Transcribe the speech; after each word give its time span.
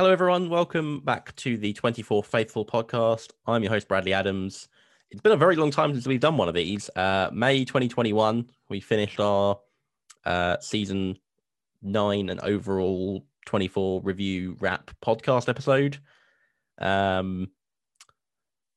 Hello, 0.00 0.12
everyone. 0.12 0.48
Welcome 0.48 1.00
back 1.00 1.36
to 1.36 1.58
the 1.58 1.74
24 1.74 2.24
Faithful 2.24 2.64
podcast. 2.64 3.32
I'm 3.46 3.62
your 3.62 3.70
host, 3.70 3.86
Bradley 3.86 4.14
Adams. 4.14 4.66
It's 5.10 5.20
been 5.20 5.32
a 5.32 5.36
very 5.36 5.56
long 5.56 5.70
time 5.70 5.92
since 5.92 6.06
we've 6.06 6.18
done 6.18 6.38
one 6.38 6.48
of 6.48 6.54
these. 6.54 6.88
Uh, 6.96 7.28
May 7.34 7.66
2021, 7.66 8.48
we 8.70 8.80
finished 8.80 9.20
our 9.20 9.60
uh, 10.24 10.56
season 10.60 11.18
nine 11.82 12.30
and 12.30 12.40
overall 12.40 13.26
24 13.44 14.00
review 14.00 14.56
wrap 14.58 14.90
podcast 15.04 15.50
episode. 15.50 15.98
Um, 16.78 17.50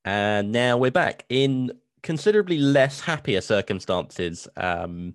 and 0.03 0.51
now 0.51 0.75
we're 0.75 0.91
back 0.91 1.23
in 1.29 1.71
considerably 2.01 2.57
less 2.57 2.99
happier 2.99 3.39
circumstances. 3.39 4.49
Um, 4.57 5.13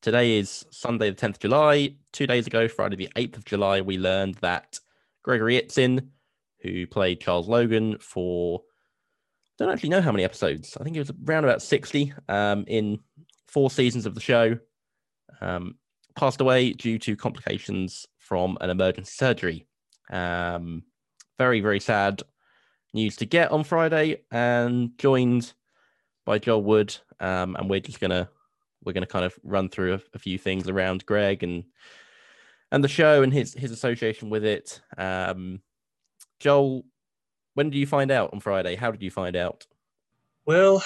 today 0.00 0.38
is 0.38 0.64
Sunday, 0.70 1.10
the 1.10 1.16
10th 1.16 1.34
of 1.34 1.40
July. 1.40 1.96
Two 2.12 2.26
days 2.26 2.46
ago, 2.46 2.68
Friday, 2.68 2.96
the 2.96 3.10
8th 3.16 3.36
of 3.36 3.44
July, 3.44 3.82
we 3.82 3.98
learned 3.98 4.36
that 4.36 4.80
Gregory 5.26 5.60
Itzin, 5.60 6.06
who 6.62 6.86
played 6.86 7.20
Charles 7.20 7.48
Logan 7.48 7.98
for 7.98 8.62
don't 9.58 9.70
actually 9.70 9.88
know 9.88 10.00
how 10.00 10.12
many 10.12 10.22
episodes. 10.22 10.76
I 10.78 10.84
think 10.84 10.96
it 10.96 11.00
was 11.00 11.12
around 11.26 11.44
about 11.44 11.62
60 11.62 12.12
um, 12.28 12.64
in 12.68 13.00
four 13.48 13.70
seasons 13.70 14.06
of 14.06 14.14
the 14.14 14.20
show. 14.20 14.58
Um, 15.40 15.76
passed 16.14 16.40
away 16.40 16.72
due 16.72 16.98
to 17.00 17.16
complications 17.16 18.06
from 18.18 18.56
an 18.60 18.70
emergency 18.70 19.12
surgery. 19.14 19.66
Um, 20.10 20.84
very, 21.38 21.60
very 21.60 21.80
sad 21.80 22.22
news 22.94 23.16
to 23.16 23.26
get 23.26 23.50
on 23.50 23.64
Friday, 23.64 24.22
and 24.30 24.96
joined 24.98 25.52
by 26.24 26.38
Joel 26.38 26.62
Wood. 26.62 26.96
Um, 27.18 27.56
and 27.56 27.68
we're 27.68 27.80
just 27.80 28.00
gonna 28.00 28.28
we're 28.84 28.92
gonna 28.92 29.06
kind 29.06 29.24
of 29.24 29.36
run 29.42 29.68
through 29.70 29.94
a, 29.94 30.00
a 30.14 30.18
few 30.18 30.38
things 30.38 30.68
around 30.68 31.04
Greg 31.06 31.42
and 31.42 31.64
and 32.72 32.82
the 32.82 32.88
show 32.88 33.22
and 33.22 33.32
his 33.32 33.54
his 33.54 33.70
association 33.70 34.30
with 34.30 34.44
it. 34.44 34.80
Um, 34.96 35.60
Joel, 36.40 36.84
when 37.54 37.70
did 37.70 37.78
you 37.78 37.86
find 37.86 38.10
out 38.10 38.32
on 38.32 38.40
Friday? 38.40 38.76
How 38.76 38.90
did 38.90 39.02
you 39.02 39.10
find 39.10 39.36
out? 39.36 39.66
Well, 40.46 40.82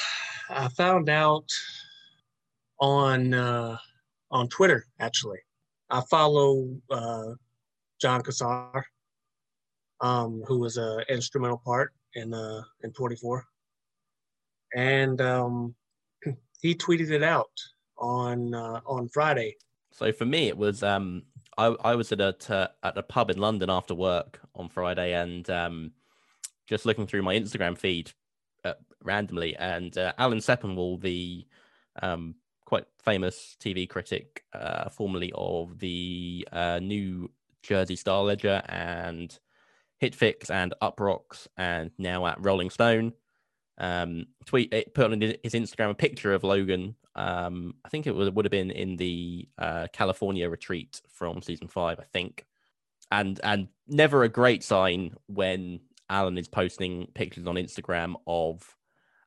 I 0.48 0.68
found 0.68 1.08
out 1.08 1.48
on 2.80 3.34
uh, 3.34 3.76
on 4.30 4.48
Twitter 4.48 4.86
actually. 4.98 5.38
I 5.90 6.02
follow 6.08 6.68
uh, 6.90 7.32
Jon 8.00 8.22
Cassar, 8.22 8.84
um, 10.00 10.42
who 10.46 10.58
was 10.58 10.76
an 10.76 11.02
instrumental 11.08 11.60
part 11.64 11.92
in 12.14 12.32
uh, 12.32 12.62
in 12.82 12.92
24, 12.92 13.44
and 14.74 15.20
um, 15.20 15.74
he 16.62 16.74
tweeted 16.74 17.10
it 17.10 17.22
out 17.22 17.50
on 17.98 18.54
uh, 18.54 18.80
on 18.86 19.08
Friday. 19.08 19.56
So 19.92 20.12
for 20.12 20.24
me, 20.24 20.48
it 20.48 20.56
was 20.56 20.82
um, 20.82 21.24
I, 21.60 21.90
I 21.90 21.94
was 21.94 22.10
at 22.10 22.20
a 22.20 22.70
at 22.82 22.96
a 22.96 23.02
pub 23.02 23.30
in 23.30 23.38
London 23.38 23.68
after 23.68 23.94
work 23.94 24.40
on 24.54 24.70
Friday, 24.70 25.12
and 25.12 25.48
um, 25.50 25.92
just 26.66 26.86
looking 26.86 27.06
through 27.06 27.22
my 27.22 27.34
Instagram 27.34 27.76
feed 27.76 28.12
uh, 28.64 28.74
randomly, 29.02 29.54
and 29.56 29.96
uh, 29.98 30.14
Alan 30.16 30.38
Sepinwall, 30.38 31.00
the 31.02 31.46
um, 32.02 32.34
quite 32.64 32.86
famous 33.04 33.56
TV 33.60 33.86
critic, 33.86 34.44
uh, 34.54 34.88
formerly 34.88 35.32
of 35.34 35.78
the 35.78 36.48
uh, 36.50 36.78
New 36.82 37.30
Jersey 37.62 37.96
Star 37.96 38.22
Ledger 38.22 38.62
and 38.66 39.38
Hitfix 40.02 40.48
and 40.48 40.72
Uproxx, 40.80 41.46
and 41.58 41.90
now 41.98 42.26
at 42.26 42.42
Rolling 42.42 42.70
Stone. 42.70 43.12
Um, 43.80 44.26
tweet 44.44 44.72
it 44.72 44.94
put 44.94 45.10
on 45.10 45.20
his 45.20 45.54
Instagram 45.54 45.90
a 45.90 45.94
picture 45.94 46.34
of 46.34 46.44
Logan 46.44 46.94
um, 47.16 47.74
I 47.84 47.88
think 47.88 48.06
it 48.06 48.14
would, 48.14 48.34
would 48.34 48.44
have 48.44 48.50
been 48.50 48.70
in 48.70 48.96
the 48.96 49.48
uh, 49.58 49.88
California 49.92 50.48
retreat 50.48 51.00
from 51.08 51.42
season 51.42 51.68
five, 51.68 51.98
I 51.98 52.04
think. 52.04 52.46
And 53.10 53.40
and 53.42 53.68
never 53.88 54.22
a 54.22 54.28
great 54.28 54.62
sign 54.62 55.14
when 55.26 55.80
Alan 56.08 56.38
is 56.38 56.48
posting 56.48 57.08
pictures 57.14 57.46
on 57.46 57.56
Instagram 57.56 58.14
of 58.26 58.76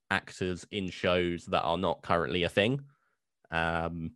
actors 0.09 0.65
in 0.71 0.89
shows 0.89 1.45
that 1.45 1.63
are 1.63 1.77
not 1.77 2.01
currently 2.01 2.43
a 2.43 2.49
thing. 2.49 2.81
Um, 3.51 4.11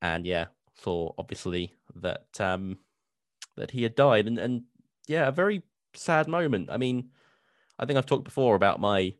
and 0.00 0.24
yeah, 0.24 0.46
saw 0.80 1.12
obviously 1.18 1.72
that 1.96 2.40
um, 2.40 2.78
that 3.56 3.72
he 3.72 3.82
had 3.82 3.96
died, 3.96 4.28
and 4.28 4.38
and 4.38 4.62
yeah, 5.08 5.26
a 5.26 5.32
very 5.32 5.62
sad 5.94 6.28
moment. 6.28 6.70
I 6.70 6.76
mean, 6.76 7.10
I 7.78 7.86
think 7.86 7.98
I've 7.98 8.06
talked 8.06 8.24
before 8.24 8.54
about 8.54 8.78
my 8.78 9.14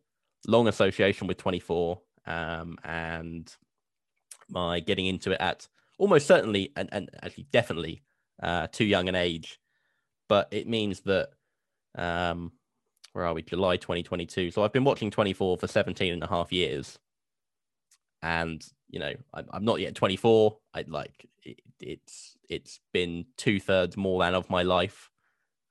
long 0.47 0.69
association 0.69 1.27
with 1.27 1.37
24 1.39 2.01
um, 2.27 2.79
and 2.85 3.55
my 4.49 4.81
getting 4.81 5.07
into 5.07 5.33
it 5.33 5.41
at 5.41 5.67
almost 5.99 6.27
certainly 6.27 6.73
and, 6.77 6.89
and 6.93 7.11
actually 7.23 7.47
definitely 7.53 8.03
uh, 8.43 8.67
too 8.69 8.85
young 8.85 9.09
an 9.09 9.15
age. 9.15 9.59
But 10.29 10.49
it 10.51 10.69
means 10.69 11.01
that, 11.01 11.31
um, 11.97 12.53
where 13.13 13.25
are 13.25 13.35
we? 13.35 13.43
July 13.43 13.77
2022. 13.77 14.51
So 14.51 14.63
I've 14.63 14.73
been 14.73 14.85
watching 14.85 15.11
24 15.11 15.57
for 15.57 15.67
17 15.67 16.13
and 16.13 16.23
a 16.23 16.27
half 16.27 16.53
years. 16.53 16.99
And, 18.23 18.65
you 18.91 18.99
know, 18.99 19.13
I'm, 19.33 19.47
I'm 19.51 19.65
not 19.65 19.81
yet 19.81 19.95
24. 19.95 20.59
I 20.75 20.85
like 20.89 21.29
it, 21.45 21.61
it's, 21.81 22.37
it's 22.49 22.81
been 22.93 23.27
two 23.37 23.61
thirds 23.61 23.97
more 23.97 24.21
than 24.21 24.35
of 24.35 24.51
my 24.51 24.63
life. 24.63 25.11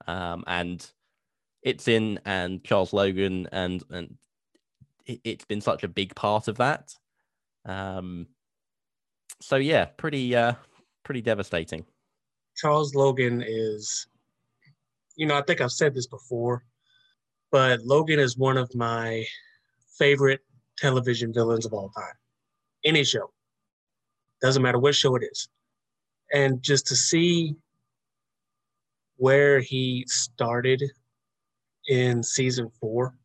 Um, 0.08 0.44
and 0.48 0.86
Itzin 1.66 2.20
and 2.26 2.64
Charles 2.64 2.94
Logan 2.94 3.48
and, 3.52 3.84
and 3.90 4.18
it, 5.06 5.22
has 5.26 5.46
been 5.46 5.62
such 5.62 5.84
a 5.84 5.88
big 5.88 6.16
part 6.16 6.48
of 6.48 6.58
that. 6.58 6.94
Um, 7.66 8.28
so 9.42 9.56
yeah, 9.58 9.86
pretty 9.86 10.36
uh, 10.36 10.54
pretty 11.04 11.22
devastating. 11.22 11.86
Charles 12.56 12.96
Logan 12.96 13.44
is, 13.46 14.08
you 15.16 15.26
know, 15.26 15.38
I 15.38 15.42
think 15.42 15.62
I've 15.62 15.72
said 15.72 15.94
this 15.94 16.08
before, 16.08 16.64
but 17.52 17.82
Logan 17.82 18.20
is 18.20 18.38
one 18.38 18.58
of 18.58 18.74
my 18.76 19.26
favorite 19.98 20.42
television 20.78 21.34
villains 21.34 21.66
of 21.66 21.74
all 21.74 21.90
time. 21.90 22.14
Any 22.84 23.04
show, 23.04 23.32
doesn't 24.42 24.62
matter 24.62 24.80
what 24.80 24.96
show 24.96 25.16
it 25.16 25.24
is, 25.24 25.50
and 26.34 26.62
just 26.62 26.88
to 26.88 26.96
see 26.96 27.56
where 29.18 29.60
he 29.60 30.06
started 30.08 30.84
in 31.88 32.22
season 32.24 32.70
four 32.80 33.16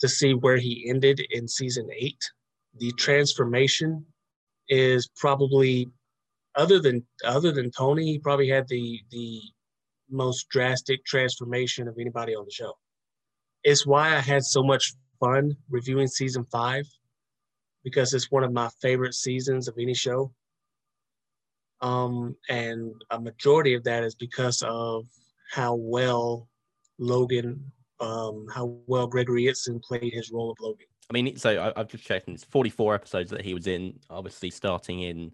to 0.00 0.08
see 0.08 0.34
where 0.34 0.56
he 0.56 0.88
ended 0.88 1.20
in 1.30 1.46
season 1.46 1.88
eight. 1.96 2.22
The 2.78 2.92
transformation 2.92 4.04
is 4.68 5.08
probably 5.16 5.88
other 6.56 6.80
than 6.80 7.04
other 7.24 7.52
than 7.52 7.70
Tony, 7.70 8.04
he 8.12 8.18
probably 8.18 8.48
had 8.48 8.66
the 8.68 9.00
the 9.10 9.40
most 10.10 10.48
drastic 10.48 11.04
transformation 11.04 11.86
of 11.88 11.96
anybody 11.98 12.34
on 12.34 12.44
the 12.44 12.50
show. 12.50 12.72
It's 13.62 13.86
why 13.86 14.16
I 14.16 14.20
had 14.20 14.44
so 14.44 14.62
much 14.62 14.94
fun 15.20 15.56
reviewing 15.68 16.08
season 16.08 16.44
five 16.50 16.86
because 17.84 18.12
it's 18.14 18.30
one 18.30 18.44
of 18.44 18.52
my 18.52 18.68
favorite 18.80 19.14
seasons 19.14 19.68
of 19.68 19.74
any 19.78 19.94
show. 19.94 20.32
Um, 21.80 22.36
and 22.48 22.92
a 23.10 23.20
majority 23.20 23.74
of 23.74 23.84
that 23.84 24.04
is 24.04 24.14
because 24.14 24.62
of 24.66 25.06
how 25.50 25.74
well 25.74 26.48
Logan 26.98 27.72
um, 28.00 28.46
how 28.52 28.76
well 28.86 29.06
Gregory 29.06 29.44
Itzin 29.44 29.82
played 29.82 30.12
his 30.12 30.30
role 30.30 30.50
of 30.50 30.58
Logan. 30.60 30.86
I 31.08 31.12
mean, 31.12 31.36
so 31.36 31.72
I, 31.76 31.78
have 31.78 31.88
just 31.88 32.04
checked, 32.04 32.28
it's 32.28 32.44
44 32.44 32.94
episodes 32.94 33.30
that 33.30 33.42
he 33.42 33.52
was 33.52 33.66
in, 33.66 33.98
obviously 34.08 34.50
starting 34.50 35.00
in 35.00 35.32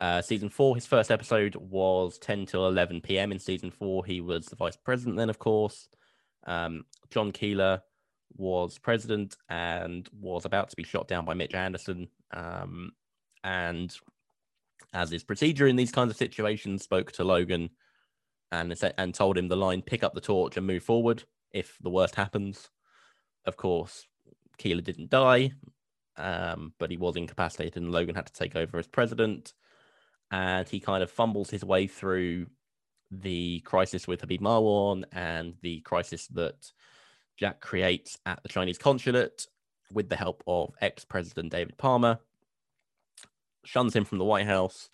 uh, 0.00 0.20
season 0.20 0.48
four. 0.48 0.74
His 0.74 0.86
first 0.86 1.10
episode 1.10 1.54
was 1.56 2.18
10 2.18 2.46
till 2.46 2.66
11 2.66 3.00
p.m. 3.00 3.32
in 3.32 3.38
season 3.38 3.70
four. 3.70 4.04
He 4.04 4.20
was 4.20 4.46
the 4.46 4.56
vice 4.56 4.76
president 4.76 5.16
then, 5.16 5.30
of 5.30 5.38
course. 5.38 5.88
Um, 6.46 6.84
John 7.10 7.30
Keeler 7.30 7.82
was 8.36 8.78
president 8.78 9.36
and 9.48 10.08
was 10.12 10.44
about 10.44 10.70
to 10.70 10.76
be 10.76 10.84
shot 10.84 11.06
down 11.08 11.24
by 11.24 11.34
Mitch 11.34 11.54
Anderson. 11.54 12.08
Um, 12.32 12.92
and 13.44 13.94
as 14.92 15.12
is 15.12 15.22
procedure 15.22 15.68
in 15.68 15.76
these 15.76 15.92
kinds 15.92 16.10
of 16.10 16.16
situations, 16.16 16.82
spoke 16.82 17.12
to 17.12 17.24
Logan 17.24 17.70
and 18.50 18.74
and 18.98 19.14
told 19.14 19.38
him 19.38 19.46
the 19.46 19.56
line, 19.56 19.82
pick 19.82 20.02
up 20.02 20.14
the 20.14 20.20
torch 20.20 20.56
and 20.56 20.66
move 20.66 20.82
forward 20.82 21.24
if 21.52 21.76
the 21.80 21.90
worst 21.90 22.14
happens. 22.14 22.70
Of 23.44 23.56
course, 23.56 24.06
Keeler 24.58 24.82
didn't 24.82 25.10
die, 25.10 25.52
um, 26.16 26.74
but 26.78 26.90
he 26.90 26.96
was 26.96 27.16
incapacitated, 27.16 27.82
and 27.82 27.92
Logan 27.92 28.14
had 28.14 28.26
to 28.26 28.32
take 28.32 28.56
over 28.56 28.78
as 28.78 28.86
president. 28.86 29.54
And 30.30 30.68
he 30.68 30.78
kind 30.78 31.02
of 31.02 31.10
fumbles 31.10 31.50
his 31.50 31.64
way 31.64 31.86
through 31.86 32.46
the 33.10 33.60
crisis 33.60 34.06
with 34.06 34.20
Habib 34.20 34.40
Marwan 34.40 35.04
and 35.12 35.54
the 35.62 35.80
crisis 35.80 36.28
that 36.28 36.70
Jack 37.36 37.60
creates 37.60 38.18
at 38.26 38.42
the 38.42 38.48
Chinese 38.48 38.78
consulate 38.78 39.46
with 39.92 40.08
the 40.08 40.16
help 40.16 40.44
of 40.46 40.74
ex 40.80 41.04
President 41.04 41.50
David 41.50 41.76
Palmer, 41.76 42.20
shuns 43.64 43.94
him 43.94 44.04
from 44.04 44.18
the 44.18 44.24
White 44.24 44.46
House, 44.46 44.88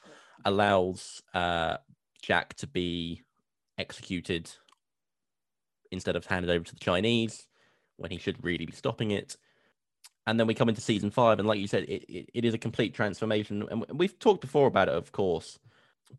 allows 0.45 1.23
uh, 1.35 1.77
Jack 2.23 2.55
to 2.55 2.67
be 2.67 3.23
executed 3.79 4.51
instead 5.91 6.17
of 6.17 6.27
handed 6.27 6.51
over 6.51 6.65
to 6.65 6.75
the 6.75 6.81
Chinese 6.81 7.47
when 7.97 8.11
he 8.11 8.19
should 8.19 8.43
really 8.45 8.67
be 8.67 8.73
stopping 8.73 9.11
it. 9.11 9.37
And 10.27 10.39
then 10.41 10.47
we 10.47 10.55
come 10.55 10.69
into 10.69 10.81
season 10.81 11.11
five, 11.11 11.39
and 11.39 11.47
like 11.47 11.61
you 11.61 11.69
said, 11.69 11.85
it, 11.85 12.05
it, 12.09 12.31
it 12.35 12.45
is 12.45 12.55
a 12.55 12.59
complete 12.59 12.95
transformation. 12.95 13.67
And 13.71 13.85
we've 13.93 14.19
talked 14.19 14.41
before 14.41 14.67
about 14.67 14.89
it, 14.89 14.95
of 14.95 15.13
course. 15.13 15.59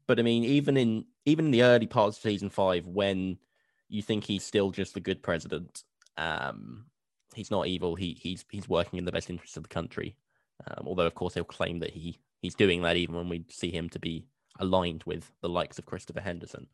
but 0.07 0.19
I 0.19 0.21
mean, 0.21 0.43
even 0.43 0.77
in 0.77 1.05
even 1.25 1.45
in 1.45 1.51
the 1.51 1.63
early 1.63 1.87
parts 1.87 2.17
of 2.17 2.23
season 2.23 2.49
five, 2.49 2.87
when 2.87 3.37
you 3.89 4.01
think 4.01 4.23
he's 4.23 4.43
still 4.43 4.71
just 4.71 4.95
a 4.95 5.01
good 5.01 5.21
president, 5.21 5.83
um, 6.17 6.85
he's 7.35 7.51
not 7.51 7.67
evil. 7.67 7.95
He 7.95 8.17
he's 8.19 8.45
he's 8.49 8.69
working 8.69 8.97
in 8.97 9.05
the 9.05 9.11
best 9.11 9.29
interest 9.29 9.57
of 9.57 9.63
the 9.63 9.69
country. 9.69 10.15
Um, 10.65 10.87
although, 10.87 11.05
of 11.05 11.15
course, 11.15 11.33
he'll 11.33 11.43
claim 11.43 11.79
that 11.79 11.91
he 11.91 12.17
he's 12.41 12.55
doing 12.55 12.81
that 12.83 12.97
even 12.97 13.15
when 13.15 13.29
we 13.29 13.45
see 13.49 13.71
him 13.71 13.89
to 13.89 13.99
be 13.99 14.25
aligned 14.59 15.03
with 15.05 15.31
the 15.41 15.49
likes 15.49 15.79
of 15.79 15.85
Christopher 15.85 16.21
Henderson. 16.21 16.67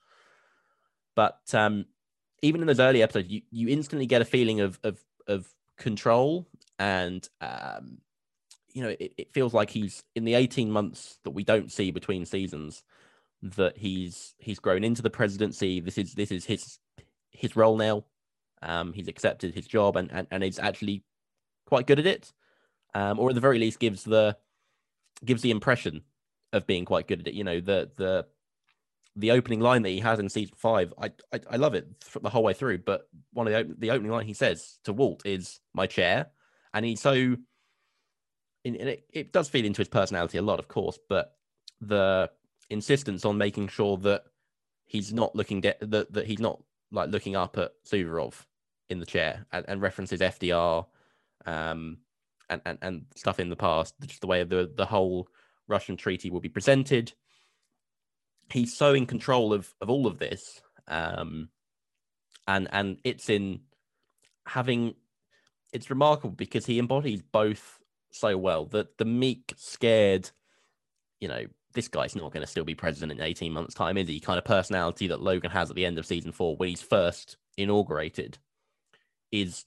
But 1.15 1.41
um, 1.53 1.85
even 2.43 2.61
in 2.61 2.67
those 2.67 2.79
early 2.79 3.01
episodes, 3.01 3.29
you, 3.29 3.41
you 3.49 3.69
instantly 3.69 4.05
get 4.05 4.21
a 4.21 4.25
feeling 4.25 4.59
of 4.59 4.79
of 4.83 4.99
of 5.27 5.47
control 5.77 6.47
and 6.77 7.27
um, 7.41 7.97
you 8.73 8.83
know 8.83 8.89
it, 8.89 9.13
it 9.17 9.33
feels 9.33 9.53
like 9.53 9.69
he's 9.69 10.03
in 10.15 10.25
the 10.25 10.35
18 10.35 10.69
months 10.69 11.17
that 11.23 11.31
we 11.31 11.43
don't 11.43 11.71
see 11.71 11.89
between 11.89 12.25
seasons 12.25 12.83
that 13.41 13.77
he's 13.77 14.35
he's 14.37 14.59
grown 14.59 14.83
into 14.83 15.01
the 15.01 15.09
presidency. 15.09 15.79
This 15.79 15.97
is 15.97 16.13
this 16.13 16.31
is 16.31 16.45
his 16.45 16.79
his 17.31 17.55
role 17.55 17.77
now. 17.77 18.03
Um, 18.61 18.93
he's 18.93 19.07
accepted 19.07 19.53
his 19.53 19.65
job 19.65 19.95
and, 19.95 20.11
and 20.11 20.27
and 20.29 20.43
is 20.43 20.59
actually 20.59 21.03
quite 21.65 21.87
good 21.87 21.99
at 21.99 22.05
it. 22.05 22.31
Um, 22.95 23.19
or 23.19 23.29
at 23.29 23.35
the 23.35 23.41
very 23.41 23.57
least 23.57 23.79
gives 23.79 24.03
the 24.03 24.37
gives 25.25 25.41
the 25.41 25.51
impression 25.51 26.01
of 26.51 26.67
being 26.67 26.85
quite 26.85 27.07
good 27.07 27.21
at 27.21 27.27
it. 27.27 27.33
You 27.33 27.45
know 27.45 27.61
the 27.61 27.89
the 27.95 28.25
the 29.15 29.31
opening 29.31 29.59
line 29.59 29.83
that 29.83 29.89
he 29.89 29.99
has 29.99 30.19
in 30.19 30.29
season 30.29 30.55
five, 30.57 30.93
I 31.01 31.11
I, 31.31 31.39
I 31.51 31.55
love 31.57 31.75
it 31.75 31.87
the 32.21 32.29
whole 32.29 32.43
way 32.43 32.53
through. 32.53 32.79
But 32.79 33.07
one 33.31 33.47
of 33.47 33.53
the 33.53 33.75
the 33.77 33.91
opening 33.91 34.11
line 34.11 34.25
he 34.25 34.33
says 34.33 34.79
to 34.85 34.93
Walt 34.93 35.21
is 35.25 35.59
"my 35.73 35.87
chair," 35.87 36.27
and 36.73 36.85
he's 36.85 37.01
so 37.01 37.35
and 38.65 38.75
it, 38.75 39.05
it 39.11 39.33
does 39.33 39.49
feed 39.49 39.65
into 39.65 39.81
his 39.81 39.89
personality 39.89 40.37
a 40.37 40.41
lot, 40.41 40.59
of 40.59 40.67
course, 40.67 40.97
but 41.09 41.35
the 41.81 42.29
insistence 42.69 43.25
on 43.25 43.37
making 43.37 43.67
sure 43.67 43.97
that 43.97 44.23
he's 44.85 45.13
not 45.13 45.35
looking 45.35 45.61
de- 45.61 45.75
that 45.81 46.11
that 46.13 46.25
he's 46.25 46.39
not 46.39 46.61
like 46.91 47.09
looking 47.09 47.35
up 47.35 47.57
at 47.57 47.71
Suvorov 47.85 48.45
in 48.89 48.99
the 48.99 49.05
chair 49.05 49.45
and, 49.51 49.65
and 49.67 49.81
references 49.81 50.21
FDR 50.21 50.85
um, 51.45 51.97
and, 52.49 52.61
and 52.65 52.77
and 52.81 53.05
stuff 53.15 53.39
in 53.39 53.49
the 53.49 53.55
past, 53.55 53.95
just 54.05 54.21
the 54.21 54.27
way 54.27 54.43
the 54.43 54.71
the 54.75 54.85
whole 54.85 55.27
Russian 55.67 55.97
treaty 55.97 56.29
will 56.29 56.41
be 56.41 56.49
presented. 56.49 57.13
He's 58.49 58.75
so 58.75 58.93
in 58.93 59.05
control 59.05 59.53
of 59.53 59.73
of 59.81 59.89
all 59.89 60.07
of 60.07 60.19
this, 60.19 60.61
um, 60.87 61.49
and 62.47 62.67
and 62.71 63.01
Itzin 63.03 63.61
having 64.45 64.95
it's 65.71 65.89
remarkable 65.89 66.35
because 66.35 66.65
he 66.65 66.79
embodies 66.79 67.21
both 67.21 67.79
so 68.11 68.37
well. 68.37 68.65
that 68.67 68.97
the 68.97 69.05
meek, 69.05 69.53
scared, 69.57 70.29
you 71.19 71.27
know, 71.27 71.45
this 71.73 71.87
guy's 71.87 72.15
not 72.15 72.31
going 72.31 72.45
to 72.45 72.49
still 72.49 72.63
be 72.63 72.75
president 72.75 73.11
in 73.11 73.25
18 73.25 73.51
months' 73.51 73.73
time, 73.73 73.97
is 73.97 74.07
he? 74.07 74.19
Kind 74.19 74.37
of 74.37 74.45
personality 74.45 75.07
that 75.07 75.21
Logan 75.21 75.51
has 75.51 75.69
at 75.69 75.75
the 75.75 75.85
end 75.85 75.97
of 75.97 76.05
season 76.05 76.31
four 76.31 76.55
when 76.55 76.69
he's 76.69 76.81
first 76.81 77.37
inaugurated 77.57 78.37
is 79.31 79.65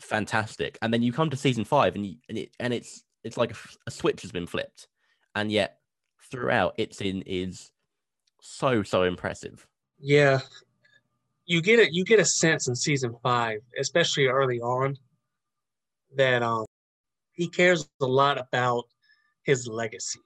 fantastic. 0.00 0.78
And 0.82 0.92
then 0.92 1.02
you 1.02 1.12
come 1.12 1.30
to 1.30 1.36
season 1.36 1.64
five 1.64 1.94
and 1.94 2.06
you, 2.06 2.16
and 2.28 2.38
it 2.38 2.50
and 2.60 2.74
it's 2.74 3.02
it's 3.24 3.38
like 3.38 3.52
a, 3.52 3.56
a 3.86 3.90
switch 3.90 4.22
has 4.22 4.32
been 4.32 4.46
flipped. 4.46 4.86
And 5.34 5.50
yet 5.50 5.78
throughout 6.30 6.76
Itzin 6.76 7.22
is 7.24 7.70
so 8.40 8.82
so 8.82 9.02
impressive. 9.02 9.66
Yeah. 9.98 10.40
You 11.46 11.62
get 11.62 11.78
it 11.78 11.92
you 11.92 12.04
get 12.04 12.20
a 12.20 12.24
sense 12.24 12.68
in 12.68 12.74
season 12.74 13.16
five, 13.22 13.60
especially 13.78 14.26
early 14.26 14.60
on, 14.60 14.96
that 16.16 16.42
um 16.42 16.66
he 17.32 17.48
cares 17.48 17.88
a 18.00 18.06
lot 18.06 18.38
about 18.38 18.84
his 19.44 19.66
legacy 19.66 20.20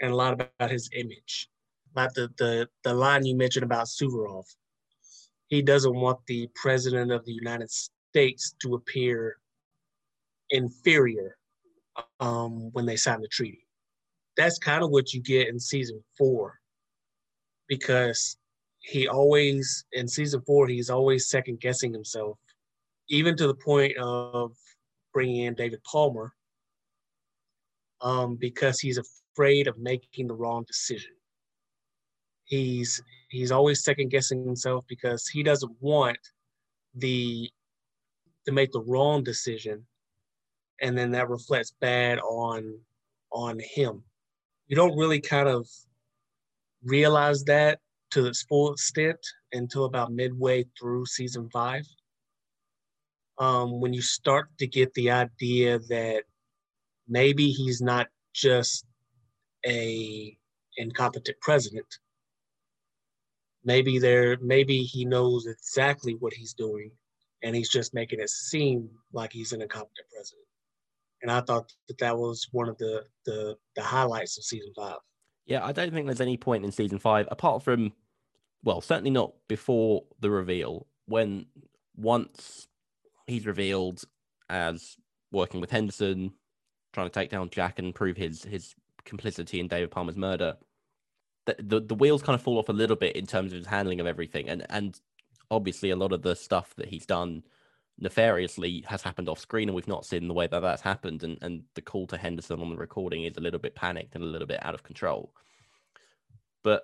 and 0.00 0.12
a 0.12 0.16
lot 0.16 0.32
about 0.32 0.70
his 0.70 0.88
image. 0.94 1.48
Like 1.94 2.12
the 2.14 2.30
the 2.38 2.68
the 2.82 2.94
line 2.94 3.24
you 3.24 3.36
mentioned 3.36 3.64
about 3.64 3.86
Suvorov. 3.86 4.44
He 5.48 5.62
doesn't 5.62 5.94
want 5.94 6.18
the 6.26 6.48
president 6.56 7.12
of 7.12 7.24
the 7.24 7.32
United 7.32 7.70
States 7.70 8.54
to 8.62 8.74
appear 8.74 9.36
inferior 10.50 11.36
um, 12.20 12.72
when 12.72 12.84
they 12.86 12.96
sign 12.96 13.20
the 13.20 13.28
treaty. 13.28 13.66
That's 14.36 14.58
kind 14.58 14.82
of 14.82 14.90
what 14.90 15.12
you 15.12 15.22
get 15.22 15.48
in 15.48 15.58
season 15.58 16.02
four, 16.18 16.58
because 17.68 18.36
he 18.80 19.08
always 19.08 19.84
in 19.92 20.06
season 20.06 20.40
four 20.42 20.68
he's 20.68 20.90
always 20.90 21.28
second 21.28 21.60
guessing 21.60 21.92
himself, 21.92 22.38
even 23.08 23.36
to 23.36 23.46
the 23.46 23.54
point 23.54 23.96
of 23.98 24.52
bringing 25.12 25.44
in 25.44 25.54
David 25.54 25.82
Palmer, 25.84 26.32
um, 28.00 28.36
because 28.36 28.78
he's 28.78 28.98
afraid 28.98 29.66
of 29.66 29.78
making 29.78 30.28
the 30.28 30.34
wrong 30.34 30.64
decision. 30.66 31.12
He's 32.44 33.02
he's 33.28 33.50
always 33.50 33.82
second 33.82 34.10
guessing 34.10 34.44
himself 34.44 34.84
because 34.88 35.26
he 35.26 35.42
doesn't 35.42 35.72
want 35.80 36.18
the 36.94 37.50
to 38.46 38.52
make 38.52 38.70
the 38.70 38.82
wrong 38.82 39.24
decision, 39.24 39.84
and 40.80 40.96
then 40.96 41.10
that 41.10 41.28
reflects 41.28 41.74
bad 41.80 42.18
on 42.20 42.78
on 43.32 43.58
him. 43.58 44.04
You 44.68 44.76
don't 44.76 44.96
really 44.96 45.20
kind 45.20 45.48
of 45.48 45.68
realize 46.84 47.44
that 47.44 47.80
to 48.12 48.26
its 48.26 48.42
full 48.42 48.72
extent 48.72 49.18
until 49.52 49.84
about 49.84 50.12
midway 50.12 50.64
through 50.78 51.06
season 51.06 51.48
five. 51.52 51.86
Um, 53.38 53.80
when 53.80 53.92
you 53.92 54.00
start 54.00 54.48
to 54.58 54.66
get 54.66 54.94
the 54.94 55.10
idea 55.10 55.78
that 55.90 56.22
maybe 57.08 57.50
he's 57.50 57.80
not 57.82 58.08
just 58.34 58.86
a 59.66 60.36
incompetent 60.76 61.38
president. 61.40 61.86
Maybe 63.64 63.98
there, 63.98 64.36
maybe 64.40 64.82
he 64.82 65.04
knows 65.04 65.46
exactly 65.46 66.14
what 66.14 66.32
he's 66.32 66.54
doing, 66.54 66.90
and 67.42 67.56
he's 67.56 67.70
just 67.70 67.94
making 67.94 68.20
it 68.20 68.30
seem 68.30 68.88
like 69.12 69.32
he's 69.32 69.52
an 69.52 69.62
incompetent 69.62 70.06
president. 70.12 70.46
And 71.22 71.32
I 71.32 71.40
thought 71.40 71.72
that 71.88 71.98
that 71.98 72.16
was 72.16 72.46
one 72.52 72.68
of 72.68 72.78
the 72.78 73.04
the, 73.24 73.56
the 73.74 73.82
highlights 73.82 74.38
of 74.38 74.44
season 74.44 74.72
five. 74.76 74.98
Yeah, 75.46 75.64
I 75.64 75.72
don't 75.72 75.92
think 75.92 76.06
there's 76.06 76.20
any 76.20 76.36
point 76.36 76.64
in 76.64 76.72
season 76.72 76.98
five 76.98 77.28
apart 77.30 77.62
from, 77.62 77.92
well, 78.64 78.80
certainly 78.80 79.10
not 79.10 79.32
before 79.48 80.04
the 80.20 80.30
reveal. 80.30 80.86
When 81.06 81.46
once 81.96 82.66
he's 83.26 83.46
revealed 83.46 84.02
as 84.50 84.96
working 85.30 85.60
with 85.60 85.70
Henderson, 85.70 86.32
trying 86.92 87.06
to 87.08 87.12
take 87.12 87.30
down 87.30 87.50
Jack 87.50 87.78
and 87.78 87.94
prove 87.94 88.16
his 88.16 88.42
his 88.42 88.74
complicity 89.04 89.60
in 89.60 89.68
David 89.68 89.92
Palmer's 89.92 90.16
murder, 90.16 90.56
the, 91.46 91.56
the, 91.60 91.80
the 91.80 91.94
wheels 91.94 92.22
kind 92.22 92.34
of 92.34 92.42
fall 92.42 92.58
off 92.58 92.68
a 92.68 92.72
little 92.72 92.96
bit 92.96 93.14
in 93.14 93.26
terms 93.26 93.52
of 93.52 93.58
his 93.58 93.66
handling 93.68 94.00
of 94.00 94.06
everything, 94.06 94.48
and 94.48 94.66
and 94.68 95.00
obviously 95.50 95.90
a 95.90 95.96
lot 95.96 96.12
of 96.12 96.22
the 96.22 96.34
stuff 96.34 96.74
that 96.74 96.88
he's 96.88 97.06
done 97.06 97.44
nefariously 97.98 98.84
has 98.86 99.02
happened 99.02 99.28
off 99.28 99.38
screen, 99.38 99.68
and 99.68 99.74
we've 99.76 99.88
not 99.88 100.06
seen 100.06 100.28
the 100.28 100.34
way 100.34 100.46
that 100.46 100.60
that's 100.60 100.82
happened, 100.82 101.22
and 101.22 101.38
and 101.42 101.62
the 101.74 101.82
call 101.82 102.06
to 102.08 102.16
Henderson 102.16 102.60
on 102.60 102.70
the 102.70 102.76
recording 102.76 103.24
is 103.24 103.36
a 103.36 103.40
little 103.40 103.60
bit 103.60 103.74
panicked 103.74 104.14
and 104.14 104.24
a 104.24 104.28
little 104.28 104.46
bit 104.46 104.64
out 104.64 104.74
of 104.74 104.82
control. 104.82 105.32
But 106.62 106.82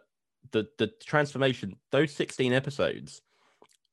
the 0.50 0.68
the 0.78 0.92
transformation, 1.04 1.76
those 1.90 2.12
sixteen 2.12 2.52
episodes 2.52 3.22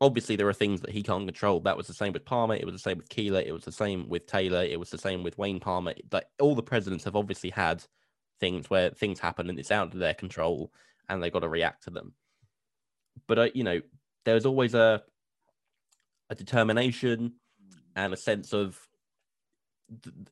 obviously 0.02 0.36
there 0.36 0.48
are 0.48 0.54
things 0.54 0.82
that 0.82 0.92
he 0.92 1.04
can't 1.04 1.26
control. 1.28 1.60
That 1.60 1.78
was 1.78 1.88
the 1.88 1.94
same 1.94 2.14
with 2.14 2.26
Palmer. 2.26 2.56
It 2.56 2.66
was 2.66 2.74
the 2.74 2.80
same 2.80 2.98
with 2.98 3.10
Keeler. 3.10 3.42
It 3.42 3.52
was 3.52 3.66
the 3.66 3.72
same 3.72 4.08
with 4.08 4.26
Taylor. 4.28 4.64
It 4.64 4.80
was 4.80 4.90
the 4.90 4.98
same 4.98 5.24
with 5.24 5.38
Wayne 5.38 5.60
Palmer. 5.60 5.94
Like 6.12 6.26
all 6.40 6.56
the 6.56 6.64
presidents 6.64 7.04
have 7.04 7.16
obviously 7.16 7.50
had 7.50 7.84
things 8.40 8.70
where 8.70 8.92
things 8.92 9.20
happen 9.20 9.50
and 9.50 9.60
it's 9.60 9.72
out 9.72 9.94
of 9.94 10.00
their 10.00 10.14
control 10.14 10.72
and 11.10 11.22
they've 11.22 11.34
got 11.34 11.40
to 11.40 11.50
react 11.50 11.84
to 11.84 11.90
them. 11.90 12.14
But 13.28 13.40
uh, 13.40 13.50
you 13.54 13.64
know, 13.64 13.82
there's 14.26 14.46
always 14.46 14.74
a 14.74 15.04
a 16.30 16.36
determination 16.36 17.34
and 17.96 18.14
a 18.14 18.18
sense 18.18 18.54
of 18.54 18.80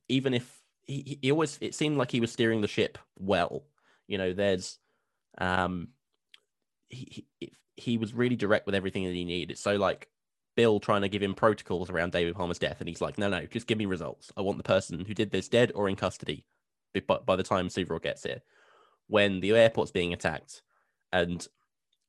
even 0.07 0.33
if 0.33 0.61
he, 0.85 1.19
he 1.21 1.31
always 1.31 1.57
it 1.61 1.75
seemed 1.75 1.97
like 1.97 2.11
he 2.11 2.21
was 2.21 2.31
steering 2.31 2.61
the 2.61 2.67
ship 2.67 2.97
well. 3.17 3.63
You 4.07 4.17
know, 4.17 4.33
there's 4.33 4.77
um 5.37 5.89
he, 6.89 7.27
he 7.39 7.51
he 7.75 7.97
was 7.97 8.13
really 8.13 8.35
direct 8.35 8.65
with 8.65 8.75
everything 8.75 9.05
that 9.05 9.13
he 9.13 9.25
needed. 9.25 9.57
So 9.57 9.75
like 9.75 10.07
Bill 10.55 10.79
trying 10.79 11.03
to 11.03 11.09
give 11.09 11.21
him 11.21 11.35
protocols 11.35 11.89
around 11.89 12.11
David 12.11 12.35
Palmer's 12.35 12.59
death, 12.59 12.77
and 12.79 12.89
he's 12.89 13.01
like, 13.01 13.17
no, 13.17 13.29
no, 13.29 13.45
just 13.45 13.67
give 13.67 13.77
me 13.77 13.85
results. 13.85 14.31
I 14.35 14.41
want 14.41 14.57
the 14.57 14.63
person 14.63 15.05
who 15.05 15.13
did 15.13 15.31
this 15.31 15.47
dead 15.47 15.71
or 15.75 15.87
in 15.87 15.95
custody. 15.95 16.45
By, 17.05 17.17
by 17.23 17.35
the 17.35 17.43
time 17.43 17.67
Suvorov 17.67 18.01
gets 18.01 18.23
here, 18.23 18.41
when 19.05 19.39
the 19.39 19.51
airport's 19.51 19.91
being 19.91 20.13
attacked, 20.13 20.63
and 21.11 21.47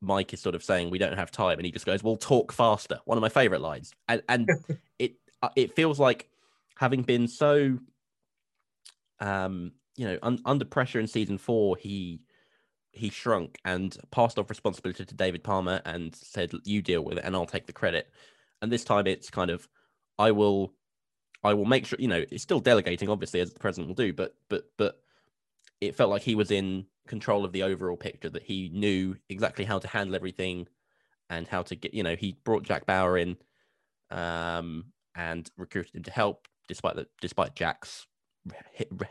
Mike 0.01 0.33
is 0.33 0.41
sort 0.41 0.55
of 0.55 0.63
saying 0.63 0.91
we 0.91 0.99
don't 0.99 1.17
have 1.17 1.31
time, 1.31 1.59
and 1.59 1.67
he 1.67 1.73
just 1.73 1.87
goes, 1.87 2.03
"Well, 2.03 2.17
talk 2.17 2.53
faster." 2.53 3.01
One 3.05 3.19
of 3.19 3.23
my 3.23 3.29
favorite 3.29 3.61
lines, 3.61 3.93
and 4.09 4.23
and 4.29 4.49
it 4.99 5.15
uh, 5.43 5.49
it 5.57 5.75
feels 5.75 5.99
like 5.99 6.29
having 6.77 7.03
been 7.03 7.27
so, 7.27 7.79
um, 9.21 9.73
you 9.97 10.07
know, 10.07 10.19
un- 10.23 10.41
under 10.45 10.65
pressure 10.65 11.01
in 11.01 11.07
season 11.07 11.39
four, 11.39 11.77
he 11.77 12.21
he 12.93 13.11
shrunk 13.11 13.59
and 13.65 13.97
passed 14.11 14.39
off 14.39 14.51
responsibility 14.51 15.05
to 15.05 15.15
David 15.15 15.43
Palmer 15.43 15.81
and 15.85 16.15
said, 16.15 16.53
"You 16.65 16.83
deal 16.83 17.03
with 17.03 17.19
it, 17.19 17.25
and 17.25 17.35
I'll 17.35 17.47
take 17.47 17.67
the 17.67 17.73
credit." 17.73 18.09
And 18.63 18.73
this 18.73 18.85
time, 18.85 19.07
it's 19.07 19.31
kind 19.31 19.51
of, 19.51 19.69
I 20.19 20.33
will, 20.33 20.75
I 21.45 21.55
will 21.55 21.65
make 21.65 21.87
sure. 21.87 21.99
You 22.01 22.09
know, 22.09 22.25
it's 22.31 22.43
still 22.43 22.61
delegating, 22.61 23.09
obviously, 23.09 23.41
as 23.41 23.53
the 23.53 23.61
president 23.61 23.89
will 23.89 23.95
do, 23.95 24.13
but 24.13 24.35
but 24.49 24.65
but 24.77 25.01
it 25.81 25.97
felt 25.97 26.11
like 26.11 26.23
he 26.23 26.35
was 26.35 26.51
in 26.51 26.87
control 27.09 27.45
of 27.45 27.53
the 27.53 27.65
overall 27.65 27.97
picture. 27.97 28.31
That 28.31 28.45
he 28.45 28.71
knew 28.73 29.17
exactly 29.29 29.65
how 29.65 29.79
to 29.79 29.89
handle 29.89 30.15
everything, 30.15 30.69
and 31.31 31.49
how 31.49 31.63
to 31.63 31.75
get. 31.75 31.95
You 31.95 32.03
know, 32.03 32.17
he 32.17 32.39
brought 32.45 32.63
Jack 32.63 32.87
Bauer 32.87 33.19
in, 33.19 33.37
um, 34.11 34.87
and 35.15 35.51
recruited 35.57 35.95
him 35.95 36.03
to 36.05 36.11
help, 36.11 36.47
despite 36.69 36.97
the 36.97 37.07
despite 37.21 37.55
Jack's 37.55 38.07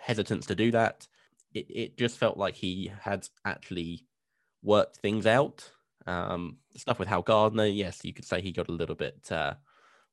hesitance 0.02 0.46
to 0.48 0.56
do 0.56 0.72
that. 0.72 1.08
It 1.54 1.68
it 1.70 1.98
just 1.98 2.18
felt 2.18 2.38
like 2.38 2.56
he 2.56 2.92
had 3.02 3.28
actually 3.46 4.06
worked 4.64 4.98
things 4.98 5.26
out. 5.26 5.72
Um, 6.06 6.58
stuff 6.76 7.00
with 7.00 7.10
Hal 7.10 7.22
Gardner, 7.22 7.66
yes, 7.66 8.00
you 8.04 8.14
could 8.14 8.26
say 8.26 8.42
he 8.42 8.54
got 8.54 8.70
a 8.70 8.74
little 8.74 8.96
bit, 8.96 9.28
a 9.32 9.36
uh, 9.36 9.54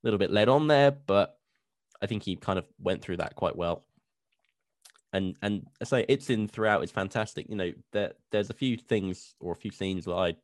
little 0.02 0.18
bit 0.18 0.32
led 0.32 0.48
on 0.48 0.66
there, 0.66 0.90
but 0.90 1.38
I 2.02 2.06
think 2.06 2.24
he 2.24 2.36
kind 2.36 2.58
of 2.58 2.66
went 2.78 3.00
through 3.02 3.18
that 3.18 3.36
quite 3.36 3.56
well. 3.56 3.84
And 5.14 5.36
and 5.42 5.66
I 5.80 5.84
say 5.84 6.04
Itzin 6.08 6.50
throughout. 6.50 6.82
It's 6.82 6.92
fantastic. 6.92 7.48
You 7.48 7.54
know, 7.54 7.72
there 7.92 8.12
there's 8.32 8.50
a 8.50 8.54
few 8.54 8.76
things 8.76 9.36
or 9.38 9.52
a 9.52 9.56
few 9.56 9.70
scenes 9.70 10.04
that 10.04 10.12
I 10.14 10.34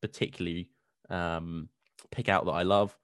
particularly 0.00 0.70
um, 1.10 1.68
pick 2.12 2.28
out 2.28 2.44
that 2.44 2.52
I 2.52 2.62
love. 2.62 2.96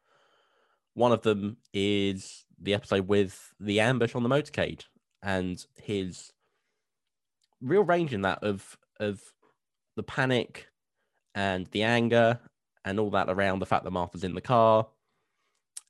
One 0.95 1.11
of 1.11 1.23
them 1.23 1.57
is 1.75 2.45
the 2.61 2.75
episode 2.75 3.09
with 3.09 3.53
the 3.59 3.81
ambush 3.81 4.15
on 4.15 4.23
the 4.23 4.29
motorcade 4.29 4.85
and 5.25 5.65
his 5.77 6.33
real 7.61 7.83
range 7.83 8.15
in 8.15 8.23
that 8.23 8.45
of 8.45 8.79
of 9.01 9.21
the 9.97 10.05
panic 10.05 10.69
and 11.35 11.67
the 11.73 11.83
anger 11.83 12.39
and 12.85 13.01
all 13.01 13.11
that 13.11 13.29
around 13.29 13.59
the 13.59 13.67
fact 13.67 13.83
that 13.83 13.91
Martha's 13.91 14.25
in 14.25 14.35
the 14.35 14.41
car 14.41 14.87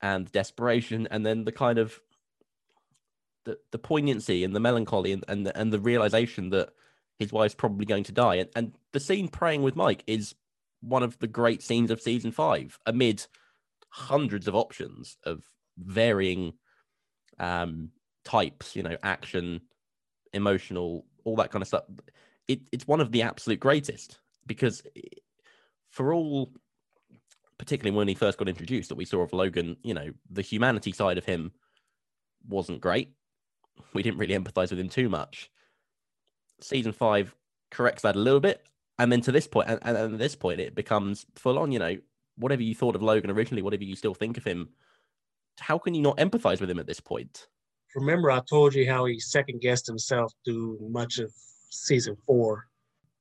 and 0.01 0.33
desperation 0.33 1.07
and 1.11 1.25
then 1.27 1.45
the 1.45 1.53
kind 1.53 1.79
of 1.79 2.01
the, 3.45 3.59
the 3.71 3.79
poignancy 3.79 4.45
and 4.45 4.55
the 4.55 4.61
melancholy 4.61 5.13
and, 5.13 5.25
and 5.29 5.47
the, 5.47 5.57
and 5.59 5.73
the 5.73 5.81
realization 5.81 6.51
that 6.51 6.71
his 7.19 7.33
wife's 7.33 7.55
probably 7.55 7.87
going 7.87 8.05
to 8.05 8.13
die 8.13 8.37
and, 8.37 8.49
and 8.57 8.73
the 8.93 9.01
scene 9.01 9.29
praying 9.29 9.63
with 9.63 9.77
Mike 9.77 10.03
is 10.07 10.35
one 10.81 11.03
of 11.03 11.19
the 11.19 11.27
great 11.27 11.63
scenes 11.63 11.91
of 11.91 12.01
season 12.01 12.33
five 12.33 12.79
amid 12.87 13.25
hundreds 13.91 14.49
of 14.49 14.55
options 14.55 15.17
of 15.25 15.43
varying 15.79 16.53
um 17.39 17.91
types 18.25 18.77
you 18.77 18.83
know 18.83 18.97
action 19.03 19.61
emotional 20.33 21.05
all 21.25 21.37
that 21.37 21.51
kind 21.51 21.63
of 21.63 21.69
stuff 21.69 21.85
it, 22.49 22.61
it's 22.73 22.87
one 22.87 23.01
of 23.01 23.13
the 23.13 23.23
absolute 23.23 23.61
greatest 23.61 24.19
because 24.47 24.83
for 25.91 26.13
all 26.13 26.53
particularly 27.63 27.97
when 27.97 28.09
he 28.09 28.15
first 28.15 28.39
got 28.39 28.49
introduced 28.49 28.89
that 28.89 28.97
we 28.97 29.05
saw 29.05 29.21
of 29.21 29.33
Logan, 29.33 29.77
you 29.85 29.95
know, 29.95 30.11
the 30.29 30.43
humanity 30.43 30.91
side 30.91 31.17
of 31.17 31.25
him 31.25 31.53
wasn't 32.49 32.81
great. 32.81 33.13
We 33.93 34.03
didn't 34.03 34.19
really 34.19 34.35
empathize 34.35 34.71
with 34.71 34.81
him 34.81 34.89
too 34.89 35.09
much. 35.09 35.51
Season 36.61 36.93
five 36.93 37.35
corrects 37.71 38.03
that 38.03 38.17
a 38.17 38.19
little 38.19 38.41
bit. 38.41 38.65
And 38.99 39.11
then 39.11 39.21
to 39.23 39.33
this 39.33 39.47
point, 39.47 39.69
and, 39.69 39.97
and 39.97 40.19
this 40.19 40.37
point, 40.37 40.61
it 40.61 40.75
becomes 40.75 41.27
full 41.35 41.59
on, 41.59 41.73
you 41.73 41.79
know, 41.79 41.97
whatever 42.37 42.63
you 42.63 42.75
thought 42.75 42.95
of 42.95 43.03
Logan 43.03 43.31
originally, 43.31 43.63
whatever 43.63 43.85
you 43.85 43.97
still 43.97 44.15
think 44.15 44.37
of 44.37 44.45
him, 44.45 44.69
how 45.59 45.79
can 45.79 45.95
you 45.95 46.03
not 46.03 46.19
empathize 46.19 46.61
with 46.61 46.71
him 46.71 46.79
at 46.79 46.87
this 46.87 47.01
point? 47.01 47.47
Remember, 47.95 48.31
I 48.31 48.41
told 48.49 48.75
you 48.75 48.89
how 48.89 49.05
he 49.05 49.21
second 49.21 49.61
guessed 49.61 49.87
himself 49.87 50.33
through 50.45 50.79
much 50.91 51.19
of 51.19 51.33
season 51.71 52.17
four. 52.27 52.67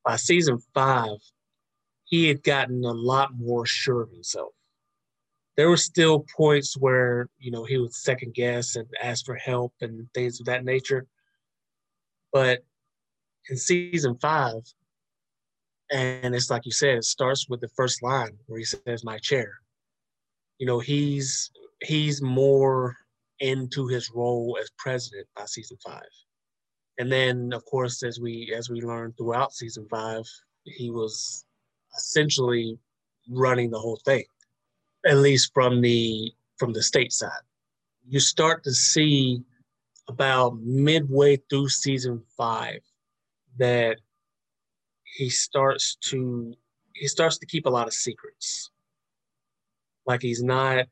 By 0.05 0.15
season 0.15 0.59
five, 0.73 1.17
he 2.05 2.27
had 2.27 2.43
gotten 2.43 2.83
a 2.83 2.91
lot 2.91 3.31
more 3.37 3.65
sure 3.65 4.01
of 4.01 4.11
himself. 4.11 4.53
There 5.61 5.69
were 5.69 5.77
still 5.77 6.25
points 6.35 6.75
where, 6.75 7.29
you 7.37 7.51
know, 7.51 7.65
he 7.65 7.77
would 7.77 7.93
second 7.93 8.33
guess 8.33 8.75
and 8.75 8.87
ask 8.99 9.23
for 9.23 9.35
help 9.35 9.75
and 9.79 10.11
things 10.15 10.39
of 10.39 10.47
that 10.47 10.65
nature. 10.65 11.05
But 12.33 12.63
in 13.47 13.57
season 13.57 14.17
five, 14.19 14.63
and 15.91 16.33
it's 16.33 16.49
like 16.49 16.65
you 16.65 16.71
said, 16.71 16.97
it 16.97 17.03
starts 17.03 17.47
with 17.47 17.61
the 17.61 17.69
first 17.75 18.01
line 18.01 18.39
where 18.47 18.57
he 18.57 18.65
says, 18.65 19.03
My 19.03 19.19
chair. 19.19 19.59
You 20.57 20.65
know, 20.65 20.79
he's 20.79 21.51
he's 21.83 22.23
more 22.23 22.97
into 23.39 23.85
his 23.85 24.09
role 24.15 24.57
as 24.59 24.71
president 24.79 25.27
by 25.35 25.45
season 25.45 25.77
five. 25.85 26.09
And 26.97 27.11
then 27.11 27.53
of 27.53 27.63
course 27.65 28.01
as 28.01 28.19
we 28.19 28.51
as 28.57 28.71
we 28.71 28.81
learned 28.81 29.15
throughout 29.15 29.53
season 29.53 29.85
five, 29.91 30.23
he 30.63 30.89
was 30.89 31.45
essentially 31.95 32.79
running 33.29 33.69
the 33.69 33.77
whole 33.77 34.01
thing, 34.03 34.25
at 35.05 35.17
least 35.17 35.51
from 35.53 35.81
the 35.81 36.31
from 36.57 36.73
the 36.73 36.83
state 36.83 37.11
side. 37.11 37.31
You 38.07 38.19
start 38.19 38.63
to 38.63 38.73
see 38.73 39.43
about 40.07 40.57
midway 40.59 41.37
through 41.49 41.69
season 41.69 42.21
five 42.37 42.81
that 43.57 43.97
he 45.03 45.29
starts 45.29 45.95
to 46.09 46.53
he 46.93 47.07
starts 47.07 47.37
to 47.39 47.45
keep 47.45 47.65
a 47.65 47.69
lot 47.69 47.87
of 47.87 47.93
secrets. 47.93 48.71
Like 50.05 50.21
he's 50.21 50.43
not 50.43 50.85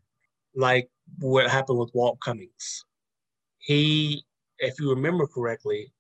like 0.56 0.90
what 1.20 1.50
happened 1.50 1.80
with 1.80 1.92
Walt 1.94 2.20
Cummings. 2.20 2.86
He, 3.60 4.26
if 4.60 4.80
you 4.80 4.90
remember 4.90 5.28
correctly, 5.28 5.92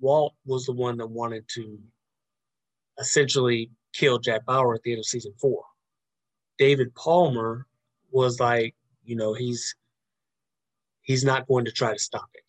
Walt 0.00 0.34
was 0.44 0.66
the 0.66 0.72
one 0.72 0.96
that 0.98 1.06
wanted 1.08 1.48
to 1.54 1.78
essentially 2.98 3.70
kill 3.92 4.18
Jack 4.18 4.44
Bauer 4.44 4.74
at 4.74 4.82
the 4.82 4.92
end 4.92 5.00
of 5.00 5.06
season 5.06 5.32
four. 5.40 5.64
David 6.58 6.94
Palmer 6.94 7.66
was 8.10 8.40
like, 8.40 8.74
you 9.04 9.16
know, 9.16 9.34
he's 9.34 9.74
he's 11.02 11.24
not 11.24 11.46
going 11.46 11.64
to 11.64 11.72
try 11.72 11.92
to 11.92 11.98
stop 11.98 12.28
it. 12.34 12.42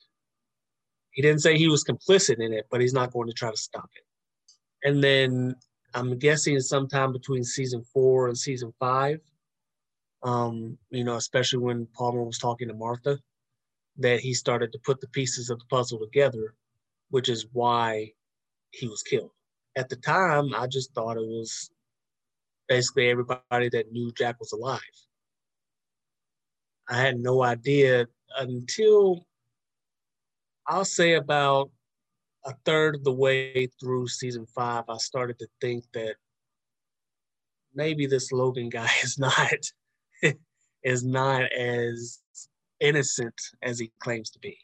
He 1.11 1.21
didn't 1.21 1.41
say 1.41 1.57
he 1.57 1.67
was 1.67 1.83
complicit 1.83 2.39
in 2.39 2.53
it, 2.53 2.67
but 2.69 2.81
he's 2.81 2.93
not 2.93 3.11
going 3.11 3.27
to 3.27 3.33
try 3.33 3.51
to 3.51 3.57
stop 3.57 3.89
it. 3.95 4.87
And 4.87 5.03
then 5.03 5.55
I'm 5.93 6.17
guessing 6.17 6.59
sometime 6.59 7.13
between 7.13 7.43
season 7.43 7.83
four 7.93 8.27
and 8.27 8.37
season 8.37 8.73
five, 8.79 9.19
um, 10.23 10.77
you 10.89 11.03
know, 11.03 11.15
especially 11.15 11.59
when 11.59 11.87
Palmer 11.93 12.23
was 12.23 12.37
talking 12.37 12.67
to 12.67 12.73
Martha, 12.73 13.19
that 13.97 14.19
he 14.19 14.33
started 14.33 14.71
to 14.73 14.79
put 14.79 15.01
the 15.01 15.07
pieces 15.07 15.49
of 15.49 15.59
the 15.59 15.65
puzzle 15.65 15.99
together, 15.99 16.53
which 17.09 17.27
is 17.27 17.47
why 17.51 18.11
he 18.71 18.87
was 18.87 19.01
killed 19.01 19.31
at 19.79 19.89
the 19.89 19.95
time, 19.95 20.53
I 20.53 20.67
just 20.67 20.93
thought 20.93 21.17
it 21.17 21.25
was 21.25 21.71
basically 22.69 23.09
everybody 23.09 23.69
that 23.69 23.91
knew 23.91 24.11
Jack 24.13 24.39
was 24.39 24.53
alive. 24.53 24.79
I 26.87 26.95
had 27.01 27.19
no 27.19 27.43
idea 27.43 28.07
until 28.37 29.25
I'll 30.67 30.85
say 30.85 31.15
about 31.15 31.71
a 32.45 32.53
third 32.65 32.95
of 32.95 33.03
the 33.03 33.11
way 33.11 33.67
through 33.79 34.07
season 34.07 34.45
five, 34.55 34.85
I 34.87 34.97
started 34.97 35.39
to 35.39 35.47
think 35.59 35.83
that 35.93 36.15
maybe 37.73 38.05
this 38.05 38.31
Logan 38.31 38.69
guy 38.69 38.89
is 39.03 39.17
not 39.17 39.51
is 40.83 41.03
not 41.03 41.51
as 41.51 42.19
innocent 42.79 43.35
as 43.61 43.79
he 43.79 43.91
claims 43.99 44.29
to 44.29 44.39
be. 44.39 44.57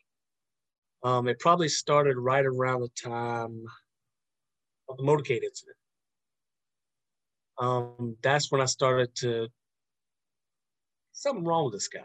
Um, 1.03 1.27
it 1.27 1.39
probably 1.39 1.67
started 1.67 2.17
right 2.17 2.45
around 2.45 2.81
the 2.81 3.09
time 3.09 3.63
of 4.87 4.97
the 4.97 5.03
motorcade 5.03 5.43
incident. 5.43 5.77
Um, 7.57 8.17
that's 8.21 8.51
when 8.51 8.61
I 8.61 8.65
started 8.65 9.15
to 9.15 9.47
something 11.13 11.45
wrong 11.45 11.65
with 11.65 11.73
this 11.73 11.87
guy. 11.87 12.01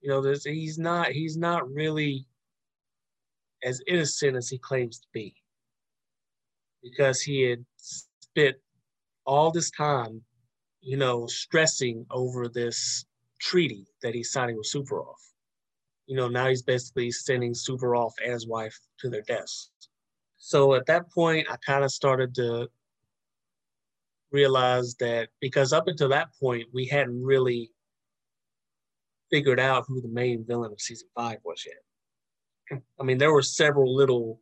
You 0.00 0.10
know, 0.10 0.20
there's, 0.20 0.44
he's 0.44 0.78
not 0.78 1.08
he's 1.08 1.36
not 1.36 1.70
really 1.70 2.26
as 3.64 3.82
innocent 3.86 4.36
as 4.36 4.48
he 4.48 4.58
claims 4.58 5.00
to 5.00 5.06
be 5.12 5.34
because 6.82 7.20
he 7.20 7.42
had 7.42 7.64
spent 7.76 8.56
all 9.24 9.50
this 9.50 9.70
time, 9.70 10.22
you 10.80 10.96
know, 10.96 11.26
stressing 11.26 12.06
over 12.10 12.48
this 12.48 13.04
treaty 13.40 13.86
that 14.02 14.14
he's 14.14 14.30
signing 14.30 14.56
with 14.56 14.70
Suvorov. 14.72 15.14
You 16.06 16.16
know, 16.16 16.28
now 16.28 16.48
he's 16.48 16.62
basically 16.62 17.10
sending 17.10 17.52
Suvorov 17.52 18.12
and 18.22 18.32
his 18.32 18.46
wife 18.46 18.78
to 19.00 19.10
their 19.10 19.22
deaths. 19.22 19.70
So 20.38 20.74
at 20.74 20.86
that 20.86 21.10
point, 21.10 21.48
I 21.50 21.56
kind 21.66 21.82
of 21.82 21.90
started 21.90 22.34
to 22.36 22.68
realize 24.36 24.94
that 24.96 25.28
because 25.40 25.72
up 25.72 25.88
until 25.88 26.10
that 26.10 26.28
point, 26.38 26.66
we 26.72 26.86
hadn't 26.86 27.22
really 27.32 27.70
figured 29.30 29.58
out 29.58 29.84
who 29.88 30.00
the 30.00 30.16
main 30.22 30.44
villain 30.46 30.72
of 30.72 30.80
season 30.80 31.08
five 31.16 31.38
was 31.44 31.64
yet. 31.66 32.80
I 33.00 33.02
mean, 33.02 33.18
there 33.18 33.32
were 33.32 33.42
several 33.42 33.94
little 33.94 34.40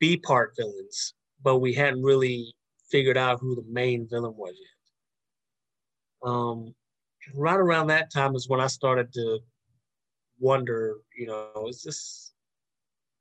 B 0.00 0.16
part 0.16 0.54
villains, 0.56 1.14
but 1.42 1.58
we 1.58 1.72
hadn't 1.74 2.02
really 2.02 2.54
figured 2.90 3.18
out 3.18 3.40
who 3.40 3.54
the 3.54 3.64
main 3.68 4.08
villain 4.08 4.34
was 4.36 4.54
yet. 4.66 6.30
Um, 6.30 6.74
right 7.34 7.58
around 7.58 7.88
that 7.88 8.12
time 8.12 8.34
is 8.34 8.48
when 8.48 8.60
I 8.60 8.68
started 8.68 9.12
to 9.14 9.40
wonder, 10.38 10.96
you 11.16 11.26
know, 11.26 11.66
is 11.68 11.82
this 11.82 12.32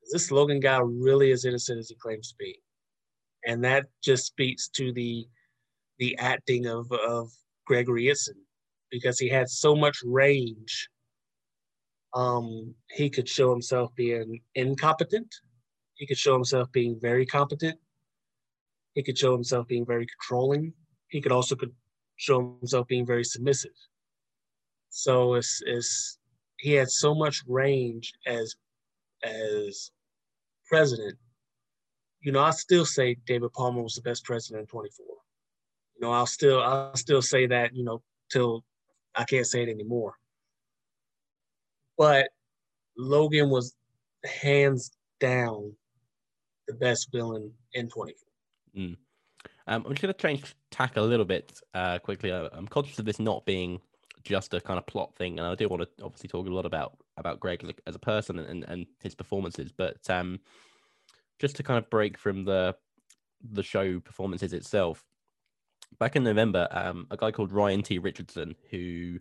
is 0.04 0.12
this 0.12 0.32
Logan 0.32 0.60
guy 0.60 0.80
really 0.84 1.32
as 1.32 1.46
innocent 1.46 1.80
as 1.80 1.90
he 1.90 1.96
claims 1.96 2.30
to 2.30 2.36
be? 2.40 2.60
And 3.46 3.64
that 3.64 3.86
just 4.04 4.26
speaks 4.26 4.68
to 4.70 4.92
the 4.92 5.28
the 6.02 6.18
acting 6.18 6.66
of 6.66 6.92
of 6.92 7.32
Gregory 7.68 8.06
Itzin 8.06 8.40
because 8.90 9.20
he 9.20 9.30
had 9.30 9.48
so 9.48 9.76
much 9.76 9.98
range. 10.04 10.90
Um, 12.14 12.74
he 12.90 13.08
could 13.10 13.30
show 13.30 13.52
himself 13.52 13.94
being 13.96 14.42
incompetent. 14.56 15.34
He 15.94 16.08
could 16.08 16.18
show 16.18 16.34
himself 16.34 16.72
being 16.72 17.00
very 17.00 17.26
competent. 17.26 17.78
He 18.96 19.04
could 19.04 19.18
show 19.18 19.32
himself 19.32 19.68
being 19.68 19.86
very 19.86 20.08
controlling. 20.08 20.74
He 21.10 21.22
could 21.22 21.32
also 21.32 21.56
could 21.56 21.74
show 22.18 22.58
himself 22.60 22.88
being 22.88 23.06
very 23.06 23.24
submissive. 23.24 23.78
So 24.90 25.36
it's 25.36 25.62
it's 25.68 26.18
he 26.58 26.72
had 26.74 26.90
so 26.90 27.14
much 27.14 27.44
range 27.48 28.12
as 28.26 28.56
as 29.24 29.92
president. 30.66 31.18
You 32.22 32.32
know, 32.32 32.42
I 32.42 32.50
still 32.50 32.86
say 32.86 33.18
David 33.28 33.54
Palmer 33.54 33.84
was 33.84 33.94
the 33.94 34.02
best 34.02 34.26
president 34.26 34.62
in 34.62 34.68
24. 34.68 35.06
Know, 36.02 36.12
I'll 36.12 36.26
still 36.26 36.62
I'll 36.62 36.96
still 36.96 37.22
say 37.22 37.46
that, 37.48 37.76
you 37.76 37.84
know, 37.84 38.02
till 38.32 38.64
I 39.16 39.24
can't 39.24 39.46
say 39.46 39.64
it 39.64 39.70
anymore. 39.70 40.16
But 41.98 42.30
Logan 42.98 43.50
was 43.50 43.76
hands 44.26 44.92
down 45.20 45.74
the 46.68 46.74
best 46.74 47.10
villain 47.12 47.52
in 47.74 47.88
24. 47.90 48.16
Mm. 48.76 48.98
Um, 49.68 49.84
I'm 49.86 49.92
just 49.92 50.02
going 50.02 50.14
to 50.14 50.20
change 50.20 50.56
tack 50.72 50.98
a 50.98 51.02
little 51.02 51.26
bit 51.26 51.60
uh, 51.74 52.00
quickly. 52.00 52.32
I'm 52.32 52.68
conscious 52.68 52.98
of 52.98 53.06
this 53.06 53.20
not 53.20 53.46
being 53.46 53.80
just 54.24 54.54
a 54.54 54.62
kind 54.62 54.78
of 54.78 54.86
plot 54.88 55.16
thing, 55.16 55.40
and 55.40 55.48
I 55.48 55.56
do 55.56 55.68
want 55.68 55.84
to 55.84 56.04
obviously 56.04 56.30
talk 56.30 56.48
a 56.48 56.50
lot 56.50 56.66
about 56.66 56.98
about 57.18 57.40
Greg 57.40 57.64
as 57.64 57.70
a, 57.70 57.74
as 57.88 57.96
a 57.96 58.00
person 58.00 58.40
and, 58.40 58.64
and 58.64 58.88
his 59.02 59.14
performances. 59.14 59.72
But 59.72 60.10
um, 60.10 60.40
just 61.40 61.56
to 61.58 61.64
kind 61.64 61.78
of 61.78 61.90
break 61.90 62.18
from 62.18 62.46
the 62.46 62.76
the 63.52 63.64
show 63.64 64.00
performances 64.00 64.54
itself, 64.54 65.04
back 66.00 66.16
in 66.16 66.24
November, 66.24 66.68
um, 66.72 67.08
a 67.12 67.18
guy 67.18 67.32
called 67.32 67.52
Ryan 67.52 67.84
T. 67.84 68.00
Richardson, 68.00 68.56
who 68.70 69.20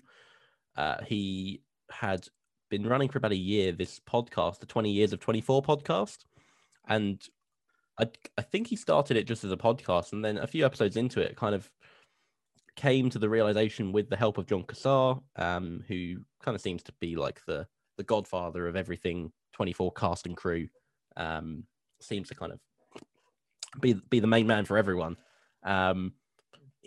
uh, 0.76 1.02
he 1.06 1.62
had 1.90 2.26
been 2.70 2.86
running 2.86 3.08
for 3.08 3.18
about 3.18 3.32
a 3.32 3.36
year 3.36 3.72
this 3.72 4.00
podcast, 4.00 4.60
the 4.60 4.66
20 4.66 4.90
Years 4.90 5.12
of 5.12 5.20
24 5.20 5.62
podcast. 5.62 6.18
And 6.88 7.22
I, 7.98 8.06
I 8.38 8.42
think 8.42 8.68
he 8.68 8.76
started 8.76 9.16
it 9.16 9.26
just 9.26 9.44
as 9.44 9.52
a 9.52 9.56
podcast. 9.56 10.12
And 10.12 10.24
then 10.24 10.38
a 10.38 10.46
few 10.46 10.64
episodes 10.64 10.96
into 10.96 11.20
it, 11.20 11.36
kind 11.36 11.54
of 11.54 11.70
came 12.76 13.10
to 13.10 13.18
the 13.18 13.28
realization 13.28 13.92
with 13.92 14.08
the 14.08 14.16
help 14.16 14.38
of 14.38 14.46
Jon 14.46 14.62
Cassar, 14.62 15.16
um, 15.36 15.84
who 15.88 16.16
kind 16.42 16.54
of 16.54 16.60
seems 16.60 16.82
to 16.84 16.92
be 17.00 17.16
like 17.16 17.44
the, 17.46 17.66
the 17.98 18.04
godfather 18.04 18.66
of 18.68 18.76
everything 18.76 19.32
24 19.52 19.92
cast 19.92 20.26
and 20.26 20.36
crew, 20.36 20.68
um, 21.16 21.64
seems 22.00 22.28
to 22.28 22.34
kind 22.34 22.52
of 22.52 22.60
be, 23.80 23.94
be 24.08 24.20
the 24.20 24.26
main 24.26 24.46
man 24.46 24.64
for 24.64 24.78
everyone. 24.78 25.16
Um, 25.62 26.14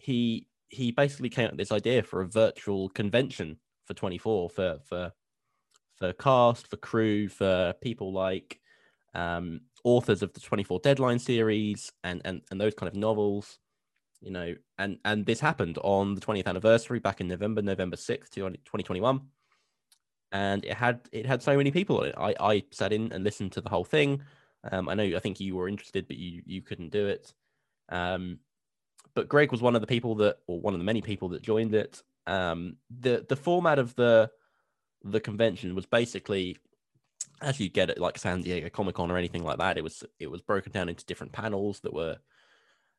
he 0.04 0.48
he 0.70 0.92
basically 0.92 1.30
came 1.30 1.46
up 1.46 1.52
with 1.52 1.60
this 1.60 1.72
idea 1.72 2.04
for 2.04 2.22
a 2.22 2.28
virtual 2.28 2.90
convention 2.90 3.58
for 3.86 3.94
24 3.94 4.50
for 4.50 4.80
for 4.84 5.14
for 5.98 6.14
cast, 6.14 6.68
for 6.68 6.78
crew, 6.78 7.28
for 7.28 7.74
people 7.82 8.12
like 8.12 8.60
um, 9.14 9.62
authors 9.84 10.22
of 10.22 10.34
the 10.34 10.40
24 10.40 10.80
Deadline 10.80 11.20
series 11.20 11.92
and, 12.04 12.22
and, 12.26 12.42
and 12.52 12.60
those 12.60 12.74
kind 12.74 12.90
of 12.90 12.96
novels, 12.96 13.60
you 14.22 14.32
know, 14.32 14.56
and, 14.78 14.98
and 15.06 15.26
this 15.26 15.40
happened 15.40 15.78
on 15.84 16.16
the 16.16 16.22
20th 16.22 16.48
anniversary 16.48 17.00
back 17.00 17.22
in 17.22 17.28
November, 17.28 17.62
November 17.62 17.96
6th, 17.96 18.32
2021. 18.32 19.22
And 20.32 20.66
it 20.66 20.74
had 20.74 21.02
it 21.12 21.28
had 21.28 21.44
so 21.44 21.56
many 21.56 21.70
people 21.70 22.00
on 22.00 22.08
it. 22.08 22.16
I, 22.18 22.34
I 22.40 22.64
sat 22.72 22.92
in 22.92 23.12
and 23.14 23.24
listened 23.24 23.52
to 23.52 23.62
the 23.62 23.70
whole 23.70 23.86
thing. 23.86 24.24
Um, 24.72 24.90
I 24.90 24.96
know 24.96 25.04
I 25.04 25.20
think 25.20 25.40
you 25.40 25.56
were 25.56 25.68
interested, 25.68 26.08
but 26.08 26.18
you 26.18 26.42
you 26.44 26.64
couldn't 26.64 26.90
do 26.90 27.06
it. 27.06 27.32
Um, 27.90 28.40
but 29.16 29.30
Greg 29.30 29.52
was 29.52 29.62
one 29.62 29.76
of 29.76 29.82
the 29.82 29.88
people 29.88 30.16
that, 30.16 30.38
or 30.48 30.60
one 30.60 30.74
of 30.74 30.80
the 30.80 30.86
many 30.86 31.02
people 31.02 31.30
that 31.30 31.42
joined 31.42 31.76
it. 31.76 32.02
Um, 32.26 32.78
the 32.90 33.26
the 33.28 33.36
format 33.36 33.80
of 33.80 33.96
the 33.96 34.32
the 35.04 35.20
convention 35.20 35.76
was 35.76 35.86
basically 35.86 36.58
as 37.42 37.60
you 37.60 37.70
get 37.70 37.90
it 37.90 38.00
like 38.00 38.18
San 38.18 38.42
Diego 38.42 38.70
Comic 38.70 38.96
Con 38.96 39.12
or 39.12 39.18
anything 39.18 39.44
like 39.44 39.58
that, 39.58 39.78
it 39.78 39.84
was 39.84 40.04
it 40.20 40.32
was 40.32 40.42
broken 40.42 40.72
down 40.72 40.90
into 40.90 41.06
different 41.06 41.34
panels 41.34 41.80
that 41.82 41.94
were 41.94 42.18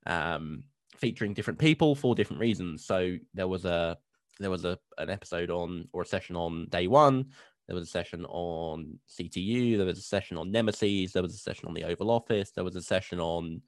um, 0.07 0.65
featuring 0.97 1.35
different 1.35 1.59
people 1.59 1.95
for 1.95 2.15
different 2.15 2.41
reasons. 2.41 2.85
So 2.85 3.17
there 3.33 3.49
was 3.49 3.65
a 3.65 3.99
there 4.39 4.51
was 4.51 4.65
a 4.65 4.79
an 4.99 5.11
episode 5.11 5.51
on 5.51 5.89
or 5.93 6.03
a 6.03 6.07
session 6.07 6.37
on 6.37 6.67
day 6.69 6.87
one. 6.87 7.27
There 7.67 7.75
was 7.75 7.89
a 7.89 7.91
session 7.91 8.27
on 8.27 8.99
CTU. 9.09 9.79
There 9.79 9.87
was 9.87 9.99
a 9.99 10.03
session 10.03 10.37
on 10.37 10.53
Nemesis. 10.53 11.13
There 11.13 11.23
was 11.23 11.35
a 11.35 11.39
session 11.39 11.67
on 11.67 11.75
the 11.75 11.85
Oval 11.85 12.11
Office. 12.11 12.51
There 12.51 12.65
was 12.65 12.77
a 12.77 12.83
session 12.83 13.21
on 13.21 13.63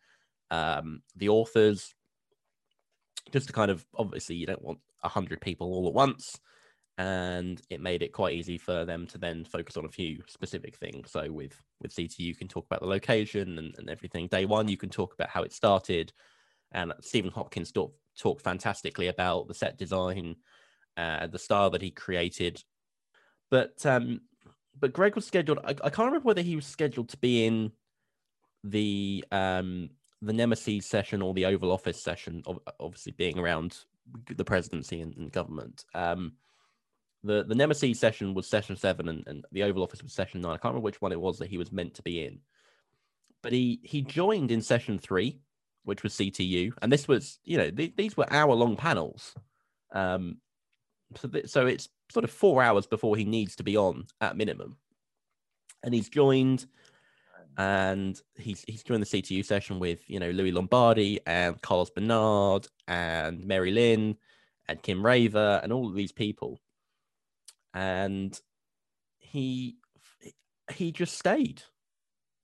um, 0.51 1.01
the 1.17 1.31
authors. 1.31 1.95
Just 3.33 3.49
to 3.49 3.53
kind 3.53 3.71
of 3.71 3.85
obviously, 3.95 4.37
you 4.37 4.47
don't 4.47 4.63
want 4.63 4.79
a 5.03 5.09
hundred 5.09 5.41
people 5.41 5.73
all 5.73 5.89
at 5.89 5.95
once 5.95 6.41
and 6.99 7.61
it 7.69 7.81
made 7.81 8.03
it 8.03 8.13
quite 8.13 8.35
easy 8.35 8.57
for 8.57 8.85
them 8.85 9.07
to 9.07 9.19
then 9.19 9.45
focus 9.45 9.77
on 9.77 9.85
a 9.85 9.91
few 9.91 10.23
specific 10.27 10.77
things. 10.77 11.11
So 11.11 11.31
with 11.31 11.61
with 11.81 11.95
CT, 11.95 12.19
you 12.19 12.35
can 12.35 12.49
talk 12.49 12.65
about 12.67 12.81
the 12.81 12.87
location 12.87 13.59
and, 13.59 13.75
and 13.77 13.91
everything. 13.91 14.29
Day 14.29 14.47
one, 14.47 14.69
you 14.69 14.79
can 14.79 14.89
talk 14.89 15.13
about 15.13 15.29
how 15.29 15.43
it 15.43 15.53
started, 15.53 16.13
and 16.73 16.93
Stephen 17.01 17.31
Hopkins 17.31 17.71
talked 17.71 17.99
talked 18.19 18.43
fantastically 18.43 19.09
about 19.09 19.47
the 19.47 19.55
set 19.55 19.77
design, 19.77 20.37
uh, 20.97 21.27
the 21.27 21.39
style 21.39 21.71
that 21.71 21.83
he 21.83 21.91
created. 21.91 22.63
But 23.51 23.85
um, 23.85 24.23
but 24.79 24.95
Greg 24.95 25.15
was 25.15 25.27
scheduled. 25.27 25.59
I, 25.65 25.71
I 25.71 25.91
can't 25.91 26.07
remember 26.07 26.27
whether 26.27 26.43
he 26.43 26.57
was 26.57 26.67
scheduled 26.67 27.11
to 27.11 27.19
be 27.19 27.45
in 27.45 27.73
the 28.65 29.25
um 29.31 29.91
the 30.27 30.33
Nemesis 30.33 30.87
session 30.87 31.23
or 31.23 31.33
the 31.35 31.47
Oval 31.47 31.73
Office 31.73 32.03
session. 32.03 32.43
Obviously, 32.81 33.13
being 33.13 33.39
around 33.39 33.79
the 34.37 34.45
presidency 34.45 35.01
and, 35.01 35.17
and 35.17 35.33
government. 35.33 35.85
Um, 35.95 36.33
the 37.23 37.45
the 37.45 37.55
Nemesis 37.55 37.99
session 37.99 38.35
was 38.35 38.47
session 38.47 38.77
seven, 38.77 39.09
and, 39.09 39.25
and 39.27 39.45
the 39.53 39.63
Oval 39.65 39.83
Office 39.83 40.03
was 40.03 40.13
session 40.13 40.41
nine. 40.41 40.53
I 40.53 40.57
can't 40.57 40.75
remember 40.75 40.85
which 40.85 41.01
one 41.01 41.13
it 41.13 41.21
was 41.21 41.39
that 41.39 41.49
he 41.49 41.59
was 41.59 41.73
meant 41.73 41.95
to 41.95 42.03
be 42.03 42.25
in, 42.25 42.39
but 43.43 43.53
he 43.53 43.81
he 43.83 44.03
joined 44.03 44.51
in 44.51 44.63
session 44.63 44.99
three, 44.99 45.41
which 45.85 46.03
was 46.03 46.15
CTU, 46.15 46.73
and 46.83 46.93
this 46.93 47.09
was 47.09 47.39
you 47.45 47.59
know 47.59 47.71
th- 47.71 47.97
these 47.97 48.17
were 48.17 48.33
hour 48.33 48.55
long 48.55 48.77
panels, 48.77 49.35
um, 49.93 50.37
so 51.17 51.29
th- 51.29 51.49
so 51.49 51.67
it's 51.67 51.89
sort 52.11 52.25
of 52.25 52.31
four 52.31 52.63
hours 52.63 52.87
before 52.87 53.17
he 53.17 53.25
needs 53.25 53.57
to 53.57 53.65
be 53.65 53.77
on 53.77 54.07
at 54.21 54.37
minimum, 54.37 54.77
and 55.83 55.95
he's 55.95 56.09
joined. 56.09 56.67
And 57.57 58.21
he's 58.37 58.65
he's 58.67 58.83
doing 58.83 59.01
the 59.01 59.07
CTU 59.07 59.45
session 59.45 59.79
with 59.79 60.01
you 60.09 60.21
know 60.21 60.31
Louis 60.31 60.53
Lombardi 60.53 61.21
and 61.27 61.61
Carlos 61.63 61.91
Bernard 61.91 62.69
and 62.87 63.47
Mary 63.47 63.71
Lynn 63.71 64.17
and 64.69 64.83
Kim 64.83 65.05
Raver 65.05 65.61
and 65.63 65.73
all 65.73 65.89
of 65.89 65.95
these 65.95 66.13
people 66.13 66.61
and 67.77 68.41
he 69.19 69.77
he 70.73 70.91
just 70.91 71.19
stayed. 71.19 71.63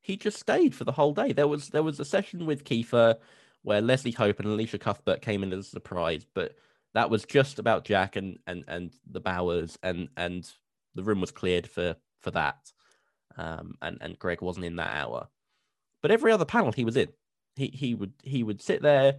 He 0.02 0.16
just 0.16 0.38
stayed 0.38 0.74
for 0.74 0.84
the 0.84 0.92
whole 0.92 1.14
day. 1.14 1.32
There 1.32 1.48
was 1.48 1.70
there 1.70 1.82
was 1.82 1.98
a 1.98 2.04
session 2.04 2.44
with 2.44 2.64
Kiefer 2.64 3.16
where 3.62 3.80
Leslie 3.80 4.10
Hope 4.10 4.40
and 4.40 4.48
Elisha 4.48 4.78
Cuthbert 4.78 5.22
came 5.22 5.42
in 5.42 5.52
as 5.52 5.66
a 5.66 5.70
surprise, 5.70 6.26
but 6.34 6.54
that 6.94 7.08
was 7.08 7.24
just 7.24 7.58
about 7.58 7.84
Jack 7.84 8.16
and 8.16 8.38
and 8.46 8.64
and 8.68 8.92
the 9.10 9.20
Bauers, 9.22 9.78
and 9.82 10.08
and 10.16 10.48
the 10.94 11.02
room 11.02 11.20
was 11.20 11.30
cleared 11.30 11.66
for 11.66 11.96
for 12.20 12.30
that. 12.32 12.72
Um, 13.36 13.74
and 13.82 13.98
and 14.00 14.18
Greg 14.18 14.42
wasn't 14.42 14.66
in 14.66 14.76
that 14.76 14.94
hour, 14.94 15.28
but 16.00 16.10
every 16.10 16.32
other 16.32 16.44
panel 16.44 16.72
he 16.72 16.84
was 16.84 16.96
in. 16.96 17.08
He 17.56 17.68
he 17.68 17.94
would 17.94 18.12
he 18.22 18.42
would 18.42 18.62
sit 18.62 18.82
there, 18.82 19.16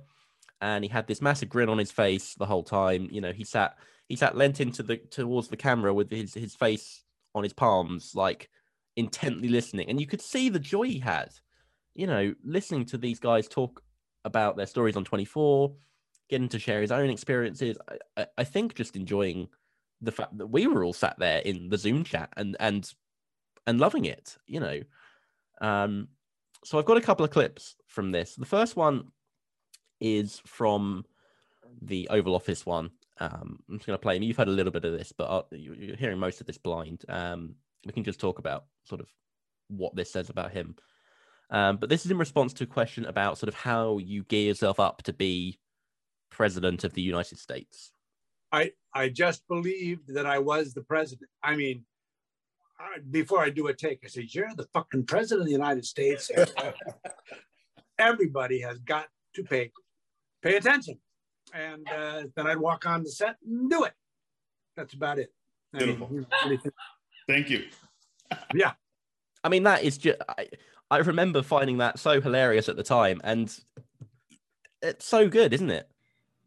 and 0.62 0.84
he 0.84 0.90
had 0.90 1.08
this 1.08 1.22
massive 1.22 1.50
grin 1.50 1.70
on 1.70 1.78
his 1.78 1.92
face 1.92 2.36
the 2.36 2.46
whole 2.46 2.64
time. 2.64 3.10
You 3.12 3.22
know, 3.22 3.32
he 3.32 3.44
sat 3.44 3.78
he 4.10 4.16
sat 4.16 4.38
leant 4.38 4.60
into 4.60 4.84
the 4.84 4.98
towards 4.98 5.48
the 5.48 5.58
camera 5.58 5.94
with 5.94 6.12
his 6.12 6.34
his 6.34 6.56
face 6.56 7.04
on 7.36 7.44
his 7.44 7.54
palms, 7.54 8.14
like 8.16 8.50
intently 8.96 9.50
listening, 9.50 9.90
and 9.90 10.00
you 10.00 10.08
could 10.08 10.22
see 10.22 10.50
the 10.50 10.60
joy 10.60 10.84
he 10.84 11.00
had. 11.00 11.30
You 11.96 12.08
know, 12.08 12.34
listening 12.44 12.86
to 12.86 12.98
these 12.98 13.20
guys 13.20 13.48
talk 13.48 13.84
about 14.26 14.58
their 14.58 14.66
stories 14.66 14.96
on 14.96 15.04
24, 15.04 15.76
getting 16.30 16.50
to 16.50 16.58
share 16.58 16.82
his 16.82 16.92
own 16.92 17.10
experiences. 17.10 17.78
I, 18.18 18.26
I 18.38 18.44
think 18.44 18.74
just 18.74 18.96
enjoying 18.96 19.48
the 20.02 20.12
fact 20.12 20.38
that 20.38 20.48
we 20.48 20.68
were 20.68 20.84
all 20.84 20.94
sat 20.94 21.18
there 21.20 21.40
in 21.40 21.70
the 21.70 21.78
Zoom 21.78 22.04
chat 22.04 22.30
and 22.36 22.58
and 22.60 22.92
and 23.68 23.80
loving 23.80 24.06
it. 24.06 24.38
You 24.46 24.60
know, 24.60 24.80
um, 25.62 26.08
so 26.64 26.78
I've 26.78 26.86
got 26.86 26.98
a 26.98 27.02
couple 27.02 27.26
of 27.26 27.32
clips 27.32 27.76
from 27.88 28.12
this. 28.12 28.36
The 28.36 28.46
first 28.46 28.76
one 28.76 29.06
is 30.00 30.42
from 30.46 31.06
the 31.82 32.08
Oval 32.10 32.36
Office 32.36 32.66
one, 32.66 32.92
um, 33.20 33.60
I'm 33.70 33.78
just 33.78 33.88
going 33.88 33.98
to 33.98 34.02
play 34.02 34.18
him. 34.18 34.24
You've 34.24 34.38
had 34.38 34.48
a 34.48 34.52
little 34.52 34.72
bit 34.72 34.86
of 34.86 34.94
this, 34.94 35.12
but 35.12 35.48
you're 35.52 35.96
hearing 35.96 36.20
most 36.20 36.42
of 36.42 36.48
this 36.48 36.58
blind. 36.58 37.04
Um, 37.08 37.56
we 37.86 37.92
can 37.92 38.04
just 38.04 38.20
talk 38.20 38.40
about 38.40 38.66
sort 38.86 39.02
of 39.02 39.08
what 39.68 39.96
this 39.96 40.12
says 40.12 40.30
about 40.30 40.52
him. 40.52 40.76
Um, 41.50 41.78
but 41.78 41.90
this 41.90 42.06
is 42.06 42.12
in 42.12 42.18
response 42.18 42.54
to 42.54 42.64
a 42.64 42.68
question 42.68 43.06
about 43.06 43.38
sort 43.38 43.50
of 43.50 43.56
how 43.56 44.00
you 44.00 44.24
gear 44.24 44.48
yourself 44.48 44.80
up 44.80 45.04
to 45.04 45.14
be 45.14 45.60
president 46.32 46.84
of 46.84 46.94
the 46.94 47.02
United 47.02 47.38
States. 47.38 47.92
I 48.52 48.72
I 48.94 49.10
just 49.10 49.48
believed 49.48 50.14
that 50.14 50.26
I 50.26 50.40
was 50.40 50.74
the 50.74 50.84
president. 50.84 51.30
I 51.44 51.56
mean, 51.56 51.86
before 53.12 53.44
I 53.44 53.50
do 53.50 53.68
a 53.68 53.74
take, 53.74 54.00
I 54.04 54.08
say, 54.08 54.28
"You're 54.30 54.54
the 54.56 54.68
fucking 54.74 55.06
president 55.06 55.42
of 55.42 55.46
the 55.48 55.52
United 55.52 55.86
States." 55.86 56.32
Everybody 58.00 58.60
has 58.62 58.80
got 58.80 59.08
to 59.36 59.44
pay 59.44 59.72
pay 60.42 60.58
attention 60.58 61.00
and 61.54 61.88
uh, 61.90 62.24
then 62.36 62.48
I'd 62.48 62.58
walk 62.58 62.86
on 62.86 63.04
the 63.04 63.10
set 63.10 63.36
and 63.46 63.70
do 63.70 63.84
it. 63.84 63.94
That's 64.76 64.94
about 64.94 65.20
it. 65.20 65.32
Beautiful. 65.72 66.10
I 66.42 66.50
mean, 66.50 66.60
Thank 67.28 67.50
you. 67.50 67.66
yeah. 68.54 68.74
I 69.44 69.50
mean, 69.50 69.64
that 69.64 69.84
is 69.84 69.98
just, 69.98 70.20
I, 70.38 70.48
I 70.90 70.98
remember 70.98 71.42
finding 71.42 71.78
that 71.78 72.00
so 72.00 72.20
hilarious 72.22 72.70
at 72.70 72.76
the 72.76 72.84
time. 72.84 73.22
And 73.24 73.56
it's 74.82 75.06
so 75.06 75.30
good, 75.30 75.54
isn't 75.54 75.70
it? 75.70 75.90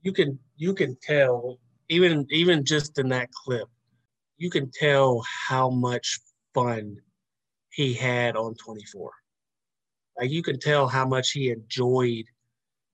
You 0.03 0.12
can 0.12 0.38
you 0.57 0.72
can 0.72 0.96
tell 1.03 1.59
even 1.88 2.27
even 2.31 2.64
just 2.64 2.99
in 2.99 3.09
that 3.09 3.29
clip, 3.33 3.66
you 4.37 4.51
can 4.51 4.70
tell 4.70 5.25
how 5.49 5.68
much 5.68 6.20
fun 6.57 6.97
he 7.71 7.92
had 7.92 8.35
on 8.35 8.55
24. 8.55 9.11
Like 10.19 10.31
you 10.31 10.42
can 10.42 10.59
tell 10.59 10.88
how 10.88 11.07
much 11.07 11.33
he 11.33 11.51
enjoyed 11.51 12.25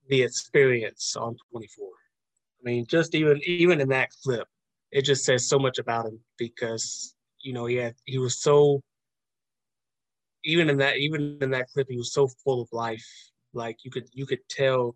the 0.09 0.21
experience 0.21 1.15
on 1.15 1.37
24. 1.51 1.87
I 1.87 2.69
mean, 2.69 2.85
just 2.85 3.15
even 3.15 3.39
even 3.45 3.79
in 3.79 3.89
that 3.89 4.09
clip, 4.23 4.47
it 4.91 5.03
just 5.03 5.23
says 5.23 5.47
so 5.47 5.57
much 5.57 5.79
about 5.79 6.05
him 6.05 6.19
because 6.37 7.15
you 7.39 7.53
know 7.53 7.65
he 7.65 7.75
had 7.75 7.95
he 8.05 8.17
was 8.17 8.41
so 8.41 8.81
even 10.43 10.69
in 10.69 10.77
that 10.77 10.97
even 10.97 11.37
in 11.41 11.51
that 11.51 11.69
clip 11.69 11.87
he 11.89 11.97
was 11.97 12.13
so 12.13 12.27
full 12.43 12.61
of 12.61 12.67
life. 12.73 13.07
Like 13.53 13.77
you 13.85 13.91
could 13.91 14.07
you 14.11 14.25
could 14.25 14.45
tell 14.49 14.95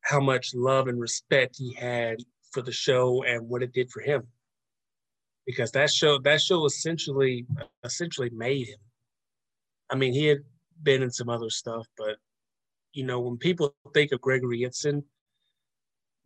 how 0.00 0.20
much 0.20 0.54
love 0.54 0.88
and 0.88 0.98
respect 0.98 1.56
he 1.58 1.74
had 1.74 2.16
for 2.52 2.62
the 2.62 2.72
show 2.72 3.22
and 3.24 3.46
what 3.46 3.62
it 3.62 3.74
did 3.74 3.90
for 3.90 4.00
him 4.00 4.26
because 5.48 5.72
that 5.72 5.90
show 5.90 6.18
that 6.18 6.42
show 6.42 6.66
essentially 6.66 7.46
essentially 7.82 8.28
made 8.30 8.68
him. 8.68 8.78
I 9.90 9.96
mean 9.96 10.12
he 10.12 10.26
had 10.26 10.40
been 10.82 11.02
in 11.02 11.10
some 11.10 11.30
other 11.30 11.48
stuff 11.48 11.86
but 11.96 12.16
you 12.92 13.02
know 13.02 13.18
when 13.18 13.38
people 13.38 13.74
think 13.94 14.12
of 14.12 14.20
gregory 14.20 14.60
Itzin, 14.60 15.02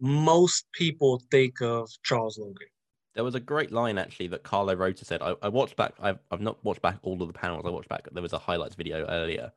most 0.00 0.66
people 0.72 1.22
think 1.30 1.62
of 1.62 1.88
charles 2.02 2.36
logan. 2.36 2.66
There 3.14 3.22
was 3.22 3.36
a 3.36 3.40
great 3.40 3.70
line 3.70 3.96
actually 3.96 4.26
that 4.28 4.42
carlo 4.42 4.74
rota 4.74 5.04
said. 5.04 5.22
I, 5.22 5.36
I 5.40 5.48
watched 5.48 5.76
back 5.76 5.94
I've, 6.00 6.18
I've 6.32 6.40
not 6.40 6.62
watched 6.64 6.82
back 6.82 6.98
all 7.02 7.22
of 7.22 7.28
the 7.28 7.38
panels. 7.38 7.62
I 7.64 7.70
watched 7.70 7.88
back 7.88 8.08
there 8.10 8.22
was 8.22 8.32
a 8.32 8.38
highlights 8.38 8.74
video 8.74 9.06
earlier. 9.06 9.52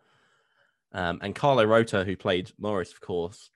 Um, 0.91 1.17
and 1.23 1.34
carlo 1.34 1.63
rota 1.63 2.04
who 2.04 2.15
played 2.15 2.51
morris 2.60 2.91
of 2.91 3.01
course 3.01 3.49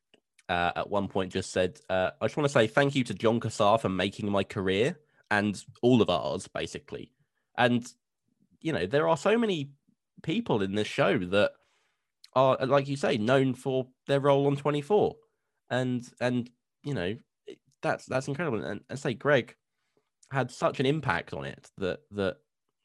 uh, 0.50 0.72
at 0.76 0.90
one 0.90 1.08
point 1.08 1.32
just 1.32 1.52
said, 1.52 1.80
uh, 1.92 2.10
I 2.20 2.26
just 2.26 2.36
want 2.36 2.46
to 2.46 2.52
say 2.52 2.66
thank 2.66 2.96
you 2.96 3.04
to 3.04 3.14
Jon 3.14 3.40
Cassar 3.40 3.78
for 3.78 3.88
making 3.88 4.32
my 4.32 4.44
career 4.44 4.98
and 5.32 5.62
all 5.82 6.02
of 6.02 6.10
ours, 6.10 6.48
basically. 6.48 7.12
And, 7.58 7.86
you 8.62 8.74
know, 8.74 8.86
there 8.86 9.08
are 9.08 9.18
so 9.18 9.38
many 9.38 9.72
people 10.24 10.62
in 10.62 10.76
this 10.76 10.88
show 10.88 11.18
that 11.18 11.52
are, 12.34 12.58
like 12.66 12.88
you 12.88 12.96
say, 12.96 13.18
known 13.18 13.54
for 13.54 13.88
their 14.08 14.20
role 14.20 14.48
on 14.48 14.56
24. 14.56 15.16
And, 15.70 16.08
and, 16.20 16.50
you 16.84 16.94
know, 16.94 17.16
that's, 17.82 18.06
that's 18.06 18.28
incredible. 18.28 18.64
And, 18.64 18.82
and 18.90 19.00
say 19.00 19.14
Greg 19.14 19.56
had 20.32 20.52
such 20.52 20.80
an 20.80 20.86
impact 20.86 21.34
on 21.34 21.46
it 21.46 21.70
that, 21.78 22.00
that, 22.12 22.38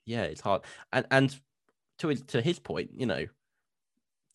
yeah, 0.07 0.23
it's 0.23 0.41
hard. 0.41 0.63
And, 0.93 1.07
and 1.11 1.39
to 1.99 2.09
his, 2.09 2.23
to 2.23 2.41
his 2.41 2.59
point, 2.59 2.91
you 2.93 3.07
know, 3.07 3.27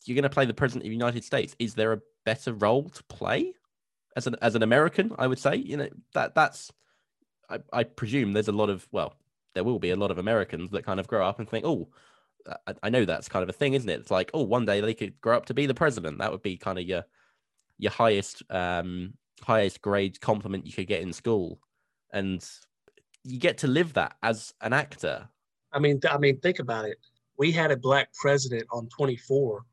you're 0.06 0.16
going 0.16 0.24
to 0.24 0.30
play 0.30 0.46
the 0.46 0.54
president 0.54 0.84
of 0.86 0.90
the 0.90 0.96
United 0.96 1.24
States. 1.24 1.56
Is 1.60 1.74
there 1.74 1.94
a 1.94 2.02
better 2.26 2.54
role 2.54 2.90
to 2.90 3.04
play 3.04 3.54
as 4.16 4.28
an 4.28 4.36
as 4.42 4.56
an 4.56 4.64
American? 4.64 5.14
I 5.18 5.28
would 5.28 5.40
say, 5.40 5.56
you 5.56 5.78
know, 5.78 5.90
that 6.14 6.36
that's 6.36 6.72
I, 7.50 7.60
I 7.74 7.84
presume 7.84 8.34
there's 8.34 8.48
a 8.48 8.54
lot 8.54 8.70
of 8.70 8.88
well, 8.92 9.16
there 9.54 9.64
will 9.64 9.80
be 9.80 9.92
a 9.92 9.96
lot 9.96 10.12
of 10.12 10.18
Americans 10.18 10.72
that 10.72 10.86
kind 10.86 11.00
of 11.00 11.08
grow 11.08 11.26
up 11.26 11.40
and 11.40 11.50
think, 11.50 11.66
oh, 11.66 11.90
I, 12.68 12.74
I 12.84 12.90
know 12.90 13.06
that's 13.06 13.30
kind 13.30 13.44
of 13.44 13.50
a 13.50 13.54
thing, 13.54 13.74
isn't 13.74 13.90
it? 13.90 14.00
It's 14.00 14.12
like, 14.12 14.32
oh, 14.34 14.44
one 14.44 14.66
day 14.66 14.82
they 14.82 14.94
could 14.94 15.20
grow 15.22 15.38
up 15.38 15.46
to 15.48 15.54
be 15.54 15.66
the 15.66 15.74
president. 15.74 16.20
That 16.20 16.32
would 16.32 16.42
be 16.42 16.58
kind 16.58 16.80
of 16.80 16.86
your 16.86 17.06
your 17.78 17.92
highest 17.92 18.44
um 18.50 19.14
highest 19.42 19.82
grade 19.82 20.20
compliment 20.20 20.66
you 20.66 20.74
could 20.74 20.88
get 20.88 21.02
in 21.02 21.14
school, 21.14 21.60
and 22.12 22.48
you 23.24 23.40
get 23.40 23.58
to 23.60 23.68
live 23.68 23.94
that 23.94 24.16
as 24.24 24.54
an 24.62 24.74
actor. 24.74 25.28
I 25.72 25.80
mean, 25.80 26.00
I 26.10 26.18
mean, 26.18 26.40
think 26.40 26.60
about 26.60 26.86
it. 26.86 26.98
We 27.38 27.52
had 27.52 27.72
a 27.72 27.78
black 27.78 28.10
president 28.14 28.66
on 28.72 28.90
24 28.90 29.64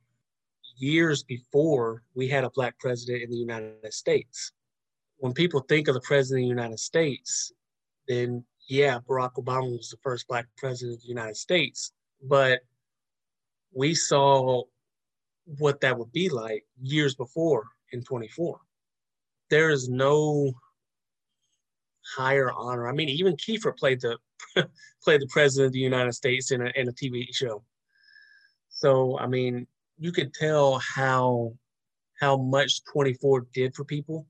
years 0.76 1.22
before 1.22 2.02
we 2.14 2.28
had 2.28 2.44
a 2.44 2.50
black 2.50 2.78
president 2.78 3.22
in 3.22 3.30
the 3.30 3.36
United 3.36 3.92
States. 3.92 4.52
When 5.18 5.32
people 5.32 5.60
think 5.60 5.88
of 5.88 5.94
the 5.94 6.00
president 6.02 6.44
of 6.44 6.48
the 6.48 6.60
United 6.60 6.78
States, 6.78 7.52
then 8.08 8.44
yeah, 8.68 8.98
Barack 9.08 9.34
Obama 9.34 9.76
was 9.76 9.90
the 9.90 9.96
first 10.02 10.26
black 10.28 10.46
president 10.56 10.96
of 10.96 11.02
the 11.02 11.08
United 11.08 11.36
States. 11.36 11.92
But 12.22 12.60
we 13.72 13.94
saw 13.94 14.64
what 15.58 15.80
that 15.80 15.98
would 15.98 16.12
be 16.12 16.28
like 16.28 16.64
years 16.80 17.14
before 17.14 17.66
in 17.92 18.02
24. 18.02 18.58
There 19.50 19.70
is 19.70 19.88
no 19.88 20.52
higher 22.16 22.50
honor. 22.52 22.88
I 22.88 22.92
mean, 22.92 23.08
even 23.08 23.36
Kiefer 23.36 23.76
played 23.76 24.00
the 24.00 24.18
played 25.04 25.20
the 25.20 25.28
president 25.28 25.68
of 25.68 25.72
the 25.72 25.78
United 25.78 26.12
States 26.12 26.50
in 26.50 26.62
a 26.62 26.72
in 26.74 26.88
a 26.88 26.92
TV 26.92 27.26
show. 27.32 27.62
So 28.68 29.18
I 29.18 29.26
mean, 29.26 29.66
you 29.98 30.10
could 30.10 30.34
tell 30.34 30.78
how 30.78 31.52
how 32.18 32.36
much 32.36 32.82
24 32.84 33.46
did 33.54 33.74
for 33.74 33.84
people. 33.84 34.26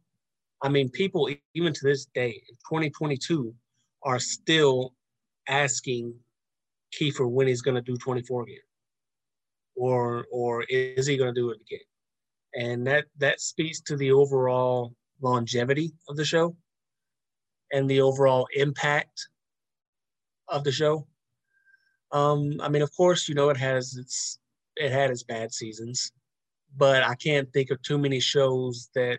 I 0.63 0.69
mean, 0.69 0.91
people 0.91 1.31
even 1.55 1.73
to 1.73 1.81
this 1.83 2.07
day, 2.07 2.43
2022, 2.69 3.55
are 4.07 4.21
still 4.21 4.95
asking 5.49 6.15
Kiefer 6.95 7.29
when 7.29 7.49
he's 7.49 7.61
going 7.61 7.75
to 7.75 7.83
do 7.83 7.97
24 7.97 8.45
again, 8.45 8.57
or 9.75 10.25
or 10.33 10.63
is 10.71 11.07
he 11.07 11.17
going 11.17 11.35
to 11.35 11.39
do 11.39 11.51
it 11.51 11.59
again? 11.61 11.81
And 12.55 12.87
that 12.87 13.07
that 13.19 13.41
speaks 13.41 13.81
to 13.83 13.97
the 13.97 14.13
overall 14.13 14.95
longevity 15.21 15.93
of 16.09 16.17
the 16.17 16.25
show 16.25 16.57
and 17.73 17.91
the 17.91 18.01
overall 18.01 18.47
impact 18.55 19.29
of 20.49 20.63
the 20.63 20.73
show. 20.73 21.07
Um, 22.13 22.61
I 22.63 22.69
mean, 22.69 22.83
of 22.83 22.97
course, 22.97 23.29
you 23.29 23.35
know 23.35 23.51
it 23.51 23.57
has 23.57 23.97
its 23.97 24.39
it 24.77 24.93
had 24.93 25.11
its 25.11 25.25
bad 25.25 25.53
seasons, 25.53 26.13
but 26.77 27.03
I 27.03 27.17
can't 27.17 27.53
think 27.53 27.71
of 27.71 27.83
too 27.83 27.99
many 27.99 28.21
shows 28.21 28.89
that 28.95 29.19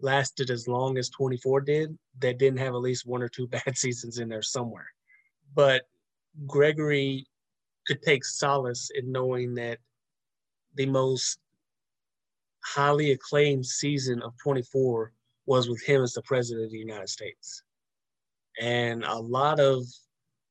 lasted 0.00 0.50
as 0.50 0.68
long 0.68 0.96
as 0.96 1.10
24 1.10 1.62
did 1.62 1.98
that 2.20 2.38
didn't 2.38 2.58
have 2.58 2.74
at 2.74 2.80
least 2.80 3.06
one 3.06 3.22
or 3.22 3.28
two 3.28 3.46
bad 3.48 3.76
seasons 3.76 4.18
in 4.18 4.28
there 4.28 4.42
somewhere. 4.42 4.86
But 5.54 5.82
Gregory 6.46 7.26
could 7.86 8.02
take 8.02 8.24
solace 8.24 8.90
in 8.94 9.12
knowing 9.12 9.54
that 9.54 9.78
the 10.74 10.86
most 10.86 11.38
highly 12.64 13.10
acclaimed 13.10 13.66
season 13.66 14.22
of 14.22 14.34
24 14.42 15.12
was 15.46 15.68
with 15.68 15.82
him 15.82 16.02
as 16.02 16.12
the 16.12 16.22
president 16.22 16.66
of 16.66 16.70
the 16.70 16.78
United 16.78 17.08
States. 17.08 17.62
And 18.60 19.04
a 19.04 19.18
lot 19.18 19.58
of 19.58 19.84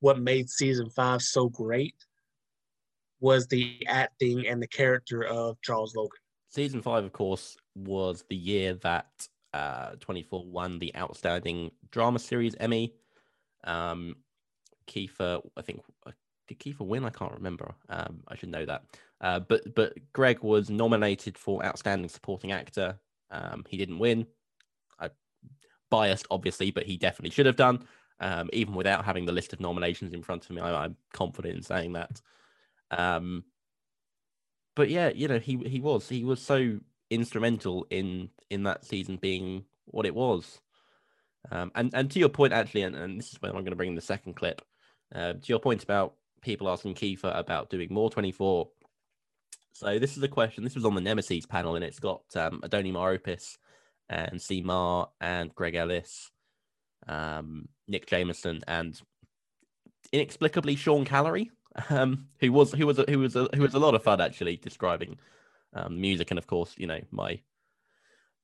what 0.00 0.18
made 0.18 0.50
season 0.50 0.90
five 0.90 1.22
so 1.22 1.48
great 1.48 1.94
was 3.20 3.46
the 3.46 3.84
acting 3.86 4.46
and 4.46 4.60
the 4.60 4.66
character 4.66 5.24
of 5.24 5.60
Charles 5.62 5.94
Logan. 5.94 6.18
Season 6.48 6.82
five, 6.82 7.04
of 7.04 7.12
course, 7.12 7.56
was 7.74 8.24
the 8.28 8.36
year 8.36 8.74
that 8.82 9.28
uh, 9.54 9.92
24 10.00 10.44
won 10.46 10.78
the 10.78 10.94
Outstanding 10.96 11.70
Drama 11.90 12.18
Series 12.18 12.54
Emmy. 12.58 12.94
Um, 13.64 14.16
Kiefer, 14.86 15.40
I 15.56 15.62
think, 15.62 15.82
uh, 16.06 16.12
did 16.48 16.58
Kiefer 16.58 16.86
win? 16.86 17.04
I 17.04 17.10
can't 17.10 17.32
remember. 17.32 17.74
Um, 17.88 18.22
I 18.28 18.36
should 18.36 18.50
know 18.50 18.64
that. 18.66 18.84
Uh, 19.20 19.40
but 19.40 19.74
but 19.74 19.94
Greg 20.12 20.42
was 20.42 20.70
nominated 20.70 21.38
for 21.38 21.64
Outstanding 21.64 22.08
Supporting 22.08 22.52
Actor. 22.52 22.98
Um, 23.30 23.64
he 23.68 23.76
didn't 23.76 23.98
win. 23.98 24.26
I 24.98 25.10
biased, 25.90 26.26
obviously, 26.30 26.70
but 26.70 26.84
he 26.84 26.96
definitely 26.96 27.30
should 27.30 27.46
have 27.46 27.56
done. 27.56 27.86
Um, 28.20 28.50
even 28.52 28.74
without 28.74 29.04
having 29.04 29.24
the 29.24 29.32
list 29.32 29.52
of 29.52 29.60
nominations 29.60 30.12
in 30.12 30.22
front 30.22 30.44
of 30.44 30.50
me, 30.50 30.60
I, 30.60 30.84
I'm 30.84 30.96
confident 31.12 31.56
in 31.56 31.62
saying 31.62 31.92
that. 31.94 32.20
Um, 32.90 33.44
but 34.74 34.88
yeah, 34.88 35.10
you 35.10 35.28
know, 35.28 35.38
he 35.38 35.56
he 35.56 35.80
was 35.80 36.08
he 36.08 36.24
was 36.24 36.40
so 36.40 36.78
instrumental 37.12 37.86
in 37.90 38.30
in 38.50 38.64
that 38.64 38.84
season 38.84 39.16
being 39.16 39.64
what 39.86 40.06
it 40.06 40.14
was. 40.14 40.60
Um, 41.50 41.72
and 41.74 41.90
and 41.94 42.10
to 42.10 42.18
your 42.18 42.28
point, 42.28 42.52
actually, 42.52 42.82
and, 42.82 42.94
and 42.94 43.18
this 43.18 43.32
is 43.32 43.40
where 43.40 43.50
I'm 43.50 43.58
going 43.58 43.70
to 43.70 43.76
bring 43.76 43.90
in 43.90 43.94
the 43.94 44.00
second 44.00 44.34
clip. 44.34 44.62
Uh, 45.14 45.34
to 45.34 45.46
your 45.46 45.58
point 45.58 45.82
about 45.82 46.14
people 46.40 46.68
asking 46.68 46.94
Kiefer 46.94 47.36
about 47.36 47.70
doing 47.70 47.88
more 47.92 48.10
24. 48.10 48.68
So 49.74 49.98
this 49.98 50.16
is 50.16 50.22
a 50.22 50.28
question. 50.28 50.64
This 50.64 50.74
was 50.74 50.84
on 50.84 50.94
the 50.94 51.00
Nemesis 51.00 51.46
panel, 51.46 51.76
and 51.76 51.84
it's 51.84 52.00
got 52.00 52.22
um, 52.34 52.60
Adoni 52.62 52.92
Maropis 52.92 53.58
and 54.08 54.40
Tzi 54.40 54.62
Ma 54.62 55.06
and 55.20 55.54
Greg 55.54 55.74
Ellis, 55.74 56.30
um, 57.08 57.68
Nick 57.88 58.06
Jameson, 58.06 58.60
and 58.66 59.00
inexplicably 60.12 60.76
Sean 60.76 61.04
Callery 61.04 61.50
um, 61.90 62.26
who 62.40 62.52
was 62.52 62.72
who 62.72 62.86
was 62.86 62.98
who 63.08 63.18
was 63.18 63.36
a, 63.36 63.48
who 63.54 63.62
was 63.62 63.74
a 63.74 63.78
lot 63.78 63.94
of 63.94 64.02
fun 64.02 64.20
actually 64.20 64.56
describing 64.56 65.18
um, 65.74 66.00
music 66.00 66.30
and 66.30 66.38
of 66.38 66.46
course 66.46 66.74
you 66.76 66.86
know 66.86 67.00
my 67.10 67.40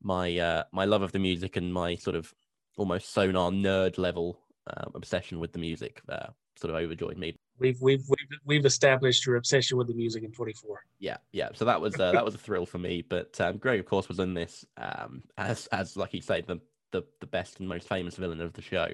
my 0.02 0.38
uh, 0.38 0.62
my 0.72 0.84
love 0.84 1.02
of 1.02 1.12
the 1.12 1.18
music 1.18 1.56
and 1.56 1.72
my 1.72 1.96
sort 1.96 2.16
of 2.16 2.32
almost 2.76 3.12
sonar 3.12 3.50
nerd 3.50 3.98
level 3.98 4.38
um, 4.68 4.92
obsession 4.94 5.40
with 5.40 5.52
the 5.52 5.58
music 5.58 6.00
uh, 6.08 6.28
sort 6.56 6.74
of 6.74 6.76
overjoyed 6.76 7.18
me. 7.18 7.34
We've, 7.58 7.80
we've 7.80 8.04
we've 8.08 8.38
we've 8.44 8.66
established 8.66 9.26
your 9.26 9.36
obsession 9.36 9.78
with 9.78 9.88
the 9.88 9.94
music 9.94 10.22
in 10.22 10.30
24. 10.30 10.80
Yeah, 11.00 11.16
yeah. 11.32 11.48
So 11.54 11.64
that 11.64 11.80
was 11.80 11.98
uh, 11.98 12.12
that 12.12 12.24
was 12.24 12.34
a 12.34 12.38
thrill 12.38 12.66
for 12.66 12.78
me. 12.78 13.02
But 13.02 13.40
um, 13.40 13.56
Greg, 13.56 13.80
of 13.80 13.86
course, 13.86 14.08
was 14.08 14.20
in 14.20 14.34
this 14.34 14.64
um, 14.76 15.22
as 15.36 15.66
as 15.68 15.96
like 15.96 16.14
you 16.14 16.20
say 16.20 16.42
the 16.42 16.60
the 16.92 17.02
the 17.20 17.26
best 17.26 17.58
and 17.58 17.68
most 17.68 17.88
famous 17.88 18.16
villain 18.16 18.40
of 18.40 18.52
the 18.52 18.62
show. 18.62 18.88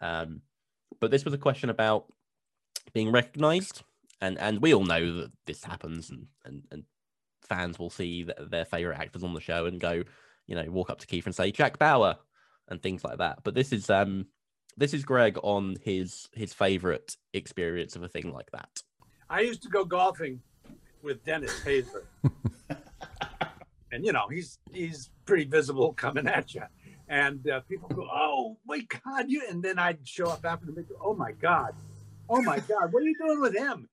Um, 0.00 0.40
but 1.00 1.10
this 1.10 1.24
was 1.24 1.34
a 1.34 1.38
question 1.38 1.70
about 1.70 2.06
being 2.92 3.12
recognized. 3.12 3.82
And 4.20 4.38
and 4.38 4.62
we 4.62 4.72
all 4.72 4.84
know 4.84 5.20
that 5.20 5.32
this 5.44 5.62
happens, 5.62 6.08
and 6.08 6.26
and, 6.46 6.62
and 6.70 6.84
fans 7.54 7.78
will 7.78 7.90
see 7.90 8.26
their 8.38 8.64
favorite 8.64 8.98
actors 8.98 9.22
on 9.22 9.34
the 9.34 9.40
show 9.40 9.66
and 9.66 9.80
go, 9.80 10.02
you 10.46 10.54
know, 10.54 10.64
walk 10.70 10.90
up 10.90 10.98
to 11.00 11.06
Keith 11.06 11.26
and 11.26 11.34
say 11.34 11.50
Jack 11.50 11.78
Bauer 11.78 12.16
and 12.68 12.82
things 12.82 13.04
like 13.04 13.18
that. 13.18 13.38
But 13.44 13.54
this 13.54 13.72
is 13.72 13.90
um 13.90 14.26
this 14.76 14.92
is 14.92 15.04
Greg 15.04 15.38
on 15.42 15.76
his 15.82 16.28
his 16.32 16.52
favorite 16.52 17.16
experience 17.32 17.96
of 17.96 18.02
a 18.02 18.08
thing 18.08 18.32
like 18.32 18.50
that. 18.52 18.82
I 19.30 19.40
used 19.40 19.62
to 19.62 19.68
go 19.68 19.84
golfing 19.84 20.40
with 21.02 21.24
Dennis 21.24 21.60
Haysbert. 21.60 22.06
and 23.92 24.04
you 24.04 24.12
know, 24.12 24.28
he's 24.28 24.58
he's 24.72 25.10
pretty 25.24 25.44
visible 25.44 25.92
coming 25.92 26.26
at 26.26 26.54
you. 26.54 26.62
And 27.08 27.48
uh, 27.48 27.60
people 27.60 27.88
go, 27.88 28.08
"Oh 28.10 28.56
my 28.66 28.80
God!" 28.80 29.26
You 29.28 29.42
and 29.48 29.62
then 29.62 29.78
I'd 29.78 30.06
show 30.08 30.26
up 30.26 30.44
after 30.44 30.66
the 30.66 30.72
meeting. 30.72 30.96
Oh 31.02 31.14
my 31.14 31.32
God! 31.32 31.74
Oh 32.28 32.40
my 32.42 32.58
God! 32.60 32.92
What 32.92 33.02
are 33.02 33.06
you 33.06 33.16
doing 33.18 33.40
with 33.40 33.54
him? 33.54 33.88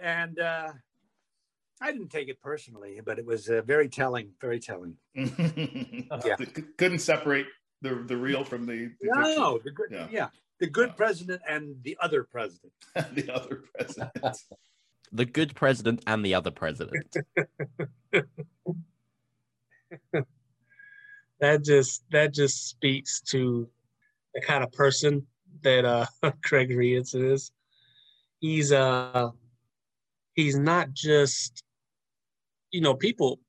And 0.00 0.38
uh, 0.40 0.72
I 1.80 1.92
didn't 1.92 2.10
take 2.10 2.28
it 2.28 2.40
personally, 2.40 3.00
but 3.04 3.18
it 3.18 3.26
was 3.26 3.48
uh, 3.48 3.62
very 3.62 3.88
telling. 3.88 4.30
Very 4.40 4.58
telling. 4.58 4.96
yeah, 5.14 6.36
couldn't 6.76 7.00
separate 7.00 7.46
the 7.82 8.02
the 8.06 8.16
real 8.16 8.44
from 8.44 8.66
the, 8.66 8.90
the 9.00 9.10
no, 9.14 9.58
the 9.64 9.70
good, 9.70 9.88
yeah. 9.90 10.06
yeah. 10.10 10.28
the 10.60 10.66
good 10.66 10.96
president 10.96 11.40
and 11.48 11.76
the 11.84 11.96
other 12.00 12.24
president. 12.24 12.72
the 12.94 13.32
other 13.32 13.62
president. 13.74 14.36
the 15.12 15.24
good 15.24 15.54
president 15.54 16.02
and 16.06 16.24
the 16.24 16.34
other 16.34 16.50
president. 16.50 17.16
that 21.40 21.64
just 21.64 22.02
that 22.10 22.34
just 22.34 22.68
speaks 22.68 23.20
to 23.20 23.68
the 24.34 24.40
kind 24.40 24.64
of 24.64 24.72
person 24.72 25.24
that 25.62 25.84
uh 25.84 26.06
Gregory 26.42 26.96
is. 26.96 27.52
He's 28.40 28.72
uh 28.72 29.30
he's 30.34 30.58
not 30.58 30.92
just 30.92 31.62
you 32.70 32.80
know 32.80 32.94
people 32.94 33.40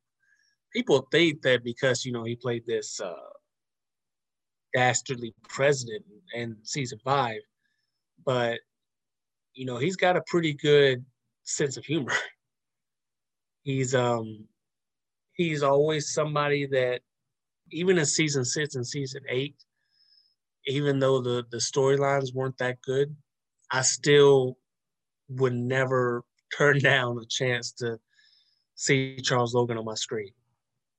people 0.74 1.08
think 1.12 1.42
that 1.42 1.64
because 1.64 2.06
you 2.06 2.12
know 2.12 2.24
he 2.24 2.36
played 2.36 2.66
this 2.66 3.00
uh 3.00 3.14
dastardly 4.74 5.34
president 5.48 6.04
in 6.34 6.56
season 6.64 7.00
five, 7.04 7.40
but 8.26 8.60
you 9.54 9.66
know 9.66 9.78
he's 9.78 9.96
got 9.96 10.18
a 10.18 10.24
pretty 10.28 10.54
good 10.54 11.04
sense 11.44 11.78
of 11.78 11.86
humor. 11.86 12.14
he's 13.64 13.96
um 13.96 14.46
he's 15.34 15.64
always 15.64 16.14
somebody 16.14 16.66
that 16.68 17.02
even 17.72 17.98
in 17.98 18.06
season 18.06 18.46
six 18.46 18.76
and 18.76 18.86
season 18.86 19.22
eight, 19.30 19.56
even 20.68 21.00
though 21.00 21.22
the 21.22 21.44
the 21.52 21.58
storylines 21.58 22.34
weren't 22.34 22.58
that 22.58 22.82
good, 22.82 23.16
I 23.72 23.82
still 23.82 24.58
would 25.30 25.54
never 25.54 26.24
turn 26.58 26.80
down 26.80 27.18
a 27.20 27.26
chance 27.26 27.72
to 27.74 28.00
see 28.80 29.20
Charles 29.22 29.54
Logan 29.54 29.78
on 29.78 29.86
my 29.86 29.96
screen. 29.96 30.32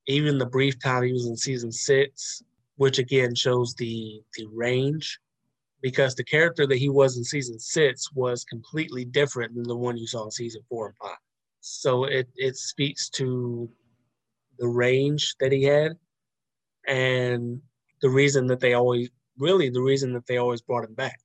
Even 0.06 0.38
the 0.38 0.46
brief 0.46 0.78
time 0.78 1.02
he 1.02 1.12
was 1.12 1.26
in 1.26 1.36
season 1.36 1.72
six, 1.72 2.42
which 2.76 2.98
again 2.98 3.34
shows 3.34 3.74
the 3.74 4.22
the 4.36 4.46
range, 4.52 5.18
because 5.82 6.14
the 6.14 6.24
character 6.24 6.66
that 6.66 6.78
he 6.78 6.88
was 6.88 7.16
in 7.16 7.24
season 7.24 7.58
six 7.58 8.12
was 8.12 8.44
completely 8.44 9.04
different 9.04 9.54
than 9.54 9.64
the 9.64 9.76
one 9.76 9.96
you 9.96 10.06
saw 10.06 10.24
in 10.24 10.30
season 10.30 10.62
four 10.68 10.88
and 10.88 10.96
five. 10.96 11.18
So 11.60 12.04
it 12.04 12.28
it 12.36 12.56
speaks 12.56 13.08
to 13.10 13.68
the 14.58 14.68
range 14.68 15.34
that 15.40 15.52
he 15.52 15.62
had 15.62 15.92
and 16.86 17.60
the 18.02 18.10
reason 18.10 18.46
that 18.48 18.60
they 18.60 18.74
always, 18.74 19.10
really, 19.38 19.70
the 19.70 19.82
reason 19.82 20.12
that 20.14 20.26
they 20.26 20.38
always 20.38 20.60
brought 20.60 20.84
him 20.84 20.94
back 20.94 21.20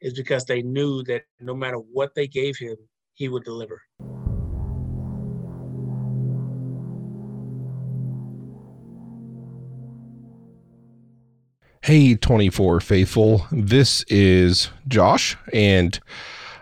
is 0.00 0.14
because 0.14 0.44
they 0.44 0.62
knew 0.62 1.02
that 1.04 1.22
no 1.40 1.54
matter 1.54 1.76
what 1.76 2.14
they 2.14 2.26
gave 2.26 2.56
him, 2.56 2.76
he 3.14 3.28
would 3.28 3.44
deliver. 3.44 3.80
Hey, 11.84 12.14
24 12.14 12.78
faithful. 12.78 13.44
This 13.50 14.04
is 14.04 14.70
Josh, 14.86 15.36
and 15.52 15.98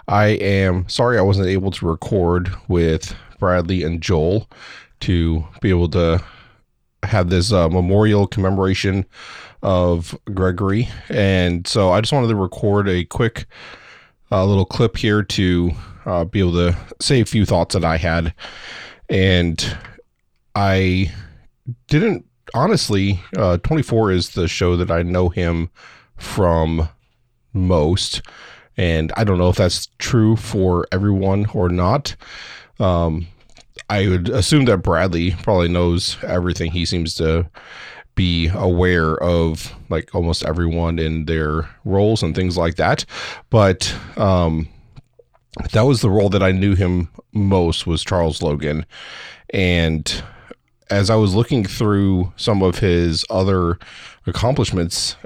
I 0.08 0.28
am 0.28 0.88
sorry 0.88 1.18
I 1.18 1.20
wasn't 1.20 1.48
able 1.48 1.70
to 1.72 1.86
record 1.86 2.50
with 2.68 3.14
Bradley 3.38 3.82
and 3.82 4.00
Joel 4.00 4.48
to 5.00 5.46
be 5.60 5.68
able 5.68 5.90
to 5.90 6.24
have 7.02 7.28
this 7.28 7.52
uh, 7.52 7.68
memorial 7.68 8.26
commemoration 8.26 9.04
of 9.62 10.18
Gregory, 10.32 10.88
and 11.10 11.66
so 11.66 11.92
I 11.92 12.00
just 12.00 12.14
wanted 12.14 12.28
to 12.28 12.36
record 12.36 12.88
a 12.88 13.04
quick 13.04 13.44
uh, 14.32 14.46
little 14.46 14.64
clip 14.64 14.96
here 14.96 15.22
to 15.22 15.70
uh, 16.06 16.24
be 16.24 16.40
able 16.40 16.52
to 16.52 16.74
say 16.98 17.20
a 17.20 17.26
few 17.26 17.44
thoughts 17.44 17.74
that 17.74 17.84
I 17.84 17.98
had, 17.98 18.32
and 19.10 19.76
I 20.54 21.12
didn't 21.88 22.24
honestly. 22.54 23.20
Uh, 23.36 23.58
Twenty 23.58 23.82
Four 23.82 24.10
is 24.10 24.30
the 24.30 24.48
show 24.48 24.76
that 24.76 24.90
I 24.90 25.02
know 25.02 25.28
him 25.28 25.70
from 26.16 26.88
most, 27.52 28.22
and 28.76 29.12
I 29.16 29.24
don't 29.24 29.38
know 29.38 29.48
if 29.48 29.56
that's 29.56 29.88
true 29.98 30.36
for 30.36 30.86
everyone 30.92 31.46
or 31.54 31.68
not. 31.68 32.16
Um, 32.78 33.26
I 33.88 34.08
would 34.08 34.28
assume 34.28 34.66
that 34.66 34.78
Bradley 34.78 35.32
probably 35.42 35.68
knows 35.68 36.16
everything. 36.22 36.70
He 36.70 36.84
seems 36.84 37.14
to 37.16 37.48
be 38.14 38.48
aware 38.48 39.16
of 39.22 39.74
like 39.88 40.14
almost 40.14 40.44
everyone 40.44 40.98
in 40.98 41.24
their 41.24 41.68
roles 41.84 42.22
and 42.22 42.34
things 42.34 42.56
like 42.56 42.76
that. 42.76 43.04
But 43.48 43.94
um, 44.16 44.68
that 45.72 45.82
was 45.82 46.00
the 46.00 46.10
role 46.10 46.28
that 46.30 46.42
I 46.42 46.52
knew 46.52 46.74
him 46.74 47.08
most 47.32 47.86
was 47.86 48.04
Charles 48.04 48.42
Logan, 48.42 48.86
and 49.50 50.22
as 50.90 51.08
I 51.10 51.16
was 51.16 51.34
looking 51.34 51.64
through 51.64 52.32
some 52.36 52.62
of 52.62 52.78
his 52.78 53.24
other 53.30 53.78
accomplishments, 54.26 55.16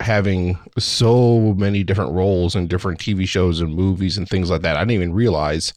having 0.00 0.58
so 0.78 1.54
many 1.54 1.82
different 1.82 2.12
roles 2.12 2.54
in 2.54 2.68
different 2.68 3.00
TV 3.00 3.26
shows 3.26 3.60
and 3.60 3.74
movies 3.74 4.16
and 4.16 4.28
things 4.28 4.50
like 4.50 4.62
that, 4.62 4.76
I 4.76 4.80
didn't 4.80 4.92
even 4.92 5.12
realize. 5.12 5.74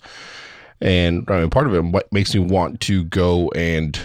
And 0.80 1.30
I 1.30 1.42
mean, 1.42 1.50
part 1.50 1.68
of 1.68 1.74
it 1.74 1.84
what 1.84 2.12
makes 2.12 2.34
me 2.34 2.42
want 2.42 2.80
to 2.82 3.04
go 3.06 3.50
and 3.50 4.00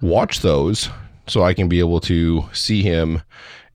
watch 0.00 0.40
those 0.40 0.88
so 1.26 1.42
I 1.42 1.54
can 1.54 1.68
be 1.68 1.78
able 1.78 2.00
to 2.00 2.44
see 2.52 2.82
him 2.82 3.22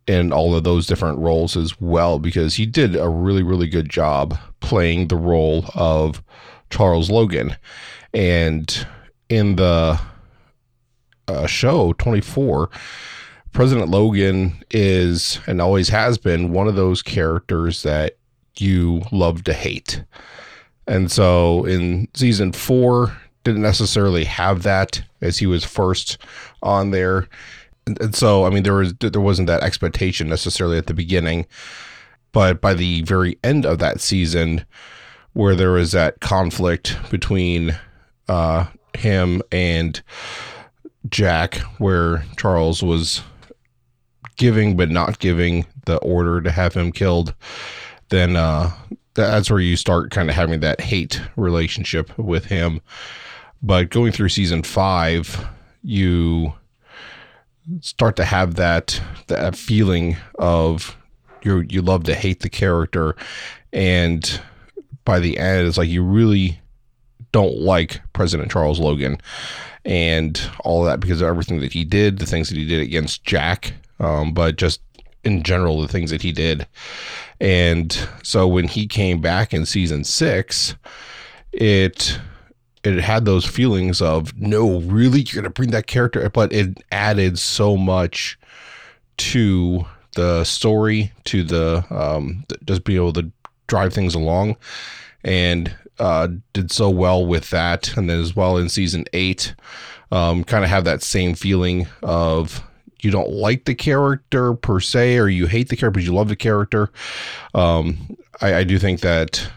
in 0.06 0.32
all 0.32 0.56
of 0.56 0.64
those 0.64 0.88
different 0.88 1.20
roles 1.20 1.58
as 1.58 1.80
well 1.82 2.18
because 2.20 2.56
he 2.56 2.66
did 2.66 2.96
a 2.96 3.10
really 3.10 3.44
really 3.44 3.68
good 3.68 3.90
job 3.90 4.38
playing 4.62 5.08
the 5.08 5.16
role 5.16 5.66
of 5.76 6.24
Charles 6.70 7.10
Logan. 7.10 7.56
And 8.14 8.88
in 9.30 9.58
the 9.58 10.00
uh, 11.28 11.46
show 11.46 11.94
24 11.94 12.70
President 13.58 13.90
Logan 13.90 14.64
is 14.70 15.40
and 15.48 15.60
always 15.62 15.90
has 15.90 16.20
been 16.20 16.52
one 16.52 16.68
of 16.68 16.76
those 16.76 17.02
characters 17.02 17.82
that 17.82 18.18
you 18.58 19.02
love 19.12 19.44
to 19.46 19.54
hate. 19.54 20.04
And 20.88 21.12
so 21.12 21.66
in 21.66 22.08
season 22.14 22.52
four, 22.52 23.18
didn't 23.44 23.62
necessarily 23.62 24.26
have 24.26 24.64
that 24.64 25.02
as 25.22 25.38
he 25.38 25.48
was 25.48 25.64
first 25.64 26.18
on 26.62 26.92
there. 26.92 27.28
And, 27.86 28.00
and 28.02 28.14
so, 28.14 28.46
I 28.46 28.50
mean, 28.50 28.64
there 28.64 28.74
was 28.74 28.94
there 28.96 29.22
wasn't 29.22 29.48
that 29.48 29.64
expectation 29.64 30.28
necessarily 30.30 30.78
at 30.78 30.88
the 30.88 30.94
beginning, 30.94 31.48
but 32.34 32.62
by 32.62 32.74
the 32.74 33.02
very 33.04 33.40
end 33.44 33.66
of 33.66 33.80
that 33.80 34.02
season, 34.02 34.66
where 35.34 35.56
there 35.56 35.72
was 35.72 35.94
that 35.94 36.20
conflict 36.20 36.98
between 37.10 37.76
uh, 38.28 38.68
him 38.96 39.42
and 39.52 40.02
Jack, 41.10 41.56
where 41.80 42.24
Charles 42.38 42.82
was 42.84 43.22
giving 44.38 44.78
but 44.78 44.90
not 44.90 45.20
giving 45.20 45.66
the 45.86 45.98
order 45.98 46.42
to 46.42 46.52
have 46.52 46.74
him 46.74 46.92
killed, 46.92 47.34
then 48.10 48.36
uh, 48.36 48.72
that's 49.14 49.50
where 49.50 49.60
you 49.60 49.76
start 49.76 50.12
kind 50.12 50.30
of 50.30 50.36
having 50.36 50.60
that 50.62 50.80
hate 50.82 51.22
relationship 51.36 52.18
with 52.18 52.46
him. 52.46 52.82
But 53.62 53.90
going 53.90 54.12
through 54.12 54.30
season 54.30 54.64
five, 54.64 55.46
you 55.84 56.54
start 57.82 58.16
to 58.16 58.26
have 58.26 58.56
that 58.56 59.02
that 59.28 59.56
feeling 59.56 60.18
of 60.36 60.96
you 61.42 61.66
you 61.70 61.82
love 61.82 62.04
to 62.04 62.16
hate 62.16 62.42
the 62.42 62.50
character, 62.50 63.16
and 63.74 64.40
by 65.06 65.20
the 65.20 65.38
end, 65.38 65.68
it's 65.68 65.78
like 65.78 65.90
you 65.90 66.04
really 66.04 66.60
don't 67.32 67.58
like 67.58 68.02
President 68.14 68.52
Charles 68.52 68.80
Logan 68.80 69.18
and 69.86 70.42
all 70.62 70.84
that 70.84 71.00
because 71.00 71.22
of 71.22 71.28
everything 71.28 71.60
that 71.62 71.74
he 71.74 71.84
did, 71.84 72.20
the 72.20 72.26
things 72.26 72.50
that 72.50 72.58
he 72.58 72.66
did 72.66 72.82
against 72.82 73.24
Jack, 73.24 73.74
um, 74.00 74.34
but 74.34 74.58
just 74.58 74.82
in 75.24 75.44
general, 75.44 75.82
the 75.82 75.88
things 75.88 76.12
that 76.12 76.22
he 76.22 76.32
did. 76.32 76.68
And 77.40 78.08
so 78.24 78.48
when 78.48 78.68
he 78.68 78.88
came 78.88 79.22
back 79.22 79.54
in 79.54 79.66
season 79.66 80.04
six, 80.04 80.76
it 81.52 82.20
it 82.84 83.00
had 83.00 83.26
those 83.26 83.46
feelings 83.46 84.02
of 84.02 84.38
no, 84.38 84.80
really, 84.82 85.22
you're 85.22 85.42
gonna 85.42 85.50
bring 85.50 85.72
that 85.72 85.88
character, 85.88 86.30
but 86.30 86.54
it 86.54 86.78
added 86.92 87.38
so 87.40 87.76
much 87.76 88.38
to 89.18 89.86
the 90.16 90.44
story, 90.44 91.12
to 91.26 91.44
the 91.44 91.86
um, 91.90 92.46
just 92.66 92.84
being 92.84 92.98
able 92.98 93.14
to 93.14 93.32
drive 93.68 93.94
things 93.94 94.16
along, 94.16 94.56
and 95.24 95.76
uh, 96.00 96.28
did 96.54 96.72
so 96.72 96.90
well 96.90 97.26
with 97.26 97.50
that. 97.50 97.96
And 97.98 98.10
then 98.10 98.20
as 98.20 98.36
well 98.36 98.58
in 98.58 98.70
season 98.70 99.06
eight, 99.14 99.56
um, 100.12 100.44
kind 100.44 100.64
of 100.64 100.70
have 100.70 100.86
that 100.86 101.04
same 101.04 101.36
feeling 101.36 101.88
of 102.04 102.64
you 103.02 103.12
don't 103.12 103.32
like 103.32 103.66
the 103.66 103.76
character 103.76 104.54
per 104.54 104.80
se, 104.80 105.18
or 105.18 105.28
you 105.28 105.48
hate 105.48 105.70
the 105.70 105.76
character, 105.76 106.00
but 106.00 106.04
you 106.04 106.14
love 106.14 106.30
the 106.30 106.36
character. 106.36 106.92
Um, 107.54 108.18
I, 108.42 108.56
I 108.56 108.64
do 108.64 108.80
think 108.80 109.02
that 109.02 109.50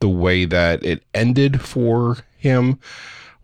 the 0.00 0.08
way 0.08 0.44
that 0.44 0.84
it 0.84 1.02
ended 1.14 1.60
for 1.60 2.18
him 2.38 2.78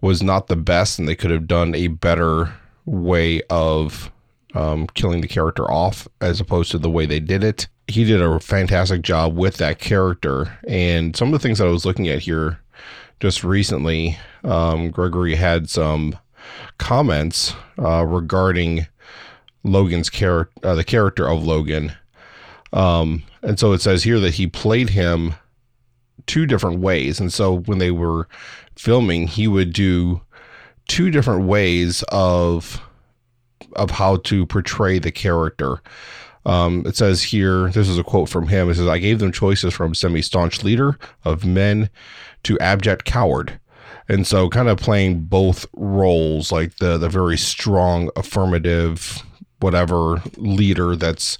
was 0.01 0.23
not 0.23 0.47
the 0.47 0.57
best, 0.57 0.99
and 0.99 1.09
they 1.09 1.17
could 1.17 1.31
have 1.31 1.47
done 1.47 1.75
a 1.75 1.89
better 1.89 2.53
way 2.85 3.43
of 3.51 4.11
um, 4.55 4.87
killing 4.89 5.21
the 5.21 5.29
character 5.29 5.71
off 5.71 6.07
as 6.21 6.41
opposed 6.41 6.71
to 6.73 6.79
the 6.79 6.91
way 6.91 7.07
they 7.07 7.21
did 7.21 7.43
it. 7.43 7.69
He 7.93 8.05
did 8.05 8.23
a 8.23 8.41
fantastic 8.41 9.03
job 9.03 9.37
with 9.37 9.59
that 9.59 9.79
character. 9.79 10.59
And 10.67 11.15
some 11.15 11.29
of 11.29 11.33
the 11.33 11.39
things 11.39 11.59
that 11.59 11.67
I 11.67 11.71
was 11.71 11.85
looking 11.85 12.09
at 12.09 12.21
here 12.21 12.59
just 13.21 13.45
recently, 13.45 14.19
um, 14.45 14.91
Gregory 14.91 15.35
had 15.35 15.69
some 15.69 16.19
comments 16.79 17.55
uh, 17.79 18.05
regarding 18.05 18.87
Logan's 19.63 20.11
character, 20.11 20.53
uh, 20.67 20.75
the 20.75 20.85
character 20.85 21.29
of 21.29 21.45
Logan. 21.45 21.93
Um, 22.73 23.23
and 23.43 23.59
so 23.59 23.73
it 23.73 23.83
says 23.83 24.03
here 24.03 24.19
that 24.21 24.35
he 24.35 24.47
played 24.47 24.91
him 24.91 25.35
two 26.27 26.47
different 26.47 26.81
ways. 26.81 27.21
And 27.21 27.33
so 27.33 27.59
when 27.59 27.79
they 27.79 27.91
were 27.91 28.27
filming, 28.77 29.27
he 29.27 29.47
would 29.47 29.73
do 29.73 30.23
two 30.89 31.11
different 31.11 31.45
ways 31.45 32.03
of 32.09 32.81
of 33.77 33.91
how 33.91 34.17
to 34.17 34.45
portray 34.47 34.99
the 34.99 35.13
character. 35.13 35.81
Um, 36.45 36.85
it 36.87 36.97
says 36.97 37.23
here, 37.23 37.69
this 37.71 37.89
is 37.89 37.99
a 37.99 38.05
quote 38.05 38.29
from 38.29 38.49
him. 38.49 38.69
It 38.69 38.75
says, 38.75 38.89
I 38.89 38.99
gave 38.99 39.19
them 39.19 39.33
choices 39.33 39.73
from 39.75 39.95
semi 39.95 40.23
staunch 40.23 40.63
leader 40.63 40.99
of 41.25 41.45
men 41.45 41.89
to 42.45 42.59
abject 42.59 43.05
coward. 43.05 43.59
And 44.09 44.27
so 44.27 44.49
kind 44.49 44.69
of 44.69 44.79
playing 44.79 45.23
both 45.23 45.65
roles, 45.75 46.51
like 46.51 46.77
the 46.77 46.99
the 46.99 47.09
very 47.09 47.39
strong 47.39 48.11
affirmative, 48.17 49.23
whatever 49.61 50.23
leader 50.37 50.97
that's 50.97 51.39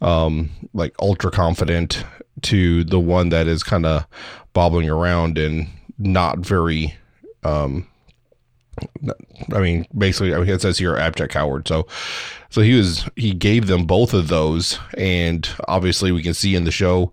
um, 0.00 0.50
like 0.72 0.94
ultra 1.00 1.30
confident 1.30 2.04
to 2.42 2.84
the 2.84 3.00
one 3.00 3.30
that 3.30 3.48
is 3.48 3.62
kind 3.62 3.84
of 3.84 4.06
bobbling 4.52 4.88
around 4.88 5.36
and 5.36 5.68
not 5.98 6.38
very 6.38 6.94
um, 7.44 7.86
I 9.52 9.60
mean, 9.60 9.86
basically, 9.96 10.34
I 10.34 10.38
mean, 10.38 10.48
it 10.48 10.60
says 10.60 10.78
here 10.78 10.96
abject 10.96 11.32
coward. 11.32 11.68
So, 11.68 11.86
so 12.50 12.60
he 12.60 12.74
was 12.74 13.08
he 13.16 13.32
gave 13.32 13.66
them 13.66 13.86
both 13.86 14.14
of 14.14 14.28
those, 14.28 14.78
and 14.96 15.48
obviously, 15.68 16.12
we 16.12 16.22
can 16.22 16.34
see 16.34 16.54
in 16.54 16.64
the 16.64 16.70
show, 16.70 17.12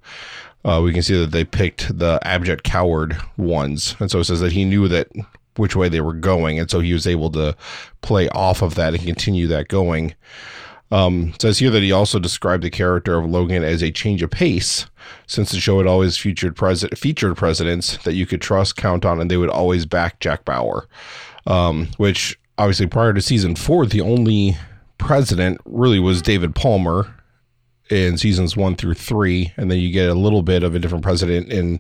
uh, 0.65 0.81
we 0.83 0.93
can 0.93 1.01
see 1.01 1.19
that 1.19 1.31
they 1.31 1.43
picked 1.43 1.97
the 1.97 2.19
abject 2.23 2.63
coward 2.63 3.17
ones, 3.37 3.95
and 3.99 4.09
so 4.09 4.19
it 4.19 4.25
says 4.25 4.39
that 4.39 4.51
he 4.51 4.65
knew 4.65 4.87
that 4.87 5.09
which 5.57 5.75
way 5.75 5.89
they 5.89 6.01
were 6.01 6.13
going, 6.13 6.59
and 6.59 6.69
so 6.69 6.79
he 6.79 6.93
was 6.93 7.07
able 7.07 7.29
to 7.31 7.55
play 8.01 8.27
off 8.29 8.61
of 8.61 8.75
that 8.75 8.93
and 8.93 9.03
continue 9.03 9.47
that 9.47 9.67
going. 9.67 10.15
Um, 10.91 11.33
says 11.39 11.57
here 11.57 11.71
that 11.71 11.81
he 11.81 11.91
also 11.91 12.19
described 12.19 12.63
the 12.63 12.69
character 12.69 13.17
of 13.17 13.25
Logan 13.25 13.63
as 13.63 13.81
a 13.81 13.89
change 13.89 14.21
of 14.21 14.29
pace, 14.29 14.85
since 15.25 15.51
the 15.51 15.59
show 15.59 15.79
had 15.79 15.87
always 15.87 16.17
featured 16.17 16.55
president 16.55 16.99
featured 16.99 17.35
presidents 17.35 17.97
that 18.03 18.13
you 18.13 18.25
could 18.25 18.41
trust, 18.41 18.75
count 18.77 19.03
on, 19.03 19.19
and 19.19 19.31
they 19.31 19.37
would 19.37 19.49
always 19.49 19.85
back 19.85 20.19
Jack 20.19 20.45
Bauer 20.45 20.87
um, 21.47 21.87
which 21.97 22.37
obviously 22.57 22.87
prior 22.87 23.13
to 23.13 23.21
season 23.21 23.55
four, 23.55 23.85
the 23.85 24.01
only 24.01 24.57
president 24.97 25.59
really 25.65 25.99
was 25.99 26.21
David 26.21 26.55
Palmer 26.55 27.13
in 27.89 28.17
seasons 28.17 28.55
one 28.55 28.75
through 28.75 28.93
three, 28.93 29.51
and 29.57 29.69
then 29.69 29.79
you 29.79 29.91
get 29.91 30.09
a 30.09 30.13
little 30.13 30.43
bit 30.43 30.63
of 30.63 30.75
a 30.75 30.79
different 30.79 31.03
president 31.03 31.51
in 31.51 31.79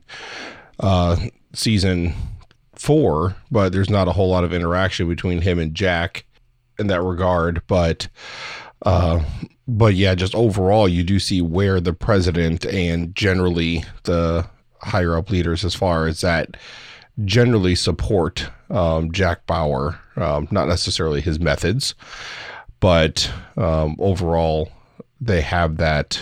uh, 0.79 1.15
season 1.53 2.13
four, 2.75 3.35
but 3.51 3.71
there's 3.71 3.89
not 3.89 4.07
a 4.07 4.11
whole 4.11 4.29
lot 4.29 4.43
of 4.43 4.53
interaction 4.53 5.07
between 5.07 5.41
him 5.41 5.59
and 5.59 5.73
Jack 5.73 6.25
in 6.79 6.87
that 6.87 7.01
regard. 7.01 7.61
But 7.67 8.07
uh, 8.85 9.23
but 9.67 9.95
yeah, 9.95 10.13
just 10.15 10.35
overall, 10.35 10.89
you 10.89 11.03
do 11.03 11.19
see 11.19 11.41
where 11.41 11.79
the 11.79 11.93
president 11.93 12.65
and 12.65 13.15
generally 13.15 13.85
the 14.03 14.45
higher 14.81 15.17
up 15.17 15.29
leaders, 15.29 15.63
as 15.63 15.73
far 15.73 16.07
as 16.07 16.21
that 16.21 16.57
generally 17.25 17.75
support 17.75 18.49
um, 18.69 19.11
Jack 19.11 19.45
Bauer, 19.45 19.99
um, 20.15 20.47
not 20.51 20.67
necessarily 20.67 21.21
his 21.21 21.39
methods, 21.39 21.95
but 22.79 23.31
um, 23.57 23.95
overall 23.99 24.71
they 25.21 25.41
have 25.41 25.77
that 25.77 26.19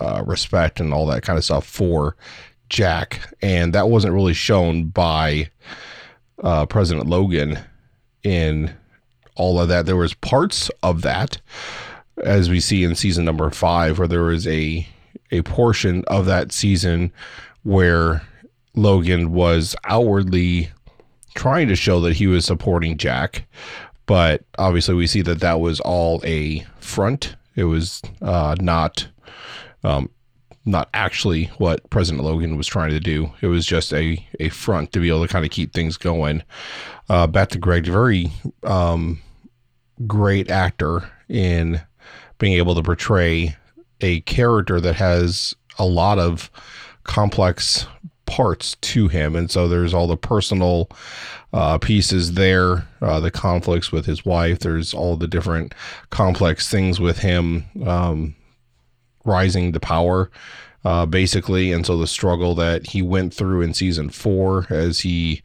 uh, 0.00 0.22
respect 0.26 0.80
and 0.80 0.92
all 0.92 1.06
that 1.06 1.22
kind 1.22 1.38
of 1.38 1.44
stuff 1.44 1.66
for 1.66 2.16
Jack, 2.68 3.34
and 3.40 3.72
that 3.74 3.88
wasn't 3.88 4.14
really 4.14 4.34
shown 4.34 4.88
by 4.88 5.50
uh, 6.42 6.66
President 6.66 7.06
Logan 7.06 7.58
in 8.22 8.74
all 9.36 9.60
of 9.60 9.68
that. 9.68 9.86
There 9.86 9.96
was 9.96 10.14
parts 10.14 10.70
of 10.82 11.02
that, 11.02 11.40
as 12.24 12.50
we 12.50 12.60
see 12.60 12.82
in 12.84 12.94
season 12.94 13.24
number 13.24 13.48
five, 13.50 13.98
where 13.98 14.08
there 14.08 14.22
was 14.22 14.46
a 14.46 14.86
a 15.30 15.42
portion 15.42 16.04
of 16.08 16.26
that 16.26 16.52
season 16.52 17.12
where 17.62 18.22
Logan 18.74 19.32
was 19.32 19.76
outwardly 19.84 20.70
trying 21.34 21.68
to 21.68 21.76
show 21.76 22.00
that 22.00 22.16
he 22.16 22.26
was 22.26 22.44
supporting 22.44 22.96
Jack, 22.96 23.46
but 24.06 24.44
obviously 24.58 24.94
we 24.94 25.06
see 25.06 25.22
that 25.22 25.40
that 25.40 25.60
was 25.60 25.80
all 25.80 26.20
a 26.24 26.66
front. 26.80 27.36
It 27.54 27.64
was 27.64 28.02
uh, 28.20 28.56
not 28.60 29.08
um, 29.84 30.10
not 30.64 30.88
actually 30.94 31.46
what 31.58 31.88
President 31.90 32.24
Logan 32.24 32.56
was 32.56 32.66
trying 32.66 32.90
to 32.90 33.00
do. 33.00 33.32
It 33.40 33.48
was 33.48 33.66
just 33.66 33.92
a 33.92 34.24
a 34.40 34.48
front 34.48 34.92
to 34.92 35.00
be 35.00 35.08
able 35.08 35.26
to 35.26 35.32
kind 35.32 35.44
of 35.44 35.50
keep 35.50 35.72
things 35.72 35.96
going. 35.96 36.42
Uh, 37.08 37.26
back 37.26 37.48
to 37.50 37.58
Greg, 37.58 37.86
very 37.86 38.30
um, 38.62 39.20
great 40.06 40.50
actor 40.50 41.10
in 41.28 41.80
being 42.38 42.54
able 42.54 42.74
to 42.74 42.82
portray 42.82 43.56
a 44.00 44.20
character 44.22 44.80
that 44.80 44.96
has 44.96 45.54
a 45.78 45.84
lot 45.84 46.18
of 46.18 46.50
complex 47.04 47.86
parts 48.32 48.76
to 48.80 49.08
him. 49.08 49.36
And 49.36 49.50
so 49.50 49.68
there's 49.68 49.92
all 49.92 50.06
the 50.06 50.16
personal 50.16 50.88
uh, 51.52 51.76
pieces 51.76 52.32
there, 52.32 52.88
uh, 53.02 53.20
the 53.20 53.30
conflicts 53.30 53.92
with 53.92 54.06
his 54.06 54.24
wife. 54.24 54.60
There's 54.60 54.94
all 54.94 55.16
the 55.16 55.28
different 55.28 55.74
complex 56.08 56.66
things 56.66 56.98
with 56.98 57.18
him 57.18 57.66
um, 57.86 58.34
rising 59.26 59.74
to 59.74 59.80
power, 59.80 60.30
uh, 60.82 61.04
basically. 61.04 61.72
And 61.72 61.84
so 61.84 61.98
the 61.98 62.06
struggle 62.06 62.54
that 62.54 62.86
he 62.86 63.02
went 63.02 63.34
through 63.34 63.60
in 63.60 63.74
season 63.74 64.08
four 64.08 64.66
as 64.70 65.00
he 65.00 65.42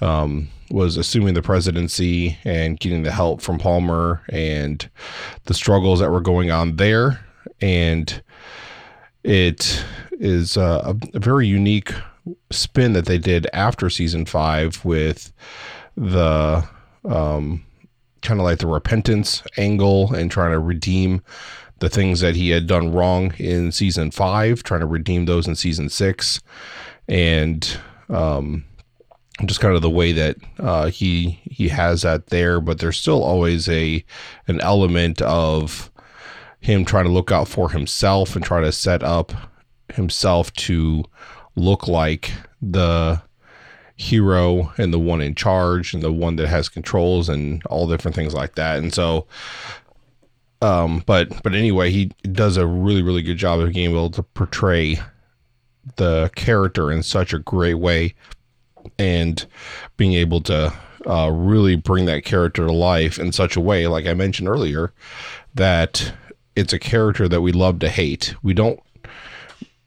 um, 0.00 0.48
was 0.70 0.96
assuming 0.96 1.34
the 1.34 1.42
presidency 1.42 2.38
and 2.44 2.80
getting 2.80 3.02
the 3.02 3.12
help 3.12 3.42
from 3.42 3.58
Palmer 3.58 4.22
and 4.30 4.88
the 5.44 5.54
struggles 5.54 6.00
that 6.00 6.10
were 6.10 6.22
going 6.22 6.50
on 6.50 6.76
there. 6.76 7.20
And 7.60 8.22
it 9.22 9.84
is 10.12 10.56
a, 10.56 10.96
a 11.12 11.18
very 11.18 11.46
unique 11.46 11.92
spin 12.50 12.92
that 12.92 13.06
they 13.06 13.18
did 13.18 13.46
after 13.52 13.90
season 13.90 14.24
five 14.24 14.84
with 14.84 15.32
the 15.96 16.66
um, 17.04 17.64
kind 18.22 18.40
of 18.40 18.44
like 18.44 18.58
the 18.58 18.66
repentance 18.66 19.42
angle 19.56 20.14
and 20.14 20.30
trying 20.30 20.52
to 20.52 20.58
redeem 20.58 21.22
the 21.80 21.88
things 21.88 22.20
that 22.20 22.36
he 22.36 22.50
had 22.50 22.68
done 22.68 22.92
wrong 22.92 23.34
in 23.38 23.72
season 23.72 24.10
five, 24.12 24.62
trying 24.62 24.80
to 24.80 24.86
redeem 24.86 25.24
those 25.24 25.48
in 25.48 25.56
season 25.56 25.88
six, 25.88 26.40
and 27.08 27.76
um, 28.08 28.64
just 29.44 29.60
kind 29.60 29.74
of 29.74 29.82
the 29.82 29.90
way 29.90 30.12
that 30.12 30.36
uh, 30.60 30.86
he 30.86 31.40
he 31.44 31.68
has 31.68 32.02
that 32.02 32.28
there. 32.28 32.60
But 32.60 32.78
there's 32.78 32.96
still 32.96 33.22
always 33.24 33.68
a 33.68 34.04
an 34.46 34.60
element 34.60 35.20
of 35.22 35.90
him 36.60 36.84
trying 36.84 37.04
to 37.04 37.10
look 37.10 37.32
out 37.32 37.48
for 37.48 37.70
himself 37.70 38.36
and 38.36 38.44
try 38.44 38.60
to 38.60 38.70
set 38.70 39.02
up 39.02 39.32
himself 39.92 40.52
to 40.52 41.04
look 41.56 41.88
like 41.88 42.32
the 42.60 43.20
hero 43.96 44.72
and 44.78 44.92
the 44.92 44.98
one 44.98 45.20
in 45.20 45.34
charge 45.34 45.94
and 45.94 46.02
the 46.02 46.12
one 46.12 46.36
that 46.36 46.48
has 46.48 46.68
controls 46.68 47.28
and 47.28 47.62
all 47.66 47.86
different 47.86 48.14
things 48.14 48.34
like 48.34 48.54
that. 48.54 48.78
And 48.78 48.92
so, 48.92 49.26
um, 50.60 51.02
but 51.06 51.42
but 51.42 51.54
anyway, 51.54 51.90
he 51.90 52.06
does 52.30 52.56
a 52.56 52.66
really 52.66 53.02
really 53.02 53.22
good 53.22 53.36
job 53.36 53.60
of 53.60 53.72
being 53.72 53.90
able 53.90 54.10
to 54.10 54.22
portray 54.22 54.98
the 55.96 56.30
character 56.34 56.90
in 56.92 57.02
such 57.02 57.32
a 57.32 57.38
great 57.38 57.74
way 57.74 58.14
and 58.98 59.46
being 59.96 60.14
able 60.14 60.40
to 60.40 60.72
uh, 61.06 61.30
really 61.32 61.76
bring 61.76 62.06
that 62.06 62.24
character 62.24 62.66
to 62.66 62.72
life 62.72 63.18
in 63.18 63.32
such 63.32 63.56
a 63.56 63.60
way, 63.60 63.86
like 63.86 64.06
I 64.06 64.14
mentioned 64.14 64.48
earlier, 64.48 64.92
that 65.54 66.12
it's 66.54 66.72
a 66.72 66.78
character 66.78 67.28
that 67.28 67.40
we 67.40 67.52
love 67.52 67.78
to 67.80 67.88
hate. 67.88 68.34
We 68.42 68.54
don't 68.54 68.80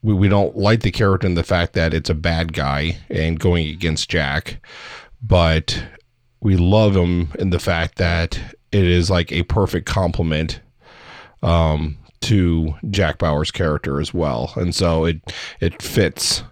we, 0.05 0.13
we 0.13 0.27
don't 0.29 0.55
like 0.55 0.81
the 0.81 0.91
character 0.91 1.27
and 1.27 1.37
the 1.37 1.43
fact 1.43 1.73
that 1.73 1.93
it's 1.93 2.09
a 2.09 2.13
bad 2.15 2.53
guy 2.53 2.97
and 3.09 3.39
going 3.39 3.67
against 3.67 4.09
Jack, 4.09 4.63
but 5.21 5.83
we 6.41 6.55
love 6.57 6.95
him 6.95 7.29
in 7.39 7.49
the 7.49 7.59
fact 7.59 7.97
that 7.97 8.39
it 8.71 8.83
is 8.83 9.09
like 9.09 9.31
a 9.31 9.43
perfect 9.43 9.87
complement 9.87 10.61
um, 11.41 11.97
to 12.21 12.73
Jack 12.89 13.17
Bauer's 13.17 13.51
character 13.51 13.99
as 13.99 14.13
well, 14.13 14.53
and 14.55 14.73
so 14.75 15.05
it 15.05 15.17
it 15.59 15.81
fits 15.81 16.43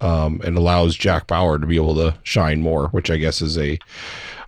um, 0.00 0.40
and 0.44 0.56
allows 0.56 0.96
Jack 0.96 1.26
Bauer 1.26 1.58
to 1.58 1.66
be 1.66 1.76
able 1.76 1.94
to 1.94 2.14
shine 2.22 2.60
more, 2.60 2.88
which 2.88 3.10
I 3.10 3.16
guess 3.16 3.40
is 3.42 3.56
a 3.56 3.78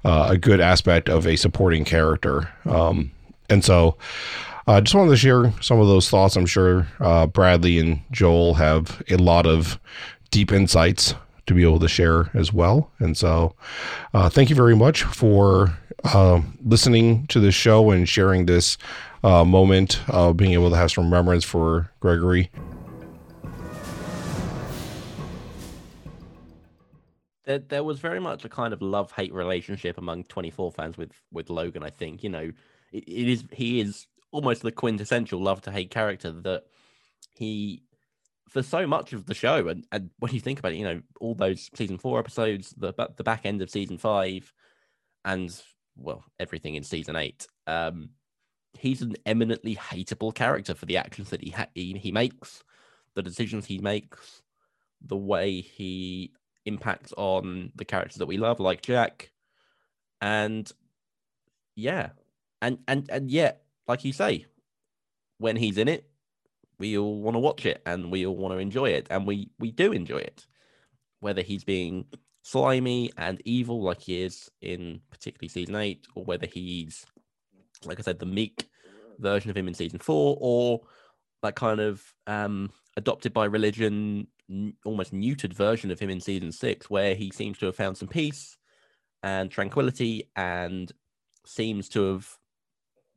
uh, 0.05 0.29
a 0.31 0.39
good 0.39 0.61
aspect 0.61 1.09
of 1.09 1.27
a 1.27 1.37
supporting 1.37 1.85
character. 1.85 2.49
Um, 2.65 3.11
And 3.51 3.65
so 3.65 3.97
uh, 4.69 4.83
just 4.83 4.95
wanted 4.95 5.11
to 5.11 5.17
share 5.17 5.51
some 5.63 5.81
of 5.81 5.89
those 5.89 6.11
thoughts. 6.11 6.37
I'm 6.37 6.45
sure 6.45 6.87
uh, 7.01 7.27
Bradley 7.27 7.79
and 7.79 8.03
Joel 8.11 8.55
have 8.55 9.03
a 9.09 9.17
lot 9.17 9.47
of 9.47 9.81
deep 10.31 10.53
insights 10.53 11.15
to 11.47 11.55
be 11.55 11.63
able 11.63 11.79
to 11.81 11.89
share 11.89 12.31
as 12.35 12.53
well. 12.53 12.91
And 12.99 13.17
so, 13.17 13.55
uh, 14.13 14.29
thank 14.29 14.51
you 14.51 14.57
very 14.57 14.77
much 14.77 15.05
for 15.05 15.79
uh, 16.05 16.43
listening 16.63 17.27
to 17.29 17.41
this 17.41 17.55
show 17.55 17.91
and 17.91 18.07
sharing 18.07 18.45
this 18.45 18.77
uh, 19.25 19.43
moment 19.43 20.01
of 20.11 20.37
being 20.37 20.53
able 20.53 20.69
to 20.69 20.77
have 20.77 20.91
some 20.91 21.05
remembrance 21.05 21.45
for 21.45 21.91
Gregory. 22.01 22.51
There, 27.45 27.61
there 27.61 27.85
was 27.85 28.01
very 28.01 28.21
much 28.21 28.45
a 28.45 28.51
kind 28.51 28.75
of 28.75 28.83
love 28.83 29.13
hate 29.13 29.33
relationship 29.33 29.97
among 29.97 30.25
24 30.25 30.73
fans 30.73 30.99
with 30.99 31.13
with 31.33 31.49
Logan. 31.49 31.83
I 31.83 31.89
think 31.89 32.23
you 32.23 32.29
know 32.29 32.53
it, 32.93 33.05
it 33.09 33.29
is 33.29 33.45
he 33.51 33.81
is 33.81 34.07
almost 34.31 34.63
the 34.63 34.73
quintessential 34.73 35.41
love 35.41 35.61
to 35.63 35.71
hate 35.71 35.91
character 35.91 36.31
that 36.31 36.65
he 37.35 37.83
for 38.49 38.63
so 38.63 38.87
much 38.87 39.13
of 39.13 39.27
the 39.27 39.35
show 39.35 39.69
and, 39.69 39.87
and 39.93 40.11
when 40.19 40.33
you 40.33 40.41
think 40.41 40.59
about 40.59 40.73
it 40.73 40.77
you 40.77 40.85
know 40.85 41.01
all 41.21 41.35
those 41.35 41.71
season 41.75 41.99
four 41.99 42.19
episodes 42.19 42.75
the 42.77 42.93
the 43.17 43.25
back 43.25 43.45
end 43.45 43.63
of 43.63 43.71
season 43.71 43.99
five 43.99 44.53
and 45.25 45.63
well 45.97 46.25
everything 46.39 46.75
in 46.75 46.83
season 46.83 47.17
eight 47.17 47.47
um 47.67 48.11
he's 48.79 49.03
an 49.03 49.17
eminently 49.27 49.77
hateable 49.77 50.35
character 50.35 50.75
for 50.75 50.87
the 50.87 50.97
actions 50.97 51.31
that 51.31 51.43
he 51.43 51.51
ha- 51.51 51.67
he, 51.75 51.93
he 51.95 52.13
makes 52.13 52.63
the 53.15 53.23
decisions 53.23 53.67
he 53.67 53.79
makes 53.79 54.43
the 55.01 55.17
way 55.17 55.61
he 55.61 56.33
impacts 56.65 57.13
on 57.17 57.73
the 57.77 57.85
characters 57.85 58.17
that 58.17 58.27
we 58.27 58.37
love 58.37 58.61
like 58.61 58.83
jack 58.83 59.31
and 60.21 60.73
yeah 61.75 62.11
and 62.61 62.79
and 62.89 63.09
and 63.11 63.31
yet 63.31 63.63
like 63.89 64.05
you 64.05 64.13
say, 64.13 64.47
when 65.39 65.57
he's 65.57 65.79
in 65.79 65.89
it, 65.89 66.09
we 66.79 66.97
all 66.97 67.21
want 67.21 67.35
to 67.35 67.41
watch 67.41 67.67
it 67.67 67.83
and 67.87 68.13
we 68.13 68.27
all 68.27 68.37
want 68.37 68.53
to 68.55 68.59
enjoy 68.59 68.91
it, 68.91 69.07
and 69.11 69.27
we 69.27 69.51
we 69.59 69.73
do 69.73 69.93
enjoy 69.93 70.19
it, 70.19 70.47
whether 71.21 71.43
he's 71.43 71.65
being 71.65 72.05
slimy 72.43 73.11
and 73.17 73.43
evil 73.45 73.83
like 73.83 74.01
he 74.01 74.23
is 74.23 74.51
in 74.61 75.01
particularly 75.11 75.49
season 75.49 75.75
eight, 75.77 76.07
or 76.15 76.25
whether 76.25 76.47
he's 76.47 77.05
like 77.85 77.99
I 77.99 78.03
said, 78.03 78.19
the 78.19 78.27
meek 78.27 78.69
version 79.19 79.51
of 79.51 79.57
him 79.57 79.69
in 79.69 79.75
season 79.75 79.99
four, 79.99 80.37
or 80.41 80.81
that 81.43 81.55
kind 81.55 81.81
of 81.81 82.03
um, 82.27 82.71
adopted 82.97 83.33
by 83.33 83.45
religion, 83.45 84.27
n- 84.51 84.75
almost 84.85 85.13
neutered 85.15 85.53
version 85.53 85.91
of 85.91 86.01
him 86.01 86.11
in 86.11 86.21
season 86.21 86.53
six, 86.53 86.91
where 86.91 87.15
he 87.15 87.31
seems 87.33 87.59
to 87.59 87.67
have 87.67 87.77
found 87.77 87.97
some 87.97 88.09
peace 88.09 88.57
and 89.23 89.51
tranquility 89.51 90.31
and 90.37 90.93
seems 91.47 91.89
to 91.91 92.13
have 92.13 92.39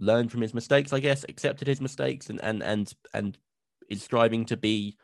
learned 0.01 0.31
from 0.31 0.41
his 0.41 0.53
mistakes, 0.53 0.91
I 0.91 0.99
guess, 0.99 1.23
accepted 1.29 1.67
his 1.67 1.79
mistakes, 1.79 2.29
and 2.29 2.43
and 2.43 2.61
and 2.61 2.93
and 3.13 3.37
is 3.89 4.03
striving 4.03 4.45
to 4.45 4.57
be 4.57 4.97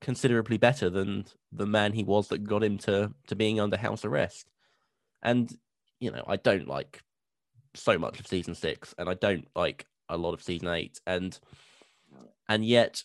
considerably 0.00 0.58
better 0.58 0.90
than 0.90 1.24
the 1.52 1.66
man 1.66 1.92
he 1.92 2.04
was 2.04 2.28
that 2.28 2.44
got 2.44 2.62
him 2.62 2.76
to 2.76 3.14
to 3.28 3.36
being 3.36 3.60
under 3.60 3.78
house 3.78 4.04
arrest. 4.04 4.50
And 5.22 5.50
you 6.00 6.10
know, 6.10 6.24
I 6.26 6.36
don't 6.36 6.68
like 6.68 7.00
so 7.74 7.98
much 7.98 8.20
of 8.20 8.26
season 8.26 8.54
six, 8.54 8.94
and 8.98 9.08
I 9.08 9.14
don't 9.14 9.48
like 9.54 9.86
a 10.08 10.18
lot 10.18 10.34
of 10.34 10.42
season 10.42 10.68
eight, 10.68 11.00
and 11.06 11.38
and 12.48 12.64
yet 12.64 13.02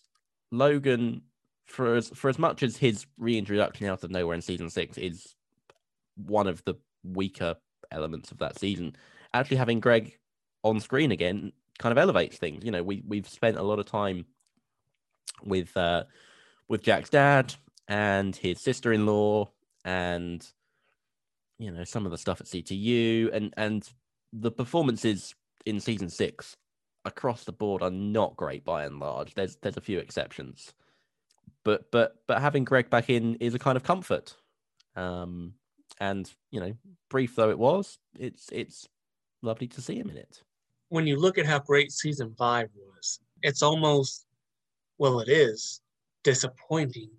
Logan, 0.51 1.21
for 1.65 1.95
as 1.95 2.09
for 2.09 2.29
as 2.29 2.39
much 2.39 2.63
as 2.63 2.75
his 2.75 3.05
reintroduction 3.17 3.87
out 3.87 4.03
of 4.03 4.11
nowhere 4.11 4.35
in 4.35 4.41
season 4.41 4.69
six 4.69 4.97
is 4.97 5.35
one 6.15 6.47
of 6.47 6.63
the 6.65 6.73
weaker 7.03 7.55
elements 7.91 8.31
of 8.31 8.39
that 8.39 8.59
season, 8.59 8.95
actually 9.33 9.57
having 9.57 9.79
Greg 9.79 10.17
on 10.63 10.79
screen 10.79 11.11
again 11.11 11.51
kind 11.79 11.91
of 11.91 11.97
elevates 11.97 12.37
things. 12.37 12.63
You 12.63 12.71
know, 12.71 12.83
we 12.83 13.01
we've 13.07 13.27
spent 13.27 13.57
a 13.57 13.63
lot 13.63 13.79
of 13.79 13.85
time 13.85 14.25
with 15.43 15.75
uh 15.75 16.03
with 16.67 16.83
Jack's 16.83 17.09
dad 17.09 17.55
and 17.87 18.35
his 18.35 18.61
sister-in-law 18.61 19.49
and 19.85 20.45
you 21.57 21.71
know 21.71 21.83
some 21.83 22.05
of 22.05 22.11
the 22.11 22.17
stuff 22.17 22.41
at 22.41 22.47
CTU 22.47 23.33
and 23.33 23.53
and 23.57 23.89
the 24.31 24.51
performances 24.51 25.33
in 25.65 25.79
season 25.79 26.09
6 26.09 26.55
across 27.05 27.43
the 27.45 27.51
board 27.51 27.81
are 27.81 27.89
not 27.89 28.35
great 28.35 28.63
by 28.63 28.85
and 28.85 28.99
large. 28.99 29.33
There's 29.33 29.55
there's 29.57 29.77
a 29.77 29.81
few 29.81 29.99
exceptions. 29.99 30.73
But 31.63 31.89
but 31.91 32.17
but 32.27 32.41
having 32.41 32.65
Greg 32.65 32.89
back 32.89 33.09
in 33.09 33.35
is 33.35 33.55
a 33.55 33.59
kind 33.59 33.77
of 33.77 33.83
comfort. 33.83 34.35
Um 34.95 35.53
and 35.99 36.31
you 36.51 36.59
know, 36.59 36.75
brief 37.09 37.35
though 37.35 37.49
it 37.49 37.57
was, 37.57 37.97
it's 38.17 38.49
it's 38.51 38.87
lovely 39.41 39.67
to 39.67 39.81
see 39.81 39.97
him 39.97 40.09
in 40.09 40.17
it 40.17 40.43
when 40.89 41.07
you 41.07 41.17
look 41.17 41.37
at 41.37 41.45
how 41.45 41.59
great 41.59 41.91
season 41.91 42.35
five 42.37 42.69
was, 42.75 43.19
it's 43.41 43.61
almost, 43.63 44.25
well, 44.97 45.19
it 45.19 45.29
is 45.29 45.81
disappointing 46.23 47.11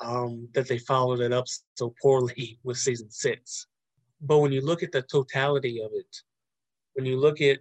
um, 0.00 0.48
that 0.54 0.68
they 0.68 0.78
followed 0.78 1.20
it 1.20 1.32
up 1.32 1.46
so 1.74 1.94
poorly 2.02 2.58
with 2.64 2.76
season 2.76 3.10
six. 3.10 3.66
But 4.20 4.38
when 4.38 4.52
you 4.52 4.60
look 4.60 4.82
at 4.82 4.92
the 4.92 5.02
totality 5.02 5.80
of 5.82 5.90
it, 5.94 6.16
when 6.94 7.06
you 7.06 7.18
look 7.18 7.40
at 7.40 7.58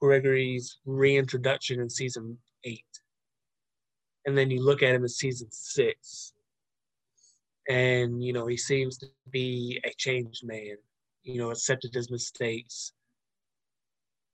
Gregory's 0.00 0.78
reintroduction 0.84 1.80
in 1.80 1.88
season 1.88 2.38
eight, 2.64 2.84
and 4.26 4.36
then 4.36 4.50
you 4.50 4.62
look 4.62 4.82
at 4.82 4.94
him 4.94 5.02
in 5.02 5.08
season 5.08 5.48
six, 5.50 6.32
and 7.68 8.22
you 8.22 8.32
know 8.32 8.46
he 8.46 8.56
seems 8.56 8.98
to 8.98 9.06
be 9.30 9.80
a 9.84 9.90
changed 9.96 10.44
man. 10.44 10.76
You 11.22 11.38
know, 11.38 11.50
accepted 11.50 11.94
his 11.94 12.10
mistakes, 12.10 12.92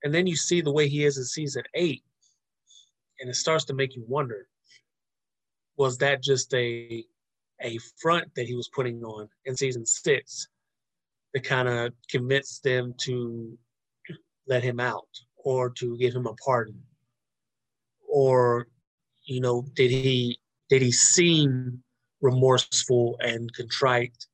and 0.04 0.12
then 0.12 0.26
you 0.26 0.36
see 0.36 0.60
the 0.60 0.72
way 0.72 0.88
he 0.88 1.04
is 1.04 1.18
in 1.18 1.24
season 1.24 1.62
eight, 1.74 2.02
and 3.20 3.30
it 3.30 3.36
starts 3.36 3.64
to 3.66 3.74
make 3.74 3.94
you 3.96 4.04
wonder: 4.06 4.48
was 5.76 5.98
that 5.98 6.22
just 6.22 6.52
a 6.54 7.04
a 7.60 7.78
front 8.00 8.28
that 8.34 8.46
he 8.46 8.54
was 8.54 8.68
putting 8.74 9.02
on 9.04 9.28
in 9.44 9.56
season 9.56 9.86
six 9.86 10.48
to 11.34 11.40
kind 11.40 11.68
of 11.68 11.92
convince 12.10 12.58
them 12.60 12.94
to 12.98 13.56
let 14.46 14.62
him 14.62 14.80
out 14.80 15.08
or 15.36 15.70
to 15.70 15.96
give 15.98 16.14
him 16.14 16.26
a 16.26 16.34
pardon? 16.44 16.82
Or, 18.08 18.66
you 19.24 19.40
know, 19.40 19.64
did 19.74 19.90
he 19.90 20.38
did 20.68 20.82
he 20.82 20.92
seem 20.92 21.82
remorseful 22.20 23.16
and 23.20 23.52
contrite, 23.54 24.26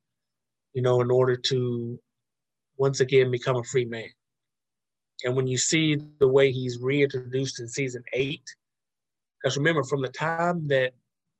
you 0.73 0.81
know, 0.81 1.01
in 1.01 1.11
order 1.11 1.35
to 1.35 1.99
once 2.77 2.99
again 2.99 3.31
become 3.31 3.57
a 3.57 3.63
free 3.63 3.85
man? 3.85 4.09
And 5.23 5.35
when 5.35 5.47
you 5.47 5.57
see 5.57 5.97
the 6.19 6.27
way 6.27 6.51
he's 6.51 6.79
reintroduced 6.79 7.59
in 7.59 7.67
season 7.67 8.03
eight, 8.13 8.43
because 9.41 9.57
remember, 9.57 9.83
from 9.83 10.01
the 10.01 10.09
time 10.09 10.67
that 10.67 10.93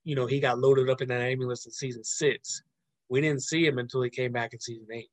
you 0.03 0.15
know 0.15 0.25
he 0.25 0.39
got 0.39 0.59
loaded 0.59 0.89
up 0.89 1.01
in 1.01 1.07
that 1.09 1.21
ambulance 1.21 1.65
in 1.65 1.71
season 1.71 2.03
six, 2.03 2.61
we 3.09 3.21
didn't 3.21 3.43
see 3.43 3.65
him 3.65 3.77
until 3.77 4.01
he 4.01 4.09
came 4.09 4.32
back 4.32 4.53
in 4.53 4.59
season 4.59 4.88
eight. 4.93 5.09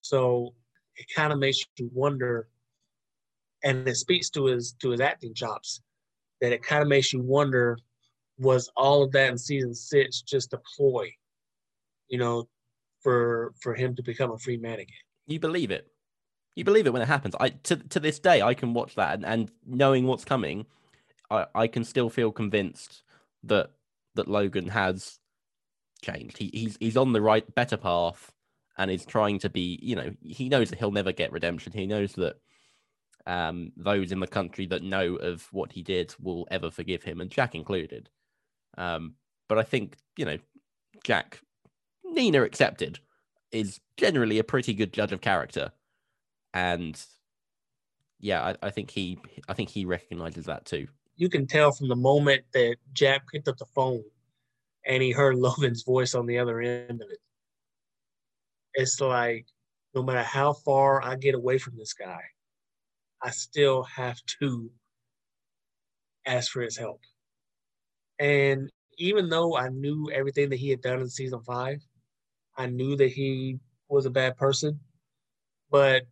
So 0.00 0.54
it 0.96 1.06
kind 1.14 1.32
of 1.32 1.38
makes 1.38 1.64
you 1.76 1.90
wonder, 1.92 2.48
and 3.64 3.86
it 3.88 3.96
speaks 3.96 4.30
to 4.30 4.46
his 4.46 4.74
to 4.80 4.90
his 4.90 5.00
acting 5.00 5.34
chops, 5.34 5.80
that 6.40 6.52
it 6.52 6.62
kind 6.62 6.82
of 6.82 6.88
makes 6.88 7.12
you 7.12 7.20
wonder, 7.20 7.78
was 8.38 8.70
all 8.76 9.02
of 9.02 9.12
that 9.12 9.30
in 9.30 9.38
season 9.38 9.74
six 9.74 10.22
just 10.22 10.52
a 10.52 10.60
ploy, 10.76 11.12
you 12.08 12.18
know, 12.18 12.48
for 13.00 13.54
for 13.60 13.74
him 13.74 13.96
to 13.96 14.02
become 14.02 14.30
a 14.30 14.38
free 14.38 14.56
man 14.56 14.74
again? 14.74 15.04
You 15.26 15.40
believe 15.40 15.70
it? 15.70 15.86
You 16.54 16.64
believe 16.64 16.86
it 16.86 16.92
when 16.92 17.02
it 17.02 17.08
happens. 17.08 17.34
I 17.40 17.50
to 17.50 17.76
to 17.76 18.00
this 18.00 18.18
day 18.18 18.42
I 18.42 18.54
can 18.54 18.74
watch 18.74 18.94
that 18.96 19.14
and, 19.14 19.24
and 19.24 19.50
knowing 19.66 20.06
what's 20.06 20.24
coming, 20.24 20.66
I, 21.30 21.46
I 21.54 21.66
can 21.66 21.84
still 21.84 22.10
feel 22.10 22.32
convinced 22.32 23.02
that 23.44 23.70
that 24.14 24.28
Logan 24.28 24.68
has 24.68 25.18
changed. 26.02 26.38
He, 26.38 26.50
he's 26.52 26.76
he's 26.78 26.96
on 26.96 27.12
the 27.12 27.22
right 27.22 27.54
better 27.54 27.76
path 27.76 28.32
and 28.78 28.90
is 28.90 29.04
trying 29.04 29.38
to 29.40 29.50
be, 29.50 29.78
you 29.82 29.94
know, 29.94 30.14
he 30.22 30.48
knows 30.48 30.70
that 30.70 30.78
he'll 30.78 30.90
never 30.90 31.12
get 31.12 31.32
redemption. 31.32 31.72
He 31.72 31.86
knows 31.86 32.14
that 32.14 32.36
um, 33.26 33.72
those 33.76 34.12
in 34.12 34.20
the 34.20 34.26
country 34.26 34.66
that 34.66 34.82
know 34.82 35.16
of 35.16 35.46
what 35.52 35.72
he 35.72 35.82
did 35.82 36.14
will 36.20 36.48
ever 36.50 36.70
forgive 36.70 37.02
him, 37.02 37.20
and 37.20 37.30
Jack 37.30 37.54
included. 37.54 38.08
Um, 38.76 39.14
but 39.48 39.58
I 39.58 39.62
think, 39.62 39.96
you 40.16 40.24
know, 40.24 40.38
Jack, 41.04 41.40
Nina 42.04 42.42
accepted, 42.42 42.98
is 43.50 43.80
generally 43.96 44.38
a 44.38 44.44
pretty 44.44 44.72
good 44.72 44.92
judge 44.92 45.12
of 45.12 45.20
character 45.20 45.72
and 46.54 47.00
yeah, 48.20 48.42
I, 48.42 48.66
I 48.66 48.70
think 48.70 48.90
he 48.90 49.18
I 49.48 49.54
think 49.54 49.68
he 49.68 49.84
recognizes 49.84 50.46
that 50.46 50.64
too. 50.64 50.86
You 51.16 51.28
can 51.28 51.46
tell 51.46 51.72
from 51.72 51.88
the 51.88 51.96
moment 51.96 52.44
that 52.54 52.76
Jack 52.92 53.22
picked 53.30 53.48
up 53.48 53.58
the 53.58 53.66
phone 53.66 54.02
and 54.86 55.02
he 55.02 55.10
heard 55.10 55.36
Logan's 55.36 55.82
voice 55.82 56.14
on 56.14 56.26
the 56.26 56.38
other 56.38 56.60
end 56.60 57.02
of 57.02 57.10
it. 57.10 57.18
It's 58.74 59.00
like 59.00 59.46
no 59.94 60.02
matter 60.02 60.22
how 60.22 60.52
far 60.52 61.04
I 61.04 61.16
get 61.16 61.34
away 61.34 61.58
from 61.58 61.76
this 61.76 61.92
guy, 61.92 62.22
I 63.22 63.30
still 63.30 63.82
have 63.82 64.18
to 64.40 64.70
ask 66.24 66.50
for 66.50 66.62
his 66.62 66.76
help. 66.76 67.00
And 68.18 68.70
even 68.98 69.28
though 69.28 69.56
I 69.56 69.68
knew 69.68 70.10
everything 70.12 70.50
that 70.50 70.58
he 70.58 70.70
had 70.70 70.80
done 70.80 71.00
in 71.00 71.08
season 71.08 71.42
five, 71.42 71.84
I 72.56 72.66
knew 72.66 72.96
that 72.96 73.10
he 73.10 73.58
was 73.88 74.06
a 74.06 74.10
bad 74.10 74.36
person. 74.36 74.80
But 75.70 76.04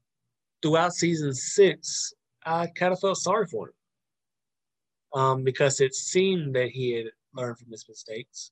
throughout 0.63 0.93
season 0.93 1.35
six, 1.35 2.13
I 2.45 2.69
kind 2.69 2.93
of 2.93 3.01
felt 3.01 3.19
sorry 3.19 3.47
for 3.47 3.69
him 3.69 5.21
um, 5.21 5.45
because 5.45 5.81
it 5.81 5.95
seemed 5.95 6.55
that 6.55 6.71
he 6.71 6.93
had 6.93 7.07
learned 7.35 7.59
from 7.59 7.71
his 7.71 7.87
mistakes, 7.89 8.51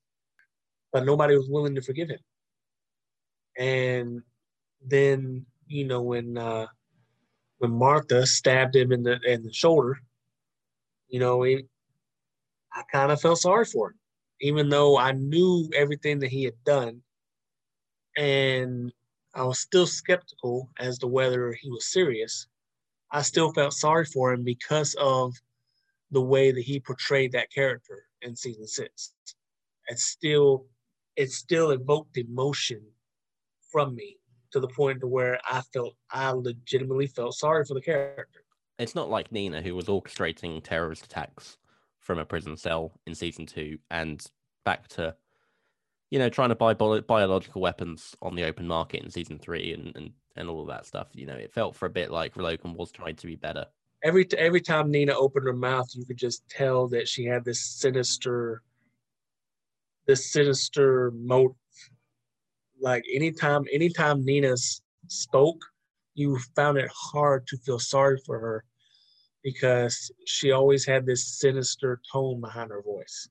but 0.93 1.05
nobody 1.05 1.37
was 1.37 1.49
willing 1.49 1.75
to 1.75 1.83
forgive 1.83 2.11
him. 2.11 2.19
And 3.59 4.23
then, 4.85 5.47
you 5.67 5.85
know, 5.85 6.03
when 6.03 6.39
uh, 6.39 6.67
when 7.59 7.73
Martha 7.73 8.27
stabbed 8.27 8.77
him 8.77 8.93
in 8.93 9.03
the 9.03 9.19
in 9.27 9.43
the 9.43 9.53
shoulder, 9.53 9.99
you 11.09 11.19
know, 11.19 11.43
he, 11.43 11.65
I 12.73 12.83
kind 12.93 13.11
of 13.11 13.21
felt 13.21 13.39
sorry 13.39 13.65
for 13.65 13.89
him, 13.91 13.99
even 14.41 14.69
though 14.69 14.97
I 14.97 15.13
knew 15.13 15.69
everything 15.75 16.21
that 16.21 16.31
he 16.31 16.45
had 16.45 16.63
done, 16.65 17.03
and 18.17 18.93
I 19.39 19.45
was 19.45 19.61
still 19.61 19.87
skeptical 19.87 20.69
as 20.81 20.99
to 20.99 21.07
whether 21.07 21.53
he 21.53 21.71
was 21.71 21.93
serious. 21.93 22.49
I 23.13 23.23
still 23.23 23.53
felt 23.53 23.73
sorry 23.73 24.05
for 24.05 24.33
him 24.33 24.43
because 24.43 24.97
of 24.99 25.33
the 26.11 26.21
way 26.21 26.51
that 26.51 26.63
he 26.63 26.81
portrayed 26.81 27.31
that 27.33 27.53
character 27.53 28.03
in 28.23 28.35
season 28.35 28.67
six. 28.67 29.15
It 29.87 30.01
still, 30.01 30.67
it 31.15 31.31
still 31.31 31.71
evoked 31.71 32.17
emotion 32.17 32.83
from 33.71 33.95
me 33.95 34.17
to 34.51 34.59
the 34.59 34.67
point 34.67 35.01
to 35.01 35.07
where 35.07 35.39
I 35.49 35.63
felt 35.73 35.95
I 36.11 36.33
legitimately 36.33 37.07
felt 37.07 37.35
sorry 37.35 37.65
for 37.65 37.75
the 37.75 37.81
character. 37.81 38.41
It's 38.81 38.97
not 38.97 39.09
like 39.09 39.31
Nina 39.31 39.63
who 39.63 39.77
was 39.77 39.87
orchestrating 39.87 40.65
terrorist 40.65 41.05
attacks 41.05 41.59
from 42.01 42.19
a 42.19 42.25
prison 42.25 42.57
cell 42.57 42.91
in 43.07 43.15
season 43.15 43.47
two 43.47 43.79
and 43.89 44.21
back 44.65 44.89
to, 44.89 45.15
you 46.11 46.19
know, 46.19 46.29
trying 46.29 46.49
to 46.51 46.55
buy 46.55 46.75
bi- 46.75 47.01
biological 47.01 47.61
weapons 47.61 48.17
on 48.23 48.35
the 48.35 48.45
open 48.45 48.67
market 48.67 49.03
in 49.03 49.11
season 49.11 49.39
three 49.39 49.73
and, 49.73 49.95
and, 49.97 50.11
and 50.37 50.49
all 50.49 50.63
of 50.63 50.69
that 50.69 50.87
stuff. 50.87 51.09
You 51.15 51.27
know, 51.27 51.35
it 51.35 51.53
felt 51.53 51.77
for 51.77 51.87
a 51.87 51.91
bit 51.91 52.11
like 52.11 52.37
Logan 52.37 52.75
was 52.75 52.91
trying 52.91 53.17
to 53.17 53.27
be 53.27 53.37
better 53.37 53.67
every 54.03 54.27
every 54.37 54.61
time 54.61 54.91
Nina 54.91 55.13
opened 55.15 55.47
her 55.47 55.53
mouth, 55.53 55.89
you 55.95 56.05
could 56.05 56.17
just 56.17 56.49
tell 56.49 56.89
that 56.89 57.09
she 57.09 57.25
had 57.25 57.45
this 57.45 57.61
sinister, 57.61 58.63
this 60.07 60.33
sinister 60.33 61.13
motive. 61.15 61.57
Like 62.81 63.05
anytime, 63.13 63.65
anytime 63.73 64.25
Nina 64.25 64.55
spoke, 65.09 65.65
you 66.15 66.39
found 66.55 66.79
it 66.79 66.91
hard 66.95 67.47
to 67.49 67.57
feel 67.59 67.79
sorry 67.79 68.21
for 68.25 68.39
her 68.39 68.65
because 69.43 70.13
she 70.27 70.53
always 70.53 70.85
had 70.85 71.07
this 71.07 71.39
sinister 71.39 72.01
tone 72.13 72.41
behind 72.41 72.71
her 72.71 72.83
voice. 72.83 73.29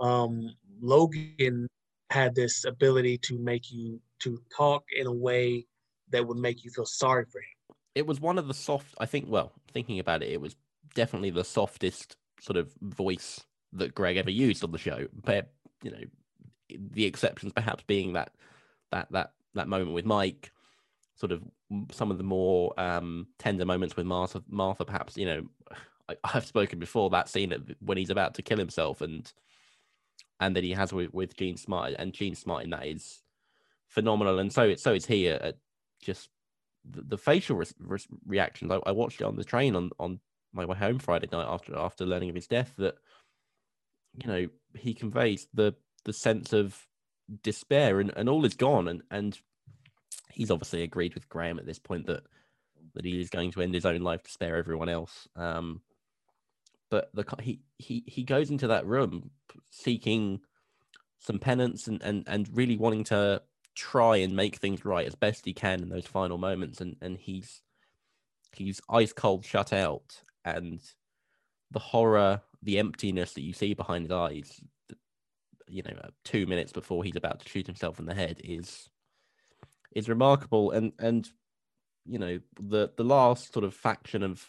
Um, 0.00 0.54
Logan 0.80 1.68
had 2.10 2.34
this 2.34 2.64
ability 2.64 3.18
to 3.18 3.38
make 3.38 3.70
you 3.70 4.00
to 4.20 4.40
talk 4.54 4.84
in 4.96 5.06
a 5.06 5.12
way 5.12 5.66
that 6.10 6.26
would 6.26 6.38
make 6.38 6.64
you 6.64 6.70
feel 6.70 6.86
sorry 6.86 7.24
for 7.30 7.38
him 7.40 7.60
it 7.94 8.06
was 8.06 8.20
one 8.20 8.38
of 8.38 8.48
the 8.48 8.54
soft. 8.54 8.94
I 8.98 9.06
think. 9.06 9.26
Well, 9.28 9.52
thinking 9.72 9.98
about 9.98 10.22
it, 10.22 10.30
it 10.30 10.40
was 10.40 10.56
definitely 10.94 11.30
the 11.30 11.44
softest 11.44 12.16
sort 12.40 12.56
of 12.56 12.72
voice 12.80 13.40
that 13.72 13.94
Greg 13.94 14.16
ever 14.16 14.30
used 14.30 14.64
on 14.64 14.72
the 14.72 14.78
show. 14.78 15.06
But 15.12 15.52
you 15.82 15.90
know, 15.90 16.78
the 16.92 17.04
exceptions 17.04 17.52
perhaps 17.52 17.84
being 17.86 18.14
that 18.14 18.32
that 18.92 19.10
that 19.12 19.32
that 19.54 19.68
moment 19.68 19.92
with 19.92 20.04
Mike, 20.04 20.52
sort 21.16 21.32
of 21.32 21.42
some 21.90 22.10
of 22.10 22.18
the 22.18 22.24
more 22.24 22.78
um, 22.78 23.26
tender 23.38 23.64
moments 23.64 23.96
with 23.96 24.06
Martha. 24.06 24.42
Martha, 24.48 24.84
perhaps 24.84 25.16
you 25.16 25.26
know, 25.26 25.46
I, 26.08 26.16
have 26.24 26.46
spoken 26.46 26.78
before 26.78 27.10
that 27.10 27.28
scene 27.28 27.54
when 27.80 27.98
he's 27.98 28.10
about 28.10 28.34
to 28.34 28.42
kill 28.42 28.58
himself 28.58 29.00
and 29.00 29.30
and 30.40 30.56
that 30.56 30.64
he 30.64 30.72
has 30.72 30.92
with 30.92 31.12
with 31.12 31.36
Jean 31.36 31.56
Smart 31.56 31.94
and 31.98 32.12
Jean 32.12 32.34
Smart 32.34 32.64
in 32.64 32.70
that 32.70 32.86
is 32.86 33.22
phenomenal. 33.86 34.38
And 34.38 34.52
so 34.52 34.62
it's 34.62 34.82
so 34.82 34.94
is 34.94 35.06
he 35.06 35.28
at 35.28 35.56
just 36.02 36.30
the, 36.88 37.02
the 37.02 37.18
facial 37.18 37.56
re- 37.56 37.66
re- 37.78 38.00
reactions. 38.26 38.72
I, 38.72 38.80
I, 38.86 38.92
watched 38.92 39.20
it 39.20 39.26
on 39.26 39.36
the 39.36 39.44
train 39.44 39.76
on 39.76 39.90
on 39.98 40.18
my 40.52 40.64
way 40.64 40.76
home 40.76 40.98
Friday 40.98 41.28
night 41.30 41.46
after 41.46 41.76
after 41.76 42.06
learning 42.06 42.30
of 42.30 42.34
his 42.34 42.46
death. 42.46 42.72
That 42.78 42.96
you 44.22 44.28
know 44.28 44.46
he 44.74 44.94
conveys 44.94 45.46
the 45.52 45.74
the 46.04 46.12
sense 46.12 46.52
of 46.52 46.86
despair 47.42 48.00
and, 48.00 48.12
and 48.16 48.28
all 48.28 48.44
is 48.44 48.54
gone 48.54 48.88
and 48.88 49.02
and 49.10 49.38
he's 50.32 50.50
obviously 50.50 50.82
agreed 50.82 51.14
with 51.14 51.28
Graham 51.28 51.58
at 51.58 51.66
this 51.66 51.78
point 51.78 52.06
that 52.06 52.22
that 52.94 53.04
he 53.04 53.20
is 53.20 53.30
going 53.30 53.52
to 53.52 53.60
end 53.60 53.74
his 53.74 53.86
own 53.86 54.00
life 54.00 54.22
to 54.22 54.30
spare 54.30 54.56
everyone 54.56 54.88
else. 54.88 55.28
Um, 55.36 55.80
but 56.90 57.10
the 57.14 57.24
he 57.40 57.60
he 57.78 58.02
he 58.06 58.24
goes 58.24 58.50
into 58.50 58.66
that 58.66 58.86
room 58.86 59.30
seeking 59.70 60.40
some 61.18 61.38
penance 61.38 61.86
and 61.86 62.02
and 62.02 62.24
and 62.26 62.48
really 62.52 62.76
wanting 62.76 63.04
to 63.04 63.42
try 63.74 64.16
and 64.16 64.34
make 64.34 64.56
things 64.56 64.84
right 64.84 65.06
as 65.06 65.14
best 65.14 65.44
he 65.44 65.54
can 65.54 65.82
in 65.82 65.88
those 65.88 66.06
final 66.06 66.38
moments. 66.38 66.80
And 66.80 66.96
and 67.00 67.16
he's 67.16 67.62
he's 68.52 68.80
ice 68.90 69.12
cold 69.12 69.44
shut 69.44 69.72
out. 69.72 70.22
And 70.44 70.80
the 71.70 71.78
horror 71.78 72.42
the 72.62 72.78
emptiness 72.78 73.32
that 73.34 73.42
you 73.42 73.52
see 73.52 73.72
behind 73.72 74.04
his 74.04 74.12
eyes 74.12 74.60
you 75.68 75.82
know 75.82 75.96
uh, 76.02 76.08
two 76.24 76.46
minutes 76.46 76.72
before 76.72 77.04
he's 77.04 77.16
about 77.16 77.40
to 77.40 77.48
shoot 77.48 77.66
himself 77.66 77.98
in 78.00 78.06
the 78.06 78.14
head 78.14 78.40
is 78.42 78.88
is 79.94 80.08
remarkable. 80.08 80.72
And 80.72 80.92
and 80.98 81.28
you 82.04 82.18
know 82.18 82.40
the 82.60 82.90
the 82.96 83.04
last 83.04 83.52
sort 83.52 83.64
of 83.64 83.74
faction 83.74 84.22
of 84.22 84.44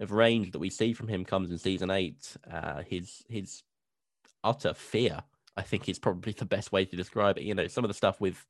of 0.00 0.12
range 0.12 0.50
that 0.52 0.58
we 0.58 0.70
see 0.70 0.92
from 0.92 1.08
him 1.08 1.24
comes 1.24 1.50
in 1.50 1.58
season 1.58 1.90
eight 1.90 2.36
uh 2.50 2.82
his 2.82 3.22
his 3.28 3.62
utter 4.42 4.72
fear 4.74 5.22
I 5.56 5.62
think 5.62 5.88
is 5.88 5.98
probably 5.98 6.32
the 6.38 6.44
best 6.44 6.72
way 6.72 6.84
to 6.84 6.96
describe 6.96 7.38
it. 7.38 7.44
You 7.44 7.54
know, 7.54 7.66
some 7.68 7.84
of 7.84 7.88
the 7.88 7.94
stuff 7.94 8.20
with 8.20 8.44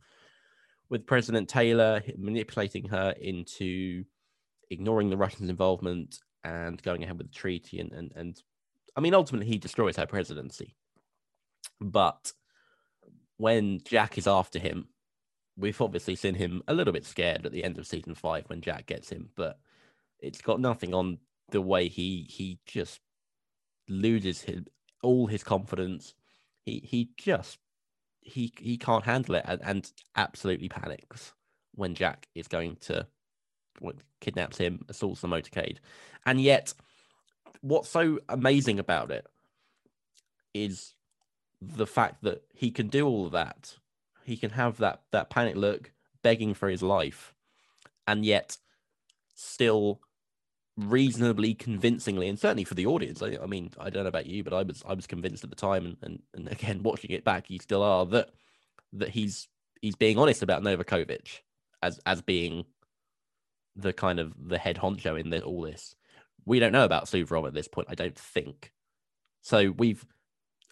with 0.89 1.07
President 1.07 1.49
Taylor 1.49 2.03
manipulating 2.19 2.89
her 2.89 3.15
into 3.21 4.05
ignoring 4.71 5.11
the 5.11 5.17
Russians' 5.17 5.51
involvement 5.51 6.19
and 6.43 6.83
going 6.83 7.03
ahead 7.03 7.19
with 7.19 7.29
the 7.29 7.39
treaty, 7.39 7.81
and 7.81 7.93
and 7.93 8.13
and 8.17 8.43
I 8.97 9.01
mean, 9.01 9.15
ultimately 9.15 9.47
he 9.47 9.59
destroys 9.59 9.97
her 9.97 10.07
presidency. 10.07 10.77
But 11.81 12.33
when 13.37 13.81
Jack 13.85 14.19
is 14.19 14.27
after 14.27 14.59
him, 14.59 14.89
we've 15.57 15.81
obviously 15.81 16.15
seen 16.17 16.35
him 16.35 16.63
a 16.69 16.75
little 16.75 16.93
bit 16.93 17.07
scared 17.07 17.47
at 17.47 17.53
the 17.53 17.65
end 17.65 17.79
of 17.79 17.87
season 17.87 18.15
five 18.15 18.45
when 18.49 18.61
Jack 18.61 18.87
gets 18.87 19.11
him, 19.11 19.31
but 19.37 19.59
it's 20.19 20.43
got 20.43 20.61
nothing 20.61 20.93
on 20.93 21.19
the 21.51 21.61
way 21.61 21.89
he 21.89 22.27
he 22.29 22.59
just 22.67 23.01
loses 23.89 24.43
his 24.43 24.63
all 25.03 25.27
his 25.27 25.43
confidence 25.43 26.15
he 26.65 26.83
he 26.85 27.11
just 27.17 27.59
he 28.21 28.53
he 28.59 28.77
can't 28.77 29.05
handle 29.05 29.35
it 29.35 29.45
and, 29.47 29.61
and 29.65 29.93
absolutely 30.17 30.69
panics 30.69 31.33
when 31.75 31.95
Jack 31.95 32.29
is 32.35 32.49
going 32.49 32.77
to 32.77 33.07
kidnaps 34.21 34.59
him, 34.59 34.85
assaults 34.89 35.23
the 35.23 35.29
motorcade, 35.29 35.79
and 36.27 36.41
yet 36.41 36.75
what's 37.63 37.89
so 37.89 38.19
amazing 38.29 38.79
about 38.79 39.11
it 39.11 39.27
is 40.53 40.95
the 41.61 41.87
fact 41.87 42.23
that 42.23 42.43
he 42.55 42.71
can 42.71 42.89
do 42.89 43.07
all 43.07 43.27
of 43.27 43.33
that. 43.33 43.77
He 44.25 44.37
can 44.37 44.51
have 44.51 44.77
that 44.79 45.03
that 45.11 45.31
panic 45.31 45.57
look, 45.57 45.93
begging 46.23 46.55
for 46.55 46.69
his 46.69 46.83
life, 46.83 47.35
and 48.07 48.25
yet 48.25 48.59
still 49.35 50.01
reasonably 50.81 51.55
convincingly, 51.55 52.29
and 52.29 52.39
certainly 52.39 52.65
for 52.65 52.75
the 52.75 52.87
audience. 52.87 53.23
I, 53.23 53.39
I, 53.43 53.47
mean, 53.47 53.71
I 53.79 53.91
don't 53.91 54.05
know 54.05 54.09
about 54.09 54.27
you, 54.27 54.43
but 54.45 54.53
I 54.53 54.63
was 54.63 54.83
I 54.87 54.95
was 54.95 55.07
convinced 55.07 55.45
at 55.45 55.51
the 55.51 55.57
time, 55.57 55.85
and, 55.85 55.97
and, 56.03 56.23
and 56.35 56.49
again 56.53 56.83
watching 56.83 57.11
it 57.11 57.25
back, 57.25 57.51
you 57.51 57.59
still 57.59 57.83
are 57.83 58.07
that 58.07 58.31
that 58.95 59.11
he's 59.11 59.49
he's 59.81 59.97
being 59.97 60.19
honest 60.19 60.43
about 60.43 60.63
Novakovich 60.63 61.41
as 61.83 62.01
as 62.07 62.23
being 62.23 62.65
the 63.77 63.93
kind 63.93 64.19
of 64.19 64.33
the 64.49 64.59
head 64.59 64.77
honcho 64.77 65.19
in 65.19 65.31
the, 65.31 65.43
all 65.43 65.63
this. 65.63 65.95
We 66.45 66.59
don't 66.59 66.73
know 66.73 66.85
about 66.85 67.05
Suvarov 67.05 67.47
at 67.47 67.55
this 67.55 67.69
point. 67.69 67.89
I 67.91 67.95
don't 67.95 68.19
think. 68.19 68.73
So 69.43 69.71
we've, 69.71 70.05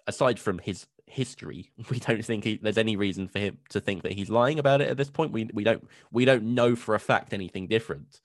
aside 0.07 0.39
from 0.41 0.59
his 0.59 0.87
history, 1.07 1.71
we 1.91 1.99
don't 1.99 2.25
think 2.25 2.45
he, 2.45 2.59
there's 2.61 2.79
any 2.79 2.97
reason 2.97 3.29
for 3.29 3.39
him 3.39 3.59
to 3.71 3.81
think 3.81 4.03
that 4.03 4.13
he's 4.13 4.31
lying 4.31 4.59
about 4.59 4.81
it 4.81 4.89
at 4.89 4.97
this 4.97 5.11
point. 5.11 5.33
We 5.33 5.49
we 5.53 5.65
don't 5.65 5.87
we 6.11 6.25
don't 6.25 6.55
know 6.55 6.77
for 6.77 6.95
a 6.95 7.01
fact 7.01 7.33
anything 7.33 7.67
different. 7.67 8.21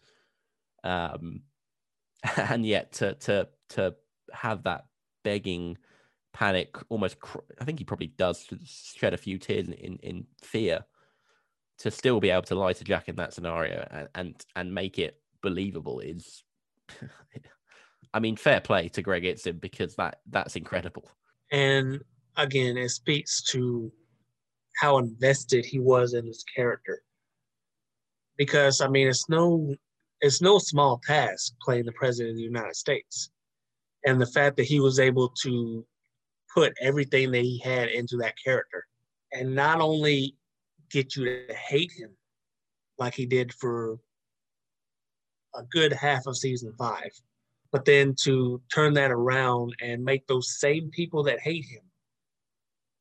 Um, 0.83 1.41
and 2.37 2.65
yet 2.65 2.91
to 2.93 3.13
to 3.15 3.47
to 3.69 3.95
have 4.31 4.63
that 4.63 4.85
begging 5.23 5.77
panic 6.33 6.75
almost 6.89 7.19
cr- 7.19 7.39
i 7.61 7.65
think 7.65 7.79
he 7.79 7.85
probably 7.85 8.07
does 8.07 8.47
shed 8.65 9.13
a 9.13 9.17
few 9.17 9.37
tears 9.37 9.67
in 9.67 9.97
in 9.97 10.25
fear 10.41 10.83
to 11.77 11.91
still 11.91 12.19
be 12.19 12.29
able 12.29 12.41
to 12.41 12.55
lie 12.55 12.73
to 12.73 12.83
jack 12.83 13.07
in 13.09 13.15
that 13.15 13.33
scenario 13.33 13.87
and 13.91 14.07
and, 14.15 14.45
and 14.55 14.73
make 14.73 14.97
it 14.97 15.19
believable 15.41 15.99
is 15.99 16.43
i 18.13 18.19
mean 18.19 18.35
fair 18.35 18.59
play 18.59 18.87
to 18.87 19.01
greg 19.01 19.23
itzin 19.23 19.59
because 19.59 19.95
that 19.95 20.19
that's 20.29 20.55
incredible. 20.55 21.09
And 21.51 22.01
again 22.37 22.77
it 22.77 22.89
speaks 22.89 23.43
to 23.51 23.91
how 24.77 24.97
invested 24.97 25.65
he 25.65 25.79
was 25.79 26.13
in 26.13 26.25
his 26.25 26.43
character. 26.43 27.03
Because 28.37 28.81
i 28.81 28.87
mean 28.87 29.07
it's 29.07 29.29
no 29.29 29.75
it's 30.23 30.41
no 30.41 30.57
small 30.57 31.01
task 31.05 31.53
playing 31.61 31.83
the 31.85 31.91
president 31.91 32.31
of 32.31 32.37
the 32.37 32.43
United 32.43 32.75
States. 32.75 33.29
And 34.05 34.19
the 34.19 34.25
fact 34.25 34.55
that 34.57 34.63
he 34.63 34.79
was 34.79 34.97
able 34.97 35.29
to 35.43 35.85
put 36.53 36.73
everything 36.79 37.31
that 37.31 37.41
he 37.41 37.59
had 37.59 37.89
into 37.89 38.15
that 38.17 38.35
character 38.41 38.85
and 39.33 39.53
not 39.53 39.81
only 39.81 40.37
get 40.89 41.15
you 41.15 41.25
to 41.25 41.53
hate 41.53 41.91
him 41.91 42.11
like 42.97 43.13
he 43.13 43.25
did 43.25 43.53
for 43.53 43.97
a 45.55 45.63
good 45.71 45.91
half 45.91 46.25
of 46.25 46.37
season 46.37 46.73
five. 46.77 47.11
But 47.73 47.83
then 47.83 48.15
to 48.23 48.61
turn 48.73 48.93
that 48.93 49.11
around 49.11 49.75
and 49.81 50.05
make 50.05 50.25
those 50.27 50.57
same 50.57 50.89
people 50.91 51.23
that 51.23 51.41
hate 51.41 51.65
him 51.65 51.81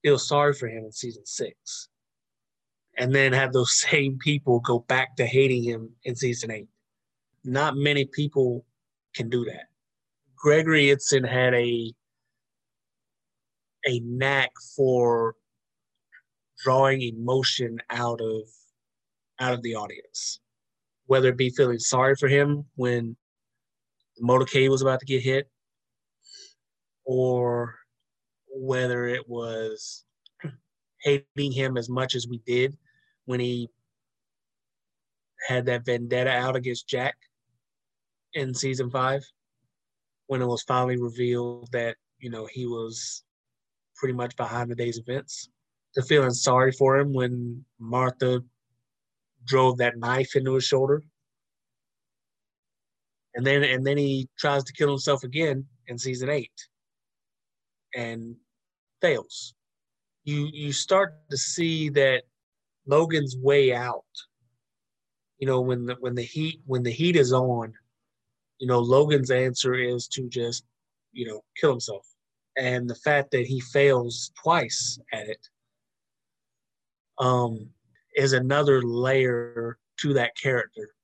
feel 0.03 0.19
sorry 0.19 0.55
for 0.55 0.67
him 0.67 0.85
in 0.87 0.93
season 0.93 1.25
six. 1.25 1.89
And 2.99 3.15
then 3.15 3.33
have 3.33 3.53
those 3.53 3.79
same 3.91 4.19
people 4.19 4.59
go 4.59 4.81
back 4.81 5.15
to 5.17 5.27
hating 5.27 5.63
him 5.63 5.91
in 6.03 6.17
season 6.17 6.51
eight. 6.51 6.69
Not 7.45 7.77
many 7.77 8.05
people 8.05 8.65
can 9.15 9.29
do 9.29 9.45
that. 9.47 9.67
Gregory 10.37 10.87
Itzin 10.87 11.29
had 11.29 11.55
a 11.55 11.93
a 13.87 14.01
knack 14.01 14.53
for 14.77 15.35
drawing 16.63 17.03
emotion 17.03 17.79
out 17.91 18.21
of 18.21 18.43
out 19.41 19.53
of 19.53 19.63
the 19.63 19.75
audience 19.75 20.41
whether 21.07 21.29
it 21.29 21.37
be 21.37 21.51
feeling 21.51 21.79
sorry 21.79 22.15
for 22.15 22.29
him 22.29 22.65
when 22.77 23.17
the 24.17 24.27
motorcade 24.27 24.71
was 24.71 24.83
about 24.83 25.01
to 25.01 25.07
get 25.07 25.23
hit 25.23 25.51
or 27.05 27.75
whether 28.49 29.07
it 29.07 29.29
was 29.29 30.05
hating 31.03 31.53
him 31.53 31.77
as 31.77 31.89
much 31.89 32.15
as 32.15 32.29
we 32.29 32.39
did 32.47 32.77
when 33.25 33.41
he 33.41 33.69
had 35.49 35.67
that 35.67 35.85
vendetta 35.85 36.31
out 36.31 36.55
against 36.55 36.89
Jack 36.89 37.17
in 38.35 38.55
season 38.55 38.91
five 38.91 39.23
when 40.27 40.41
it 40.41 40.47
was 40.47 40.63
finally 40.63 40.97
revealed 40.97 41.69
that 41.73 41.97
you 42.19 42.31
know 42.31 42.47
he 42.47 42.67
was 42.67 43.25
pretty 43.97 44.15
much 44.15 44.35
behind 44.37 44.71
the 44.71 44.75
day's 44.75 44.99
events 44.99 45.51
to 45.95 46.03
feeling 46.03 46.31
sorry 46.31 46.73
for 46.73 46.97
him 46.97 47.13
when 47.13 47.65
Martha 47.79 48.43
drove 49.45 49.79
that 49.79 49.99
knife 49.99 50.37
into 50.37 50.55
his 50.55 50.65
shoulder. 50.65 51.03
And 53.35 53.47
then 53.47 53.63
and 53.63 53.87
then 53.87 53.97
he 53.97 54.29
tries 54.39 54.65
to 54.65 54.73
kill 54.73 54.91
himself 54.91 55.25
again 55.25 55.67
in 55.87 55.99
season 55.99 56.29
eight 56.29 56.53
and 57.95 58.37
fails. 59.01 59.55
You 60.25 60.49
you 60.53 60.73
start 60.73 61.15
to 61.31 61.37
see 61.37 61.89
that 61.91 62.25
Logan's 62.87 63.37
way 63.37 63.75
out. 63.75 64.05
You 65.39 65.47
know, 65.47 65.61
when 65.61 65.87
the 65.87 65.97
when 66.01 66.15
the 66.15 66.23
heat 66.23 66.61
when 66.67 66.83
the 66.83 66.91
heat 66.91 67.17
is 67.17 67.33
on, 67.33 67.73
you 68.63 68.69
know, 68.69 68.79
Logan's 68.79 69.33
answer 69.33 69.75
is 69.75 70.07
to 70.07 70.29
just, 70.29 70.65
you 71.13 71.27
know, 71.27 71.43
kill 71.61 71.71
himself. 71.71 72.07
And 72.57 72.89
the 72.89 72.95
fact 72.95 73.33
that 73.33 73.45
he 73.45 73.59
fails 73.59 74.31
twice 74.41 75.01
at 75.13 75.27
it 75.29 75.49
um, 77.19 77.69
is 78.15 78.35
another 78.35 78.81
layer 78.81 79.79
to 80.03 80.13
that 80.15 80.37
character. 80.41 80.95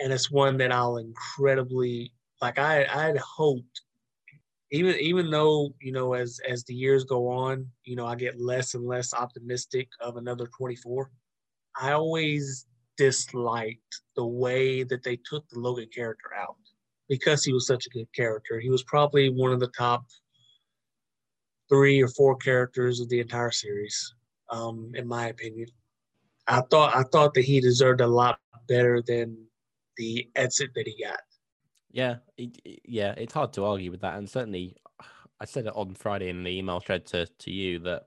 And 0.00 0.12
it's 0.12 0.32
one 0.32 0.56
that 0.56 0.72
I'll 0.72 0.96
incredibly 0.96 2.12
like 2.42 2.58
I 2.58 2.84
I'd 2.92 3.18
hoped 3.18 3.82
even 4.72 4.96
even 4.96 5.30
though, 5.30 5.72
you 5.80 5.92
know, 5.92 6.14
as 6.14 6.40
as 6.48 6.64
the 6.64 6.74
years 6.74 7.04
go 7.04 7.28
on, 7.28 7.68
you 7.84 7.94
know, 7.94 8.06
I 8.06 8.16
get 8.16 8.40
less 8.40 8.74
and 8.74 8.84
less 8.84 9.14
optimistic 9.14 9.86
of 10.00 10.16
another 10.16 10.48
24. 10.58 11.08
I 11.80 11.92
always 11.92 12.66
disliked 12.96 14.02
the 14.16 14.26
way 14.26 14.82
that 14.82 15.04
they 15.04 15.20
took 15.24 15.48
the 15.50 15.60
Logan 15.60 15.88
character 15.94 16.34
out 16.36 16.56
because 17.10 17.44
he 17.44 17.52
was 17.52 17.66
such 17.66 17.86
a 17.86 17.90
good 17.90 18.10
character. 18.14 18.60
He 18.60 18.70
was 18.70 18.84
probably 18.84 19.28
one 19.28 19.52
of 19.52 19.58
the 19.58 19.72
top 19.76 20.04
three 21.68 22.00
or 22.00 22.08
four 22.08 22.36
characters 22.36 23.00
of 23.00 23.08
the 23.08 23.18
entire 23.20 23.50
series, 23.50 24.14
um, 24.48 24.92
in 24.94 25.06
my 25.06 25.26
opinion. 25.26 25.66
I 26.46 26.62
thought 26.70 26.96
I 26.96 27.02
thought 27.02 27.34
that 27.34 27.44
he 27.44 27.60
deserved 27.60 28.00
a 28.00 28.06
lot 28.06 28.38
better 28.68 29.02
than 29.06 29.36
the 29.96 30.30
exit 30.36 30.70
that 30.76 30.86
he 30.86 31.04
got. 31.04 31.20
Yeah, 31.90 32.16
it, 32.38 32.80
yeah, 32.84 33.14
it's 33.16 33.34
hard 33.34 33.52
to 33.54 33.64
argue 33.64 33.90
with 33.90 34.00
that, 34.02 34.16
and 34.16 34.30
certainly, 34.30 34.76
I 35.40 35.44
said 35.44 35.66
it 35.66 35.74
on 35.74 35.94
Friday 35.94 36.28
in 36.28 36.44
the 36.44 36.50
email 36.50 36.78
thread 36.78 37.06
to 37.06 37.26
to 37.26 37.50
you 37.50 37.80
that 37.80 38.06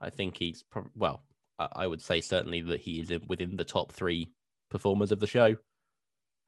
I 0.00 0.10
think 0.10 0.36
he's 0.36 0.64
pro- 0.64 0.90
well, 0.96 1.22
I 1.58 1.86
would 1.86 2.02
say 2.02 2.20
certainly 2.20 2.62
that 2.62 2.80
he 2.80 2.98
is 2.98 3.12
within 3.28 3.56
the 3.56 3.64
top 3.64 3.92
three 3.92 4.32
performers 4.70 5.12
of 5.12 5.20
the 5.20 5.28
show. 5.28 5.56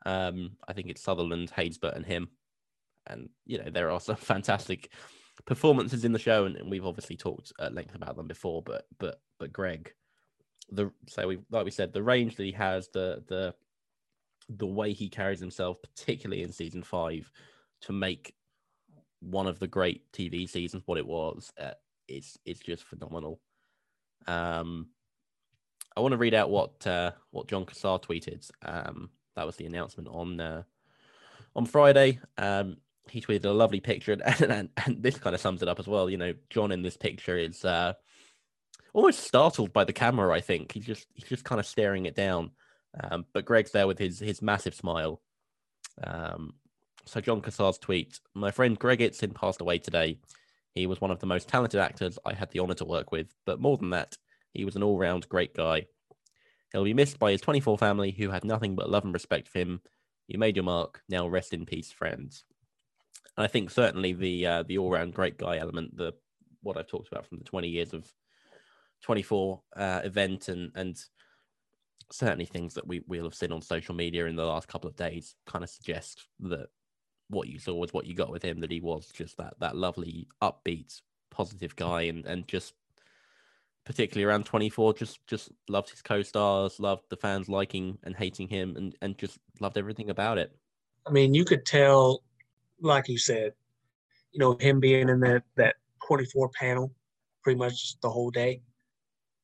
Um, 0.07 0.53
I 0.67 0.73
think 0.73 0.89
it's 0.89 1.03
Sutherland, 1.03 1.53
Haysbert, 1.55 1.97
and 1.97 2.07
him, 2.07 2.29
and 3.07 3.29
you 3.45 3.59
know 3.59 3.71
there 3.71 3.91
are 3.91 4.01
some 4.01 4.17
fantastic 4.33 4.91
performances 5.45 6.05
in 6.07 6.13
the 6.13 6.19
show, 6.19 6.47
and, 6.47 6.57
and 6.57 6.71
we've 6.71 6.87
obviously 6.87 7.17
talked 7.17 7.53
at 7.61 7.75
length 7.75 7.95
about 7.95 8.17
them 8.17 8.27
before. 8.27 8.63
But 8.63 8.87
but 8.99 9.21
but 9.39 9.53
Greg 9.53 9.93
the 10.71 10.91
so 11.09 11.27
we 11.29 11.39
like 11.51 11.65
we 11.65 11.71
said 11.71 11.93
the 11.93 12.03
range 12.03 12.37
that 12.37 12.45
he 12.45 12.53
has 12.53 12.89
the 12.89 13.23
the 13.29 13.55
the 14.49 14.67
way 14.67 14.93
he 14.93 15.09
carries 15.09 15.41
himself 15.41 15.77
particularly 15.83 16.43
in 16.43 16.53
season 16.53 16.83
five 16.83 17.31
to 17.81 17.93
make 17.93 18.35
one 19.21 19.47
of 19.47 19.59
the 19.59 19.67
great 19.67 20.11
tv 20.13 20.49
seasons 20.49 20.83
what 20.87 20.99
it 20.99 21.07
was 21.07 21.53
uh, 21.61 21.71
it's 22.09 22.39
it's 22.45 22.61
just 22.61 22.85
phenomenal 22.85 23.41
um 24.27 24.89
i 25.97 26.01
want 26.01 26.13
to 26.13 26.19
read 26.19 26.35
out 26.35 26.51
what 26.51 26.85
uh 26.87 27.13
what 27.31 27.49
jon 27.49 27.65
cassar 27.65 27.99
tweeted 27.99 28.49
um 28.65 29.09
that 29.37 29.47
was 29.47 29.57
the 29.57 29.67
announcement 29.67 30.09
on 30.09 30.41
uh 30.41 30.63
on 31.55 31.65
friday 31.65 32.19
um 32.39 32.77
he 33.09 33.21
tweeted 33.21 33.45
a 33.45 33.51
lovely 33.51 33.81
picture 33.81 34.13
and, 34.25 34.43
and, 34.51 34.69
and 34.85 35.03
this 35.03 35.19
kind 35.19 35.35
of 35.35 35.41
sums 35.41 35.63
it 35.63 35.69
up 35.69 35.79
as 35.79 35.87
well 35.87 36.11
you 36.11 36.17
know 36.17 36.35
john 36.51 36.73
in 36.73 36.83
this 36.83 36.97
picture 36.97 37.39
is 37.39 37.65
uh 37.65 37.93
almost 38.97 39.25
startled 39.25 39.75
by 39.75 39.85
the 39.85 39.93
camera. 39.93 40.35
I 40.35 40.41
think 40.41 40.73
he's 40.73 40.87
just 40.87 41.07
he's 41.15 41.29
just 41.29 41.45
kind 41.45 41.61
of 41.61 41.67
staring 41.67 42.07
it 42.07 42.17
down. 42.17 42.51
Um, 42.99 43.27
but 43.35 43.45
Greg's 43.45 43.71
there 43.71 43.87
with 43.87 43.99
his 43.99 44.19
his 44.19 44.43
massive 44.43 44.75
smile. 44.75 45.21
Um, 46.03 46.55
so 47.05 47.21
Jon 47.21 47.43
Cassar's 47.43 47.79
tweet: 47.79 48.19
My 48.35 48.51
friend 48.51 48.77
Greg 48.79 49.01
Itzin 49.01 49.35
passed 49.35 49.61
away 49.61 49.79
today. 49.79 50.19
He 50.75 50.87
was 50.87 51.01
one 51.01 51.11
of 51.11 51.21
the 51.21 51.27
most 51.27 51.49
talented 51.49 51.79
actors 51.79 52.19
I 52.25 52.33
had 52.33 52.51
the 52.51 52.59
honor 52.59 52.75
to 52.75 52.85
work 52.85 53.13
with, 53.13 53.29
but 53.45 53.61
more 53.61 53.77
than 53.77 53.91
that, 53.91 54.17
he 54.53 54.65
was 54.65 54.77
an 54.77 54.83
all-round 54.83 55.29
great 55.29 55.55
guy. 55.55 55.87
He'll 56.77 56.85
be 56.85 56.93
missed 56.93 57.19
by 57.19 57.31
his 57.31 57.41
24 57.41 57.79
family, 57.79 58.11
who 58.11 58.29
had 58.29 58.45
nothing 58.45 58.77
but 58.77 58.91
love 58.91 59.03
and 59.03 59.15
respect 59.15 59.49
for 59.49 59.61
him. 59.61 59.81
You 60.29 60.39
made 60.39 60.57
your 60.57 60.65
mark. 60.65 61.01
Now 61.09 61.27
rest 61.27 61.55
in 61.55 61.65
peace, 61.65 61.91
friends. 61.91 62.45
And 63.35 63.45
I 63.45 63.47
think 63.47 63.71
certainly 63.71 64.13
the 64.13 64.47
uh, 64.47 64.63
the 64.63 64.77
all-round 64.77 65.15
great 65.15 65.39
guy 65.39 65.57
element, 65.57 65.97
the 65.97 66.13
what 66.63 66.77
I've 66.77 66.87
talked 66.87 67.09
about 67.09 67.27
from 67.27 67.39
the 67.39 67.45
20 67.45 67.69
years 67.69 67.95
of 67.95 68.07
24 69.05 69.63
uh, 69.75 70.01
event 70.05 70.49
and 70.49 70.71
and 70.75 71.03
certainly 72.13 72.45
things 72.45 72.75
that 72.75 72.87
we 72.87 73.01
will 73.07 73.25
have 73.25 73.35
seen 73.35 73.53
on 73.53 73.63
social 73.63 73.95
media 73.95 74.27
in 74.27 74.37
the 74.37 74.45
last 74.45 74.69
couple 74.69 74.91
of 74.91 74.97
days 74.97 75.35
kind 75.47 75.65
of 75.65 75.71
suggest 75.71 76.27
that 76.41 76.67
what 77.31 77.49
you 77.49 77.59
saw 77.59 77.75
was 77.75 77.95
what 77.95 78.05
you 78.05 78.15
got 78.15 78.31
with 78.31 78.43
him 78.43 78.61
that 78.61 78.71
he 78.71 78.81
was 78.81 79.07
just 79.15 79.39
that 79.39 79.55
that 79.61 79.77
lovely 79.77 80.29
upbeat 80.43 81.01
positive 81.31 81.75
guy 81.75 82.03
and 82.03 82.27
and 82.27 82.47
just 82.47 82.75
particularly 83.87 84.25
around 84.25 84.45
24 84.45 84.95
just 84.95 85.25
just 85.27 85.51
loved 85.69 85.89
his 85.89 86.03
co-stars 86.03 86.79
loved 86.81 87.05
the 87.09 87.17
fans 87.17 87.49
liking 87.49 87.97
and 88.03 88.15
hating 88.17 88.49
him 88.49 88.75
and 88.77 88.95
and 89.01 89.17
just 89.17 89.39
loved 89.61 89.79
everything 89.79 90.11
about 90.11 90.37
it. 90.37 90.55
I 91.07 91.11
mean 91.11 91.33
you 91.33 91.45
could 91.45 91.65
tell 91.65 92.23
like 92.81 93.09
you 93.09 93.17
said 93.17 93.53
you 94.33 94.41
know 94.41 94.57
him 94.61 94.81
being 94.81 95.09
in 95.09 95.21
that 95.21 95.45
that 95.57 95.77
24 96.07 96.51
panel 96.51 96.93
pretty 97.43 97.59
much 97.59 97.99
the 98.01 98.11
whole 98.11 98.31
day. 98.31 98.61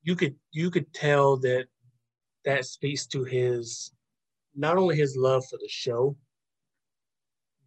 You 0.03 0.16
could 0.16 0.34
you 0.51 0.70
could 0.70 0.93
tell 0.93 1.36
that 1.38 1.66
that 2.45 2.64
speaks 2.64 3.07
to 3.07 3.22
his 3.22 3.93
not 4.57 4.76
only 4.76 4.97
his 4.97 5.16
love 5.16 5.45
for 5.49 5.57
the 5.57 5.68
show 5.68 6.16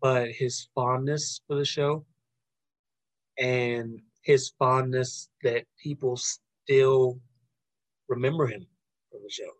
but 0.01 0.29
his 0.29 0.67
fondness 0.75 1.41
for 1.47 1.55
the 1.55 1.65
show 1.65 2.05
and 3.39 4.01
his 4.23 4.51
fondness 4.59 5.29
that 5.41 5.65
people 5.81 6.17
still 6.65 7.19
remember 8.07 8.47
him 8.47 8.65
from 9.11 9.21
the 9.23 9.29
show. 9.29 9.51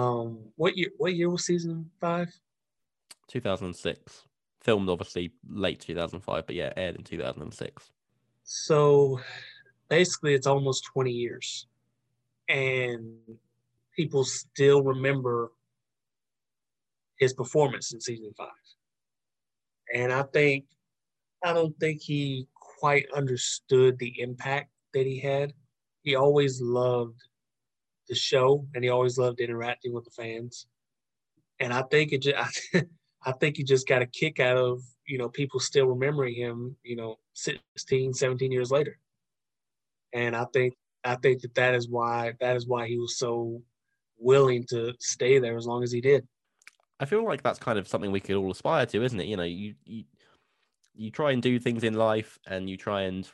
Um 0.00 0.38
what 0.56 0.76
year 0.76 0.90
what 0.96 1.14
year 1.14 1.30
was 1.30 1.44
season 1.44 1.90
five? 2.00 2.28
2006 3.28 4.22
filmed 4.62 4.88
obviously 4.88 5.32
late 5.48 5.80
2005 5.80 6.46
but 6.46 6.54
yeah 6.54 6.72
aired 6.76 6.96
in 6.96 7.02
2006 7.02 7.90
so 8.44 9.20
basically 9.88 10.34
it's 10.34 10.46
almost 10.46 10.84
20 10.92 11.10
years. 11.10 11.66
And 12.48 13.16
people 13.94 14.24
still 14.24 14.82
remember 14.82 15.50
his 17.18 17.32
performance 17.32 17.92
in 17.92 18.00
season 18.00 18.32
five. 18.36 18.48
And 19.94 20.12
i 20.12 20.22
think 20.22 20.64
i 21.44 21.52
don't 21.52 21.78
think 21.78 22.02
he 22.02 22.48
quite 22.54 23.06
understood 23.14 23.98
the 23.98 24.20
impact 24.20 24.70
that 24.96 25.06
he 25.06 25.18
had 25.20 25.52
he 26.02 26.16
always 26.16 26.60
loved 26.60 27.20
the 28.08 28.14
show 28.14 28.66
and 28.74 28.84
he 28.84 28.90
always 28.90 29.18
loved 29.18 29.40
interacting 29.40 29.92
with 29.92 30.04
the 30.04 30.10
fans 30.10 30.66
and 31.60 31.72
i 31.72 31.82
think 31.82 32.12
it 32.12 32.22
just 32.22 32.36
I, 32.74 32.82
I 33.24 33.32
think 33.32 33.56
he 33.56 33.64
just 33.64 33.88
got 33.88 34.02
a 34.02 34.06
kick 34.06 34.40
out 34.40 34.56
of 34.56 34.82
you 35.06 35.18
know 35.18 35.28
people 35.28 35.60
still 35.60 35.86
remembering 35.86 36.34
him 36.34 36.76
you 36.82 36.96
know 36.96 37.18
16 37.34 38.14
17 38.14 38.52
years 38.52 38.70
later 38.70 38.98
and 40.16 40.34
I 40.34 40.44
think 40.52 40.74
I 41.04 41.16
think 41.16 41.42
that 41.42 41.54
that 41.54 41.74
is 41.74 41.88
why 41.88 42.32
that 42.40 42.56
is 42.56 42.66
why 42.66 42.88
he 42.88 42.98
was 42.98 43.18
so 43.18 43.62
willing 44.18 44.64
to 44.70 44.94
stay 44.98 45.38
there 45.38 45.56
as 45.56 45.66
long 45.66 45.82
as 45.82 45.92
he 45.92 46.00
did. 46.00 46.26
I 46.98 47.04
feel 47.04 47.24
like 47.24 47.42
that's 47.42 47.58
kind 47.58 47.78
of 47.78 47.86
something 47.86 48.10
we 48.10 48.20
could 48.20 48.36
all 48.36 48.50
aspire 48.50 48.86
to, 48.86 49.02
isn't 49.02 49.20
it? 49.20 49.26
You 49.26 49.36
know, 49.36 49.44
you 49.44 49.74
you 49.84 50.04
you 50.94 51.10
try 51.10 51.32
and 51.32 51.42
do 51.42 51.58
things 51.58 51.84
in 51.84 51.94
life, 51.94 52.38
and 52.46 52.68
you 52.68 52.76
try 52.76 53.02
and 53.02 53.28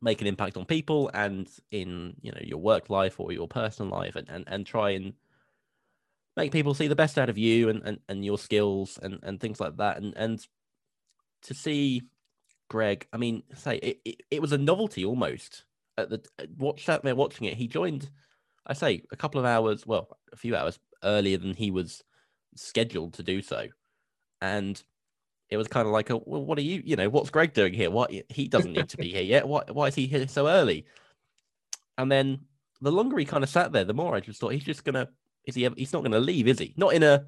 make 0.00 0.20
an 0.20 0.26
impact 0.26 0.56
on 0.56 0.64
people 0.64 1.10
and 1.12 1.48
in 1.70 2.14
you 2.20 2.30
know 2.30 2.40
your 2.42 2.58
work 2.58 2.88
life 2.88 3.18
or 3.18 3.32
your 3.32 3.48
personal 3.48 3.90
life 3.90 4.14
and, 4.16 4.28
and, 4.28 4.44
and 4.46 4.64
try 4.64 4.90
and 4.90 5.12
make 6.36 6.52
people 6.52 6.72
see 6.72 6.86
the 6.86 6.94
best 6.94 7.18
out 7.18 7.28
of 7.28 7.36
you 7.36 7.68
and, 7.68 7.82
and, 7.84 7.98
and 8.08 8.24
your 8.24 8.38
skills 8.38 8.98
and, 9.02 9.18
and 9.24 9.40
things 9.40 9.60
like 9.60 9.76
that. 9.76 9.98
And 9.98 10.14
and 10.16 10.46
to 11.42 11.54
see 11.54 12.02
greg 12.68 13.06
i 13.14 13.16
mean 13.16 13.42
say 13.54 13.76
it, 13.76 14.00
it, 14.04 14.20
it 14.30 14.42
was 14.42 14.52
a 14.52 14.58
novelty 14.58 15.04
almost. 15.04 15.64
At 15.96 16.10
the 16.10 16.22
watch 16.56 16.84
sat 16.84 17.02
there 17.02 17.16
watching 17.16 17.48
it 17.48 17.56
he 17.56 17.66
joined 17.66 18.08
i 18.66 18.72
say 18.72 19.02
a 19.10 19.16
couple 19.16 19.40
of 19.40 19.46
hours 19.46 19.84
well 19.84 20.16
a 20.32 20.36
few 20.36 20.54
hours 20.54 20.78
earlier 21.02 21.38
than 21.38 21.54
he 21.54 21.72
was 21.72 22.04
scheduled 22.56 23.14
to 23.14 23.22
do 23.22 23.42
so. 23.42 23.68
And 24.40 24.82
it 25.50 25.56
was 25.56 25.68
kind 25.68 25.86
of 25.86 25.92
like, 25.92 26.10
a, 26.10 26.16
well, 26.16 26.44
what 26.44 26.58
are 26.58 26.62
you, 26.62 26.82
you 26.84 26.96
know, 26.96 27.08
what's 27.08 27.30
Greg 27.30 27.54
doing 27.54 27.72
here? 27.72 27.90
What 27.90 28.12
he 28.28 28.48
doesn't 28.48 28.72
need 28.72 28.88
to 28.90 28.96
be 28.96 29.10
here 29.10 29.22
yet. 29.22 29.48
Why, 29.48 29.62
why 29.70 29.88
is 29.88 29.94
he 29.94 30.06
here 30.06 30.28
so 30.28 30.46
early? 30.46 30.86
And 31.96 32.12
then 32.12 32.40
the 32.80 32.92
longer 32.92 33.18
he 33.18 33.24
kind 33.24 33.42
of 33.42 33.50
sat 33.50 33.72
there, 33.72 33.84
the 33.84 33.94
more 33.94 34.14
I 34.14 34.20
just 34.20 34.40
thought 34.40 34.52
he's 34.52 34.64
just 34.64 34.84
gonna, 34.84 35.08
is 35.44 35.54
he? 35.54 35.68
He's 35.76 35.92
not 35.92 36.02
gonna 36.02 36.20
leave, 36.20 36.48
is 36.48 36.58
he? 36.58 36.74
Not 36.76 36.94
in 36.94 37.02
a, 37.02 37.24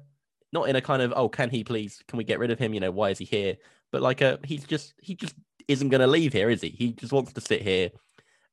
not 0.53 0.69
in 0.69 0.75
a 0.75 0.81
kind 0.81 1.01
of, 1.01 1.13
oh, 1.15 1.29
can 1.29 1.49
he 1.49 1.63
please? 1.63 2.03
Can 2.07 2.17
we 2.17 2.23
get 2.23 2.39
rid 2.39 2.51
of 2.51 2.59
him? 2.59 2.73
You 2.73 2.79
know, 2.79 2.91
why 2.91 3.09
is 3.09 3.17
he 3.17 3.25
here? 3.25 3.57
But 3.91 4.01
like 4.01 4.21
a, 4.21 4.39
he's 4.43 4.63
just, 4.63 4.93
he 5.01 5.15
just 5.15 5.35
isn't 5.67 5.89
gonna 5.89 6.07
leave 6.07 6.33
here, 6.33 6.49
is 6.49 6.61
he? 6.61 6.69
He 6.69 6.91
just 6.91 7.11
wants 7.11 7.33
to 7.33 7.41
sit 7.41 7.61
here, 7.61 7.89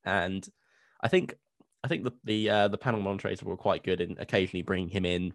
and 0.04 0.48
I 1.00 1.08
think, 1.08 1.34
I 1.84 1.88
think 1.88 2.04
the 2.04 2.12
the 2.24 2.50
uh, 2.50 2.68
the 2.68 2.78
panel 2.78 3.00
monitors 3.00 3.42
were 3.42 3.56
quite 3.56 3.84
good 3.84 4.00
in 4.00 4.16
occasionally 4.18 4.62
bringing 4.62 4.88
him 4.88 5.04
in 5.04 5.32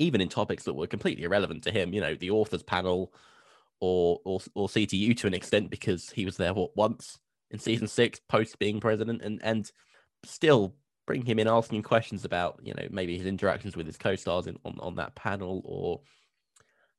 even 0.00 0.20
in 0.20 0.28
topics 0.28 0.64
that 0.64 0.74
were 0.74 0.86
completely 0.86 1.24
irrelevant 1.24 1.62
to 1.62 1.70
him, 1.70 1.92
you 1.92 2.00
know, 2.00 2.14
the 2.14 2.30
authors 2.30 2.62
panel 2.62 3.12
or 3.78 4.20
or 4.24 4.40
or 4.54 4.66
CTU 4.66 5.16
to 5.18 5.26
an 5.26 5.34
extent 5.34 5.70
because 5.70 6.10
he 6.10 6.24
was 6.24 6.36
there 6.36 6.54
what 6.54 6.76
once 6.76 7.18
in 7.50 7.58
season 7.58 7.86
six 7.86 8.20
post 8.28 8.58
being 8.58 8.80
president 8.80 9.22
and 9.22 9.40
and 9.42 9.70
still 10.24 10.74
bring 11.06 11.24
him 11.24 11.38
in 11.38 11.48
asking 11.48 11.82
questions 11.82 12.24
about 12.24 12.58
you 12.62 12.74
know 12.74 12.86
maybe 12.90 13.16
his 13.16 13.26
interactions 13.26 13.76
with 13.76 13.86
his 13.86 13.96
co-stars 13.96 14.46
in, 14.46 14.58
on 14.64 14.76
on 14.80 14.94
that 14.96 15.14
panel 15.14 15.62
or 15.64 16.00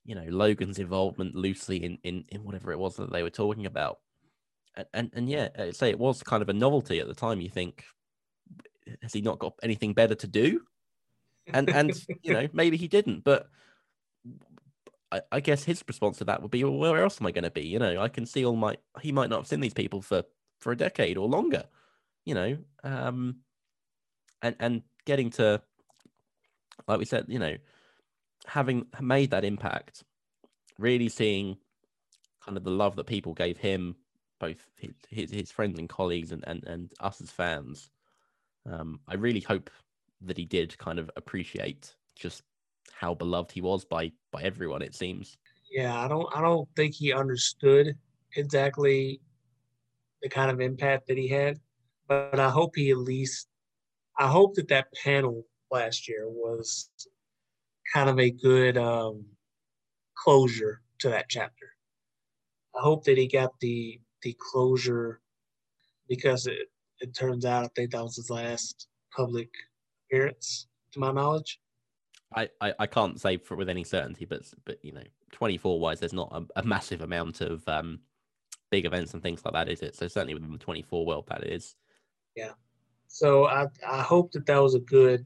you 0.05 0.15
know 0.15 0.25
Logan's 0.29 0.79
involvement 0.79 1.35
loosely 1.35 1.83
in 1.83 1.97
in 2.03 2.23
in 2.29 2.43
whatever 2.43 2.71
it 2.71 2.79
was 2.79 2.95
that 2.95 3.11
they 3.11 3.23
were 3.23 3.29
talking 3.29 3.65
about. 3.65 3.99
And 4.75 4.87
and, 4.93 5.11
and 5.13 5.29
yeah 5.29 5.49
say 5.71 5.89
it 5.89 5.99
was 5.99 6.23
kind 6.23 6.41
of 6.41 6.49
a 6.49 6.53
novelty 6.53 6.99
at 6.99 7.07
the 7.07 7.15
time. 7.15 7.41
You 7.41 7.49
think 7.49 7.83
has 9.01 9.13
he 9.13 9.21
not 9.21 9.39
got 9.39 9.53
anything 9.63 9.93
better 9.93 10.15
to 10.15 10.27
do 10.27 10.61
and 11.53 11.69
and 11.75 12.05
you 12.23 12.33
know 12.33 12.47
maybe 12.53 12.77
he 12.77 12.87
didn't, 12.87 13.23
but 13.23 13.49
I, 15.11 15.21
I, 15.31 15.39
guess 15.39 15.63
his 15.63 15.83
response 15.87 16.19
to 16.19 16.25
that 16.25 16.41
would 16.41 16.51
be, 16.51 16.63
well, 16.63 16.77
where 16.77 17.03
else 17.03 17.19
am 17.19 17.27
I 17.27 17.31
going 17.31 17.43
to 17.43 17.51
be? 17.51 17.67
You 17.67 17.79
know, 17.79 18.01
I 18.01 18.07
can 18.07 18.25
see 18.25 18.45
all 18.45 18.55
my 18.55 18.77
he 19.01 19.11
might 19.11 19.29
not 19.29 19.39
have 19.39 19.47
seen 19.47 19.59
these 19.59 19.73
people 19.73 20.01
for 20.01 20.23
for 20.59 20.71
a 20.71 20.77
decade 20.77 21.17
or 21.17 21.27
longer, 21.27 21.65
you 22.25 22.33
know, 22.33 22.57
um, 22.83 23.37
and 24.41 24.55
and 24.59 24.81
getting 25.05 25.29
to 25.31 25.61
like 26.87 26.99
we 26.99 27.05
said, 27.05 27.25
you 27.27 27.39
know, 27.39 27.57
having 28.45 28.85
made 28.99 29.31
that 29.31 29.45
impact, 29.45 30.03
really 30.77 31.09
seeing 31.09 31.57
kind 32.43 32.57
of 32.57 32.63
the 32.63 32.71
love 32.71 32.95
that 32.95 33.05
people 33.05 33.33
gave 33.33 33.57
him, 33.57 33.95
both 34.39 34.65
his 34.79 34.93
his, 35.09 35.31
his 35.31 35.51
friends 35.51 35.77
and 35.77 35.89
colleagues 35.89 36.31
and, 36.31 36.43
and 36.47 36.63
and 36.65 36.91
us 36.99 37.21
as 37.21 37.31
fans. 37.31 37.89
Um, 38.69 38.99
I 39.07 39.15
really 39.15 39.39
hope 39.41 39.69
that 40.23 40.37
he 40.37 40.45
did 40.45 40.77
kind 40.77 40.99
of 40.99 41.09
appreciate 41.15 41.95
just 42.15 42.43
how 42.93 43.13
beloved 43.13 43.51
he 43.51 43.61
was 43.61 43.85
by 43.85 44.11
by 44.31 44.41
everyone 44.43 44.81
it 44.81 44.95
seems. 44.95 45.37
Yeah 45.71 45.97
i 46.03 46.07
don't 46.07 46.27
i 46.35 46.41
don't 46.41 46.67
think 46.75 46.93
he 46.93 47.13
understood 47.13 47.95
exactly 48.35 49.21
the 50.21 50.29
kind 50.29 50.51
of 50.51 50.59
impact 50.61 51.07
that 51.07 51.17
he 51.17 51.27
had 51.27 51.59
but 52.07 52.39
i 52.39 52.49
hope 52.49 52.75
he 52.75 52.91
at 52.91 52.97
least 52.97 53.47
i 54.19 54.27
hope 54.27 54.55
that 54.55 54.67
that 54.67 54.87
panel 55.03 55.45
last 55.71 56.07
year 56.07 56.27
was 56.27 56.89
kind 57.93 58.09
of 58.09 58.19
a 58.19 58.29
good 58.29 58.77
um, 58.77 59.25
closure 60.15 60.81
to 60.99 61.09
that 61.09 61.29
chapter. 61.29 61.67
I 62.75 62.81
hope 62.81 63.03
that 63.05 63.17
he 63.17 63.27
got 63.27 63.59
the 63.59 63.99
the 64.21 64.35
closure 64.39 65.19
because 66.07 66.45
it, 66.45 66.67
it 66.99 67.15
turns 67.15 67.43
out 67.43 67.63
i 67.63 67.69
think 67.75 67.91
that 67.91 68.03
was 68.03 68.15
his 68.15 68.29
last 68.29 68.87
public 69.15 69.49
to 70.11 70.99
my 70.99 71.11
knowledge. 71.11 71.59
I, 72.33 72.49
I, 72.61 72.73
I 72.79 72.87
can't 72.87 73.19
say 73.19 73.37
for 73.37 73.55
with 73.55 73.69
any 73.69 73.83
certainty, 73.83 74.25
but 74.25 74.41
but 74.65 74.83
you 74.83 74.93
know, 74.93 75.03
twenty 75.31 75.57
four 75.57 75.79
wise, 75.79 75.99
there's 75.99 76.13
not 76.13 76.31
a, 76.31 76.59
a, 76.59 76.63
massive 76.63 77.01
amount 77.01 77.41
of 77.41 77.67
um 77.67 77.99
big 78.69 78.85
events 78.85 79.13
and 79.13 79.21
things 79.21 79.43
like 79.43 79.53
that, 79.53 79.69
is 79.69 79.81
it? 79.81 79.95
So 79.95 80.07
certainly 80.07 80.33
within 80.33 80.51
the 80.51 80.57
twenty 80.57 80.81
four 80.81 81.05
world, 81.05 81.25
that 81.27 81.43
is. 81.45 81.75
Yeah. 82.35 82.51
So 83.07 83.47
I 83.47 83.67
I 83.87 84.01
hope 84.01 84.31
that 84.31 84.45
that 84.45 84.61
was 84.61 84.75
a 84.75 84.79
good 84.79 85.25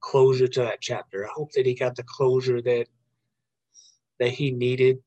closure 0.00 0.48
to 0.48 0.60
that 0.60 0.80
chapter. 0.80 1.24
I 1.24 1.30
hope 1.32 1.52
that 1.52 1.66
he 1.66 1.74
got 1.74 1.94
the 1.94 2.04
closure 2.04 2.60
that 2.62 2.86
that 4.18 4.30
he 4.30 4.50
needed 4.50 4.98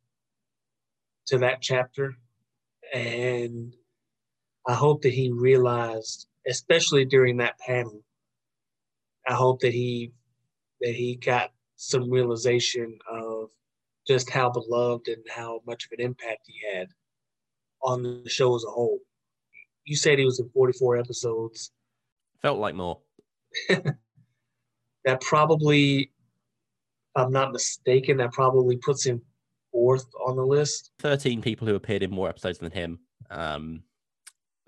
to 1.27 1.39
that 1.39 1.61
chapter, 1.61 2.15
and 2.93 3.73
I 4.65 4.73
hope 4.73 5.01
that 5.01 5.13
he 5.13 5.31
realized, 5.31 6.27
especially 6.47 7.03
during 7.03 7.37
that 7.37 7.59
panel, 7.59 8.01
I 9.27 9.33
hope 9.33 9.59
that 9.61 9.73
he 9.73 10.13
that 10.81 10.95
he 10.95 11.15
got 11.15 11.51
some 11.75 12.09
realization 12.09 12.97
of 13.09 13.49
just 14.07 14.29
how 14.29 14.49
beloved 14.49 15.07
and 15.07 15.23
how 15.29 15.61
much 15.65 15.85
of 15.85 15.91
an 15.97 16.03
impact 16.03 16.41
he 16.47 16.55
had 16.73 16.87
on 17.83 18.03
the 18.03 18.29
show 18.29 18.55
as 18.55 18.63
a 18.63 18.71
whole. 18.71 18.99
You 19.85 19.95
said 19.95 20.19
he 20.19 20.25
was 20.25 20.39
in 20.39 20.49
44 20.49 20.97
episodes. 20.97 21.71
Felt 22.41 22.59
like 22.59 22.75
more. 22.75 22.99
that 23.69 25.21
probably, 25.21 25.99
if 26.01 26.09
I'm 27.15 27.31
not 27.31 27.51
mistaken, 27.51 28.17
that 28.17 28.31
probably 28.31 28.77
puts 28.77 29.05
him 29.05 29.21
fourth 29.71 30.05
on 30.25 30.35
the 30.35 30.45
list. 30.45 30.91
13 30.99 31.41
people 31.41 31.67
who 31.67 31.75
appeared 31.75 32.03
in 32.03 32.11
more 32.11 32.29
episodes 32.29 32.59
than 32.59 32.71
him. 32.71 32.99
Um, 33.29 33.83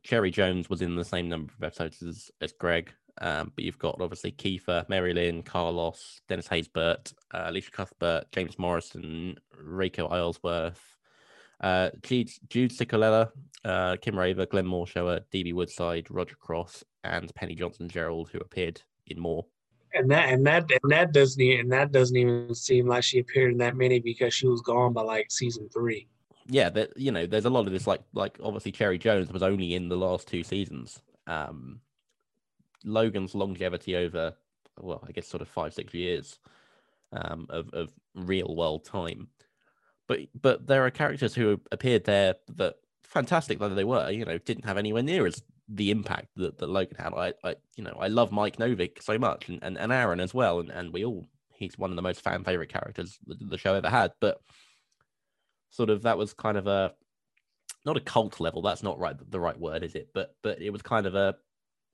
Cherry 0.03 0.31
Jones 0.31 0.69
was 0.69 0.81
in 0.81 0.95
the 0.95 1.05
same 1.05 1.29
number 1.29 1.53
of 1.57 1.63
episodes 1.63 2.01
as, 2.01 2.31
as 2.41 2.53
Greg. 2.53 2.91
Um, 3.21 3.51
but 3.55 3.63
you've 3.63 3.79
got 3.79 4.01
obviously 4.01 4.31
Kiefer, 4.31 4.87
Mary 4.89 5.13
Lynn, 5.13 5.43
Carlos, 5.43 6.21
Dennis 6.27 6.47
Haysbert, 6.47 7.13
uh, 7.33 7.45
Elisha 7.47 7.71
Cuthbert, 7.71 8.25
James 8.31 8.57
Morrison, 8.57 9.37
Reiko 9.63 10.11
Aylesworth, 10.11 10.81
uh, 11.61 11.91
Jude, 12.01 12.31
Jude 12.49 12.71
Ciccolella, 12.71 13.29
uh, 13.63 13.97
Kim 14.01 14.17
Raver, 14.17 14.45
Glenn 14.45 14.65
Morshower, 14.65 15.21
DB 15.31 15.53
Woodside, 15.53 16.07
Roger 16.09 16.35
Cross, 16.35 16.83
and 17.03 17.33
Penny 17.35 17.55
Johnson 17.55 17.87
Jerald, 17.87 18.29
who 18.29 18.39
appeared 18.39 18.81
in 19.07 19.19
more. 19.19 19.45
And 19.95 20.09
that 20.09 20.29
and 20.29 20.45
that 20.47 20.71
and 20.81 20.91
that 20.91 21.11
doesn't 21.11 21.39
even, 21.39 21.59
and 21.61 21.71
that 21.71 21.91
doesn't 21.91 22.17
even 22.17 22.55
seem 22.55 22.87
like 22.87 23.03
she 23.03 23.19
appeared 23.19 23.51
in 23.51 23.59
that 23.59 23.75
many 23.75 23.99
because 23.99 24.33
she 24.33 24.47
was 24.47 24.61
gone 24.61 24.91
by 24.91 25.03
like 25.03 25.29
season 25.29 25.69
three. 25.69 26.07
Yeah, 26.47 26.69
that 26.71 26.97
you 26.97 27.11
know, 27.11 27.27
there's 27.27 27.45
a 27.45 27.51
lot 27.51 27.67
of 27.67 27.73
this 27.73 27.85
like 27.85 28.01
like 28.13 28.39
obviously 28.43 28.71
Cherry 28.71 28.97
Jones 28.97 29.31
was 29.31 29.43
only 29.43 29.75
in 29.75 29.89
the 29.89 29.95
last 29.95 30.27
two 30.27 30.43
seasons. 30.43 30.99
Um, 31.27 31.79
Logan's 32.83 33.35
longevity 33.35 33.95
over, 33.95 34.33
well, 34.79 35.03
I 35.07 35.11
guess 35.11 35.27
sort 35.27 35.41
of 35.41 35.47
five, 35.47 35.73
six 35.73 35.93
years 35.93 36.39
um, 37.11 37.47
of, 37.49 37.69
of 37.73 37.91
real 38.15 38.55
world 38.55 38.85
time. 38.85 39.27
But 40.07 40.19
but 40.39 40.67
there 40.67 40.85
are 40.85 40.91
characters 40.91 41.33
who 41.33 41.61
appeared 41.71 42.03
there 42.03 42.35
that 42.55 42.75
fantastic 43.03 43.59
though 43.59 43.69
they 43.69 43.83
were, 43.83 44.09
you 44.09 44.25
know, 44.25 44.37
didn't 44.37 44.65
have 44.65 44.77
anywhere 44.77 45.03
near 45.03 45.25
as 45.25 45.41
the 45.69 45.91
impact 45.91 46.27
that, 46.35 46.57
that 46.57 46.69
Logan 46.69 46.97
had. 46.97 47.13
I, 47.13 47.33
I 47.43 47.55
you 47.75 47.83
know, 47.83 47.97
I 47.99 48.07
love 48.07 48.31
Mike 48.31 48.57
Novick 48.57 49.01
so 49.01 49.17
much 49.17 49.47
and, 49.47 49.59
and, 49.63 49.77
and 49.77 49.91
Aaron 49.91 50.19
as 50.19 50.33
well. 50.33 50.59
And, 50.59 50.69
and 50.69 50.91
we 50.91 51.05
all 51.05 51.25
he's 51.53 51.77
one 51.77 51.89
of 51.89 51.95
the 51.95 52.01
most 52.01 52.21
fan 52.21 52.43
favorite 52.43 52.69
characters 52.69 53.17
the, 53.25 53.35
the 53.39 53.57
show 53.57 53.73
ever 53.73 53.89
had. 53.89 54.11
But 54.19 54.41
sort 55.69 55.89
of 55.89 56.03
that 56.03 56.17
was 56.17 56.33
kind 56.33 56.57
of 56.57 56.67
a 56.67 56.93
not 57.85 57.97
a 57.97 58.01
cult 58.01 58.39
level, 58.39 58.61
that's 58.61 58.83
not 58.83 58.99
right 58.99 59.15
the 59.31 59.39
right 59.39 59.59
word, 59.59 59.83
is 59.83 59.95
it? 59.95 60.09
But 60.13 60.35
but 60.41 60.61
it 60.61 60.71
was 60.71 60.81
kind 60.81 61.05
of 61.05 61.15
a 61.15 61.35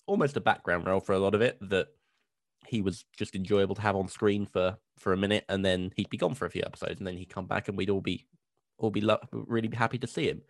almost 0.09 0.35
a 0.35 0.41
background 0.41 0.87
role 0.87 0.99
for 0.99 1.13
a 1.13 1.19
lot 1.19 1.35
of 1.35 1.41
it 1.41 1.57
that 1.61 1.87
he 2.65 2.81
was 2.81 3.05
just 3.15 3.35
enjoyable 3.35 3.75
to 3.75 3.81
have 3.81 3.95
on 3.95 4.07
screen 4.07 4.45
for 4.45 4.75
for 4.97 5.13
a 5.13 5.17
minute 5.17 5.45
and 5.47 5.63
then 5.63 5.91
he'd 5.95 6.09
be 6.09 6.17
gone 6.17 6.33
for 6.33 6.45
a 6.45 6.49
few 6.49 6.63
episodes 6.65 6.99
and 6.99 7.07
then 7.07 7.15
he'd 7.15 7.29
come 7.29 7.45
back 7.45 7.67
and 7.67 7.77
we'd 7.77 7.89
all 7.89 8.01
be 8.01 8.25
all 8.79 8.89
be 8.89 9.01
lo- 9.01 9.19
really 9.31 9.69
happy 9.73 9.97
to 9.97 10.07
see 10.07 10.27
him. 10.27 10.41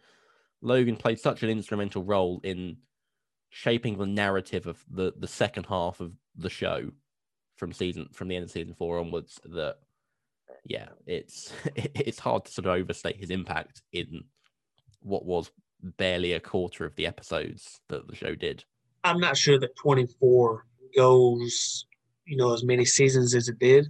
Logan 0.61 0.95
played 0.95 1.19
such 1.19 1.43
an 1.43 1.49
instrumental 1.49 2.03
role 2.03 2.39
in 2.43 2.77
shaping 3.49 3.97
the 3.97 4.05
narrative 4.05 4.65
of 4.65 4.83
the 4.89 5.13
the 5.17 5.27
second 5.27 5.65
half 5.65 5.99
of 5.99 6.13
the 6.35 6.49
show 6.49 6.89
from 7.57 7.73
season 7.73 8.07
from 8.13 8.29
the 8.29 8.35
end 8.35 8.45
of 8.45 8.51
season 8.51 8.73
four 8.73 8.99
onwards 8.99 9.39
that 9.43 9.77
yeah 10.63 10.87
it's 11.05 11.51
it's 11.75 12.19
hard 12.19 12.45
to 12.45 12.51
sort 12.51 12.65
of 12.65 12.73
overstate 12.73 13.17
his 13.17 13.29
impact 13.29 13.81
in 13.91 14.23
what 15.01 15.25
was 15.25 15.51
barely 15.81 16.33
a 16.33 16.39
quarter 16.39 16.85
of 16.85 16.95
the 16.95 17.07
episodes 17.07 17.79
that 17.89 18.07
the 18.07 18.15
show 18.15 18.35
did 18.35 18.63
I'm 19.03 19.19
not 19.19 19.37
sure 19.37 19.59
that 19.59 19.75
24 19.75 20.65
goes, 20.95 21.85
you 22.25 22.37
know, 22.37 22.53
as 22.53 22.63
many 22.63 22.85
seasons 22.85 23.33
as 23.35 23.47
it 23.47 23.59
did, 23.59 23.87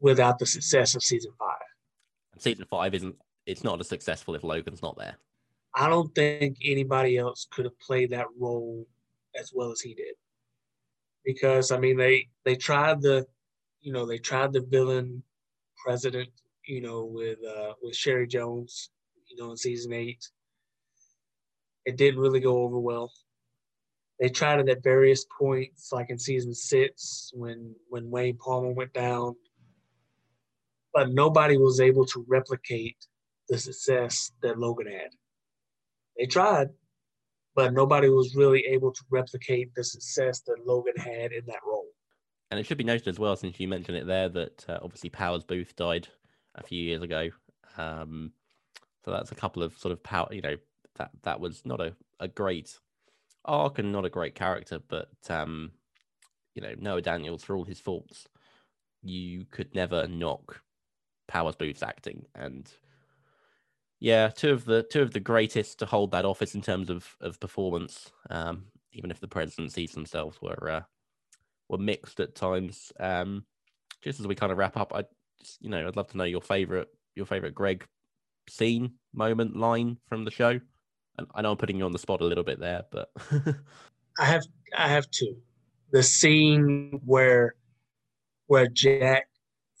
without 0.00 0.38
the 0.38 0.46
success 0.46 0.94
of 0.94 1.02
season 1.02 1.32
five. 1.38 1.58
Season 2.38 2.66
five 2.68 2.94
isn't 2.94 3.16
it's 3.46 3.64
not 3.64 3.80
as 3.80 3.88
successful 3.88 4.34
if 4.34 4.44
Logan's 4.44 4.82
not 4.82 4.96
there. 4.96 5.16
I 5.74 5.88
don't 5.88 6.14
think 6.14 6.58
anybody 6.64 7.16
else 7.16 7.46
could 7.50 7.64
have 7.64 7.78
played 7.80 8.10
that 8.10 8.26
role 8.38 8.86
as 9.38 9.52
well 9.54 9.72
as 9.72 9.80
he 9.80 9.94
did. 9.94 10.14
Because 11.24 11.70
I 11.70 11.78
mean 11.78 11.96
they 11.96 12.28
they 12.44 12.56
tried 12.56 13.00
the 13.00 13.26
you 13.80 13.92
know, 13.92 14.06
they 14.06 14.18
tried 14.18 14.52
the 14.52 14.60
villain 14.60 15.22
president, 15.84 16.28
you 16.66 16.80
know, 16.80 17.04
with 17.04 17.38
uh 17.44 17.74
with 17.82 17.94
Cherry 17.94 18.26
Jones, 18.26 18.90
you 19.28 19.36
know, 19.36 19.50
in 19.50 19.56
season 19.56 19.92
eight. 19.92 20.28
It 21.84 21.96
didn't 21.96 22.20
really 22.20 22.40
go 22.40 22.58
over 22.58 22.78
well. 22.78 23.12
They 24.22 24.28
tried 24.28 24.60
it 24.60 24.68
at 24.68 24.84
various 24.84 25.26
points, 25.36 25.90
like 25.90 26.08
in 26.08 26.16
season 26.16 26.54
six 26.54 27.32
when 27.34 27.74
when 27.88 28.08
Wayne 28.08 28.36
Palmer 28.36 28.70
went 28.70 28.92
down. 28.92 29.34
But 30.94 31.10
nobody 31.10 31.56
was 31.56 31.80
able 31.80 32.06
to 32.06 32.24
replicate 32.28 32.96
the 33.48 33.58
success 33.58 34.30
that 34.42 34.60
Logan 34.60 34.86
had. 34.86 35.10
They 36.16 36.26
tried, 36.26 36.68
but 37.56 37.72
nobody 37.72 38.10
was 38.10 38.36
really 38.36 38.64
able 38.66 38.92
to 38.92 39.02
replicate 39.10 39.74
the 39.74 39.82
success 39.82 40.38
that 40.42 40.64
Logan 40.64 40.96
had 40.96 41.32
in 41.32 41.44
that 41.46 41.66
role. 41.66 41.88
And 42.52 42.60
it 42.60 42.66
should 42.66 42.78
be 42.78 42.84
noted 42.84 43.08
as 43.08 43.18
well, 43.18 43.34
since 43.34 43.58
you 43.58 43.66
mentioned 43.66 43.96
it 43.96 44.06
there, 44.06 44.28
that 44.28 44.64
uh, 44.68 44.78
obviously 44.82 45.10
Powers 45.10 45.42
Boothe 45.42 45.74
died 45.74 46.06
a 46.54 46.62
few 46.62 46.80
years 46.80 47.02
ago. 47.02 47.30
Um, 47.76 48.30
so 49.04 49.10
that's 49.10 49.32
a 49.32 49.34
couple 49.34 49.64
of 49.64 49.76
sort 49.78 49.90
of 49.90 50.00
power, 50.04 50.28
you 50.30 50.42
know, 50.42 50.58
that 50.94 51.10
that 51.24 51.40
was 51.40 51.66
not 51.66 51.80
a, 51.80 51.96
a 52.20 52.28
great 52.28 52.78
arc 53.44 53.78
and 53.78 53.92
not 53.92 54.04
a 54.04 54.10
great 54.10 54.34
character, 54.34 54.80
but 54.88 55.10
um, 55.28 55.72
you 56.54 56.62
know, 56.62 56.74
Noah 56.78 57.02
Daniels, 57.02 57.42
for 57.42 57.56
all 57.56 57.64
his 57.64 57.80
faults, 57.80 58.28
you 59.02 59.44
could 59.50 59.74
never 59.74 60.06
knock 60.06 60.60
Powers 61.28 61.56
Boothe's 61.56 61.82
acting. 61.82 62.26
And 62.34 62.70
yeah, 64.00 64.28
two 64.28 64.50
of 64.50 64.64
the 64.64 64.82
two 64.82 65.02
of 65.02 65.12
the 65.12 65.20
greatest 65.20 65.78
to 65.78 65.86
hold 65.86 66.10
that 66.10 66.24
office 66.24 66.54
in 66.54 66.62
terms 66.62 66.90
of 66.90 67.16
of 67.20 67.40
performance. 67.40 68.10
Um, 68.30 68.64
even 68.92 69.10
if 69.10 69.20
the 69.20 69.28
presidencies 69.28 69.92
themselves 69.92 70.40
were 70.42 70.70
uh, 70.70 70.82
were 71.68 71.78
mixed 71.78 72.20
at 72.20 72.34
times. 72.34 72.92
Um, 73.00 73.44
just 74.02 74.20
as 74.20 74.26
we 74.26 74.34
kind 74.34 74.52
of 74.52 74.58
wrap 74.58 74.76
up, 74.76 74.92
I 74.94 75.04
just, 75.40 75.62
you 75.62 75.70
know 75.70 75.86
I'd 75.86 75.96
love 75.96 76.08
to 76.08 76.16
know 76.16 76.24
your 76.24 76.42
favorite 76.42 76.88
your 77.14 77.26
favorite 77.26 77.54
Greg 77.54 77.86
scene, 78.48 78.94
moment, 79.14 79.56
line 79.56 79.98
from 80.08 80.24
the 80.24 80.30
show. 80.30 80.60
I 81.34 81.42
know 81.42 81.50
I'm 81.50 81.56
putting 81.56 81.78
you 81.78 81.84
on 81.84 81.92
the 81.92 81.98
spot 81.98 82.20
a 82.20 82.24
little 82.24 82.44
bit 82.44 82.58
there, 82.58 82.84
but 82.90 83.10
I 84.18 84.24
have 84.24 84.44
I 84.76 84.88
have 84.88 85.10
two. 85.10 85.36
The 85.90 86.02
scene 86.02 87.00
where 87.04 87.54
where 88.46 88.68
Jack 88.68 89.28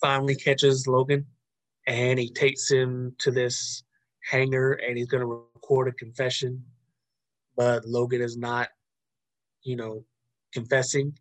finally 0.00 0.34
catches 0.34 0.86
Logan 0.86 1.26
and 1.86 2.18
he 2.18 2.30
takes 2.30 2.70
him 2.70 3.14
to 3.18 3.30
this 3.30 3.82
hangar 4.30 4.72
and 4.72 4.96
he's 4.96 5.08
going 5.08 5.20
to 5.22 5.46
record 5.54 5.88
a 5.88 5.92
confession, 5.92 6.64
but 7.56 7.84
Logan 7.84 8.20
is 8.20 8.36
not, 8.36 8.68
you 9.62 9.76
know, 9.76 10.04
confessing. 10.52 11.16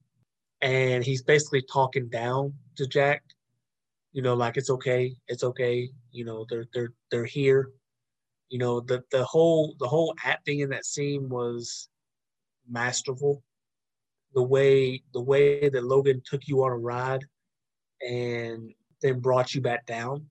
And 0.61 1.03
he's 1.03 1.23
basically 1.23 1.63
talking 1.63 2.09
down 2.09 2.53
to 2.75 2.85
Jack, 2.85 3.23
you 4.13 4.21
know, 4.21 4.35
like 4.35 4.57
it's 4.57 4.69
okay, 4.69 5.15
it's 5.27 5.43
okay, 5.43 5.89
you 6.11 6.25
know, 6.25 6.45
they're 6.49 6.65
they're 6.73 6.93
they're 7.09 7.25
here. 7.25 7.71
You 8.51 8.57
know, 8.57 8.81
the 8.81 9.01
the 9.11 9.23
whole 9.23 9.75
the 9.79 9.87
whole 9.87 10.13
acting 10.25 10.59
in 10.59 10.69
that 10.71 10.85
scene 10.85 11.29
was 11.29 11.87
masterful. 12.69 13.41
The 14.35 14.43
way 14.43 15.01
the 15.13 15.21
way 15.21 15.69
that 15.69 15.85
Logan 15.85 16.21
took 16.25 16.49
you 16.49 16.61
on 16.63 16.71
a 16.71 16.77
ride 16.77 17.23
and 18.05 18.73
then 19.01 19.21
brought 19.21 19.55
you 19.55 19.61
back 19.61 19.85
down 19.85 20.25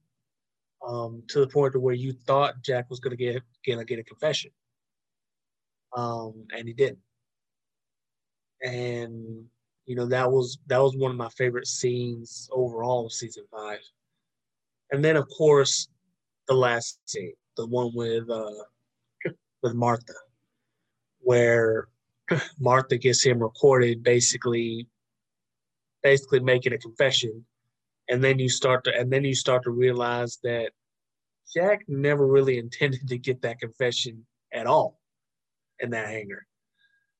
um, 0.87 1.23
to 1.29 1.39
the 1.39 1.47
point 1.47 1.73
to 1.73 1.79
where 1.79 1.95
you 1.95 2.13
thought 2.13 2.61
Jack 2.61 2.91
was 2.91 2.99
going 2.99 3.17
to 3.17 3.17
get 3.17 3.41
gonna 3.67 3.85
get 3.85 3.97
a 3.97 4.03
confession, 4.03 4.51
um, 5.97 6.45
and 6.55 6.67
he 6.67 6.75
didn't. 6.75 6.99
And 8.63 9.45
you 9.87 9.95
know 9.95 10.05
that 10.05 10.31
was 10.31 10.59
that 10.67 10.77
was 10.77 10.95
one 10.95 11.09
of 11.09 11.17
my 11.17 11.29
favorite 11.29 11.65
scenes 11.65 12.47
overall 12.51 13.07
of 13.07 13.13
season 13.13 13.45
five. 13.51 13.79
And 14.91 15.03
then 15.03 15.15
of 15.15 15.27
course, 15.27 15.87
the 16.47 16.53
last 16.53 16.99
scene, 17.05 17.33
the 17.57 17.67
one 17.67 17.91
with 17.93 18.29
uh, 18.29 18.51
with 19.61 19.73
Martha, 19.73 20.13
where 21.19 21.87
Martha 22.59 22.97
gets 22.97 23.23
him 23.23 23.39
recorded, 23.39 24.03
basically, 24.03 24.87
basically 26.03 26.39
making 26.39 26.73
a 26.73 26.77
confession 26.77 27.45
and 28.11 28.21
then 28.21 28.37
you 28.37 28.49
start 28.49 28.83
to 28.83 28.95
and 28.95 29.11
then 29.11 29.23
you 29.23 29.33
start 29.33 29.63
to 29.63 29.71
realize 29.71 30.37
that 30.43 30.71
Jack 31.53 31.83
never 31.87 32.27
really 32.27 32.57
intended 32.65 33.07
to 33.07 33.17
get 33.17 33.41
that 33.41 33.59
confession 33.59 34.25
at 34.53 34.67
all 34.67 34.99
in 35.79 35.89
that 35.91 36.07
hangar. 36.07 36.45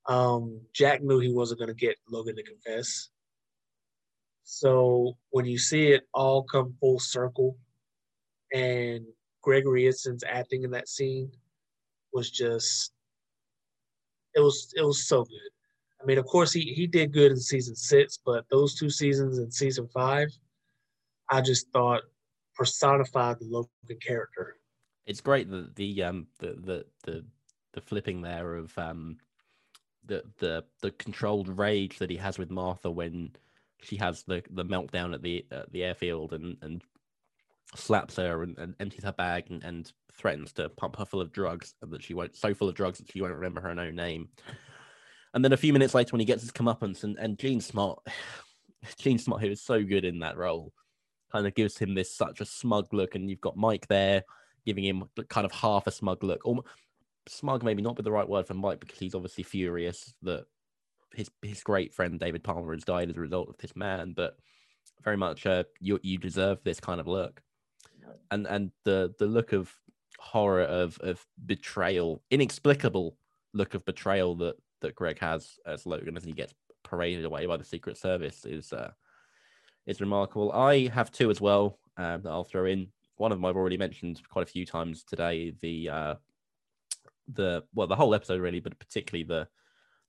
Um, 0.08 0.62
Jack 0.74 1.02
knew 1.02 1.20
he 1.20 1.32
wasn't 1.32 1.60
going 1.60 1.70
to 1.70 1.76
get 1.76 1.96
Logan 2.10 2.36
to 2.36 2.44
confess. 2.44 3.10
So 4.44 5.18
when 5.30 5.46
you 5.46 5.58
see 5.58 5.88
it 5.88 6.04
all 6.14 6.44
come 6.44 6.76
full 6.80 7.00
circle, 7.00 7.58
and 8.54 9.06
Gregory 9.42 9.84
Itzin's 9.84 10.24
acting 10.28 10.64
in 10.64 10.72
that 10.72 10.88
scene 10.88 11.32
was 12.14 12.30
just 12.30 12.94
it 14.34 14.40
was 14.40 14.74
it 14.76 14.84
was 14.84 15.08
so 15.08 15.24
good. 15.24 15.52
I 16.02 16.06
mean, 16.06 16.18
of 16.18 16.26
course 16.26 16.52
he 16.52 16.62
he 16.74 16.88
did 16.88 17.14
good 17.14 17.32
in 17.32 17.38
season 17.38 17.76
six, 17.76 18.18
but 18.24 18.46
those 18.50 18.76
two 18.76 18.90
seasons 18.90 19.38
in 19.38 19.52
season 19.52 19.88
five, 19.94 20.30
I 21.30 21.42
just 21.42 21.72
thought 21.72 22.04
personified 22.56 23.40
the 23.40 23.46
Logan 23.46 23.70
character. 24.06 24.58
It's 25.06 25.22
great 25.22 25.50
that 25.52 25.76
the 25.76 26.04
um 26.04 26.28
the 26.40 26.54
the 26.54 26.86
the, 27.04 27.26
the 27.74 27.82
flipping 27.82 28.22
there 28.22 28.56
of 28.56 28.78
um 28.78 29.18
the 30.06 30.24
the 30.40 30.64
the 30.82 30.92
controlled 30.92 31.48
rage 31.48 32.00
that 32.00 32.10
he 32.10 32.18
has 32.18 32.38
with 32.38 32.52
Martha 32.52 32.90
when 32.90 33.32
she 33.82 33.98
has 33.98 34.24
the 34.24 34.44
the 34.50 34.66
meltdown 34.66 35.14
at 35.14 35.22
the 35.22 35.46
at 35.52 35.72
the 35.72 35.84
airfield 35.84 36.34
and 36.34 36.58
and 36.62 36.84
slaps 37.76 38.18
her 38.18 38.44
and, 38.44 38.58
and 38.58 38.76
empties 38.80 39.04
her 39.04 39.14
bag 39.14 39.46
and, 39.50 39.64
and 39.64 39.92
threatens 40.14 40.52
to 40.54 40.70
pump 40.70 40.98
her 40.98 41.06
full 41.06 41.22
of 41.22 41.32
drugs 41.32 41.74
and 41.82 41.92
that 41.92 42.04
she 42.04 42.14
won't 42.14 42.36
so 42.36 42.54
full 42.54 42.70
of 42.70 42.76
drugs 42.76 43.00
that 43.00 43.12
she 43.12 43.22
won't 43.22 43.34
remember 43.34 43.62
her 43.62 43.70
own 43.70 43.96
name. 43.96 44.30
And 45.34 45.44
then 45.44 45.54
a 45.54 45.58
few 45.58 45.72
minutes 45.72 45.96
later 45.96 46.12
when 46.12 46.20
he 46.20 46.26
gets 46.26 46.42
his 46.42 46.52
comeuppance 46.52 47.04
and, 47.04 47.18
and 47.18 47.40
Jean 47.40 47.62
Smart 47.62 48.00
Jean 48.98 49.18
Smart 49.18 49.42
who 49.42 49.50
is 49.50 49.62
so 49.62 49.84
good 49.84 50.06
in 50.06 50.20
that 50.20 50.38
role 50.38 50.74
kind 51.32 51.48
of 51.48 51.56
gives 51.56 51.78
him 51.78 51.94
this 51.94 52.14
such 52.16 52.42
a 52.42 52.46
smug 52.46 52.94
look, 52.94 53.16
and 53.16 53.30
you've 53.30 53.42
got 53.42 53.58
Mike 53.58 53.88
there 53.88 54.24
giving 54.66 54.84
him 54.84 55.04
kind 55.30 55.46
of 55.46 55.52
half 55.52 55.88
a 55.88 55.92
smug 55.92 56.24
look. 56.24 56.42
Smug, 57.28 57.64
maybe 57.64 57.82
not 57.82 57.96
be 57.96 58.04
the 58.04 58.12
right 58.12 58.28
word 58.28 58.48
for 58.48 58.54
Mike 58.54 58.80
because 58.80 59.00
he's 59.00 59.16
obviously 59.16 59.44
furious 59.44 60.14
that 60.24 60.46
his 61.14 61.30
his 61.42 61.64
great 61.64 61.94
friend 61.94 62.20
David 62.20 62.44
Palmer 62.44 62.74
has 62.74 62.84
died 62.84 63.10
as 63.10 63.18
a 63.18 63.22
result 63.22 63.50
of 63.50 63.58
this 63.58 63.76
man, 63.76 64.14
but 64.16 64.38
very 65.04 65.18
much 65.18 65.46
uh, 65.46 65.64
you 65.80 66.00
you 66.04 66.18
deserve 66.18 66.60
this 66.64 66.80
kind 66.80 67.00
of 67.00 67.08
look, 67.08 67.42
and 68.30 68.48
and 68.48 68.72
the 68.84 69.14
the 69.20 69.26
look 69.26 69.54
of 69.54 69.74
horror 70.20 70.64
of 70.64 71.00
of 71.00 71.26
betrayal, 71.46 72.22
inexplicable 72.30 73.16
look 73.54 73.74
of 73.74 73.86
betrayal 73.86 74.36
that 74.36 74.56
that 74.82 74.96
Greg 74.96 75.20
has 75.20 75.60
as 75.66 75.86
Logan 75.86 76.18
as 76.18 76.24
he 76.24 76.32
gets 76.32 76.54
paraded 76.84 77.26
away 77.26 77.46
by 77.46 77.58
the 77.58 77.64
Secret 77.64 77.98
Service 77.98 78.46
is 78.46 78.74
uh, 78.74 78.92
is 79.86 80.02
remarkable. 80.02 80.52
I 80.52 80.88
have 80.88 81.12
two 81.12 81.30
as 81.30 81.42
well 81.42 81.80
um, 81.98 82.22
that 82.22 82.30
I'll 82.30 82.44
throw 82.44 82.66
in. 82.66 82.88
One 83.18 83.32
of 83.32 83.38
them 83.38 83.46
I've 83.46 83.56
already 83.56 83.78
mentioned 83.78 84.22
quite 84.30 84.44
a 84.44 84.52
few 84.52 84.66
times 84.66 85.04
today. 85.04 85.54
The 85.62 85.90
uh, 85.90 86.16
the 87.28 87.64
well, 87.74 87.88
the 87.88 87.96
whole 87.96 88.16
episode 88.16 88.42
really, 88.42 88.60
but 88.60 88.80
particularly 88.80 89.24
the 89.24 89.48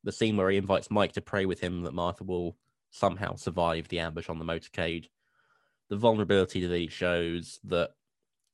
the 0.05 0.13
scene 0.13 0.37
where 0.37 0.51
he 0.51 0.57
invites 0.57 0.91
Mike 0.91 1.13
to 1.13 1.21
pray 1.21 1.47
with 1.47 1.61
him 1.61 1.83
that 1.83 1.95
Martha 1.95 2.25
will 2.25 2.57
somehow 2.91 3.35
survive 3.35 3.89
the 3.89 4.01
ambush 4.01 4.29
on 4.29 4.39
the 4.39 4.45
motorcade. 4.45 5.09
The 5.91 5.97
vulnerability 5.97 6.66
that 6.66 6.76
he 6.78 6.89
shows 6.89 7.59
that 7.64 7.91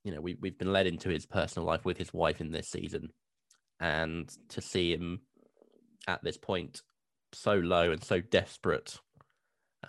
you 0.04 0.12
know 0.12 0.20
we 0.20 0.36
we've 0.40 0.58
been 0.58 0.72
led 0.72 0.86
into 0.86 1.08
his 1.08 1.26
personal 1.26 1.66
life 1.66 1.84
with 1.84 1.98
his 1.98 2.12
wife 2.12 2.40
in 2.40 2.50
this 2.50 2.68
season, 2.68 3.10
and 3.80 4.30
to 4.50 4.60
see 4.60 4.92
him 4.92 5.20
at 6.06 6.22
this 6.24 6.36
point 6.36 6.82
so 7.32 7.54
low 7.54 7.90
and 7.92 8.02
so 8.02 8.20
desperate 8.20 8.98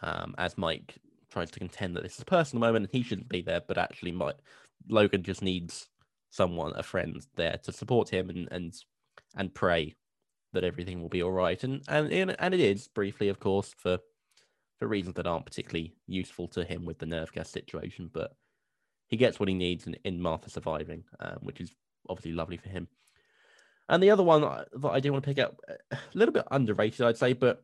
um, 0.01 0.35
as 0.37 0.57
Mike 0.57 0.97
tries 1.31 1.51
to 1.51 1.59
contend 1.59 1.95
that 1.95 2.03
this 2.03 2.15
is 2.15 2.21
a 2.21 2.25
personal 2.25 2.59
moment 2.59 2.85
and 2.85 2.93
he 2.93 3.07
shouldn't 3.07 3.29
be 3.29 3.41
there, 3.41 3.61
but 3.65 3.77
actually, 3.77 4.11
might 4.11 4.35
Logan 4.89 5.23
just 5.23 5.41
needs 5.41 5.87
someone, 6.31 6.73
a 6.75 6.83
friend, 6.83 7.25
there 7.35 7.59
to 7.63 7.71
support 7.71 8.09
him 8.09 8.29
and 8.29 8.47
and 8.51 8.73
and 9.35 9.53
pray 9.53 9.95
that 10.53 10.63
everything 10.63 11.01
will 11.01 11.09
be 11.09 11.23
all 11.23 11.31
right. 11.31 11.63
And 11.63 11.83
and 11.87 12.35
and 12.39 12.53
it 12.53 12.59
is 12.59 12.87
briefly, 12.87 13.29
of 13.29 13.39
course, 13.39 13.73
for 13.77 13.99
for 14.79 14.87
reasons 14.87 15.15
that 15.15 15.27
aren't 15.27 15.45
particularly 15.45 15.93
useful 16.07 16.47
to 16.47 16.63
him 16.63 16.85
with 16.85 16.97
the 16.97 17.05
nerve 17.05 17.31
gas 17.31 17.49
situation, 17.49 18.09
but 18.11 18.33
he 19.07 19.17
gets 19.17 19.39
what 19.39 19.49
he 19.49 19.55
needs 19.55 19.85
in, 19.85 19.95
in 20.05 20.21
Martha 20.21 20.49
surviving, 20.49 21.03
um, 21.19 21.37
which 21.41 21.59
is 21.59 21.73
obviously 22.07 22.31
lovely 22.31 22.57
for 22.57 22.69
him. 22.69 22.87
And 23.89 24.01
the 24.01 24.11
other 24.11 24.23
one 24.23 24.41
that 24.41 24.89
I 24.89 24.99
do 24.99 25.11
want 25.11 25.23
to 25.23 25.29
pick 25.29 25.39
up, 25.39 25.59
a 25.91 25.97
little 26.13 26.33
bit 26.33 26.45
underrated, 26.51 27.01
I'd 27.01 27.17
say, 27.17 27.33
but 27.33 27.63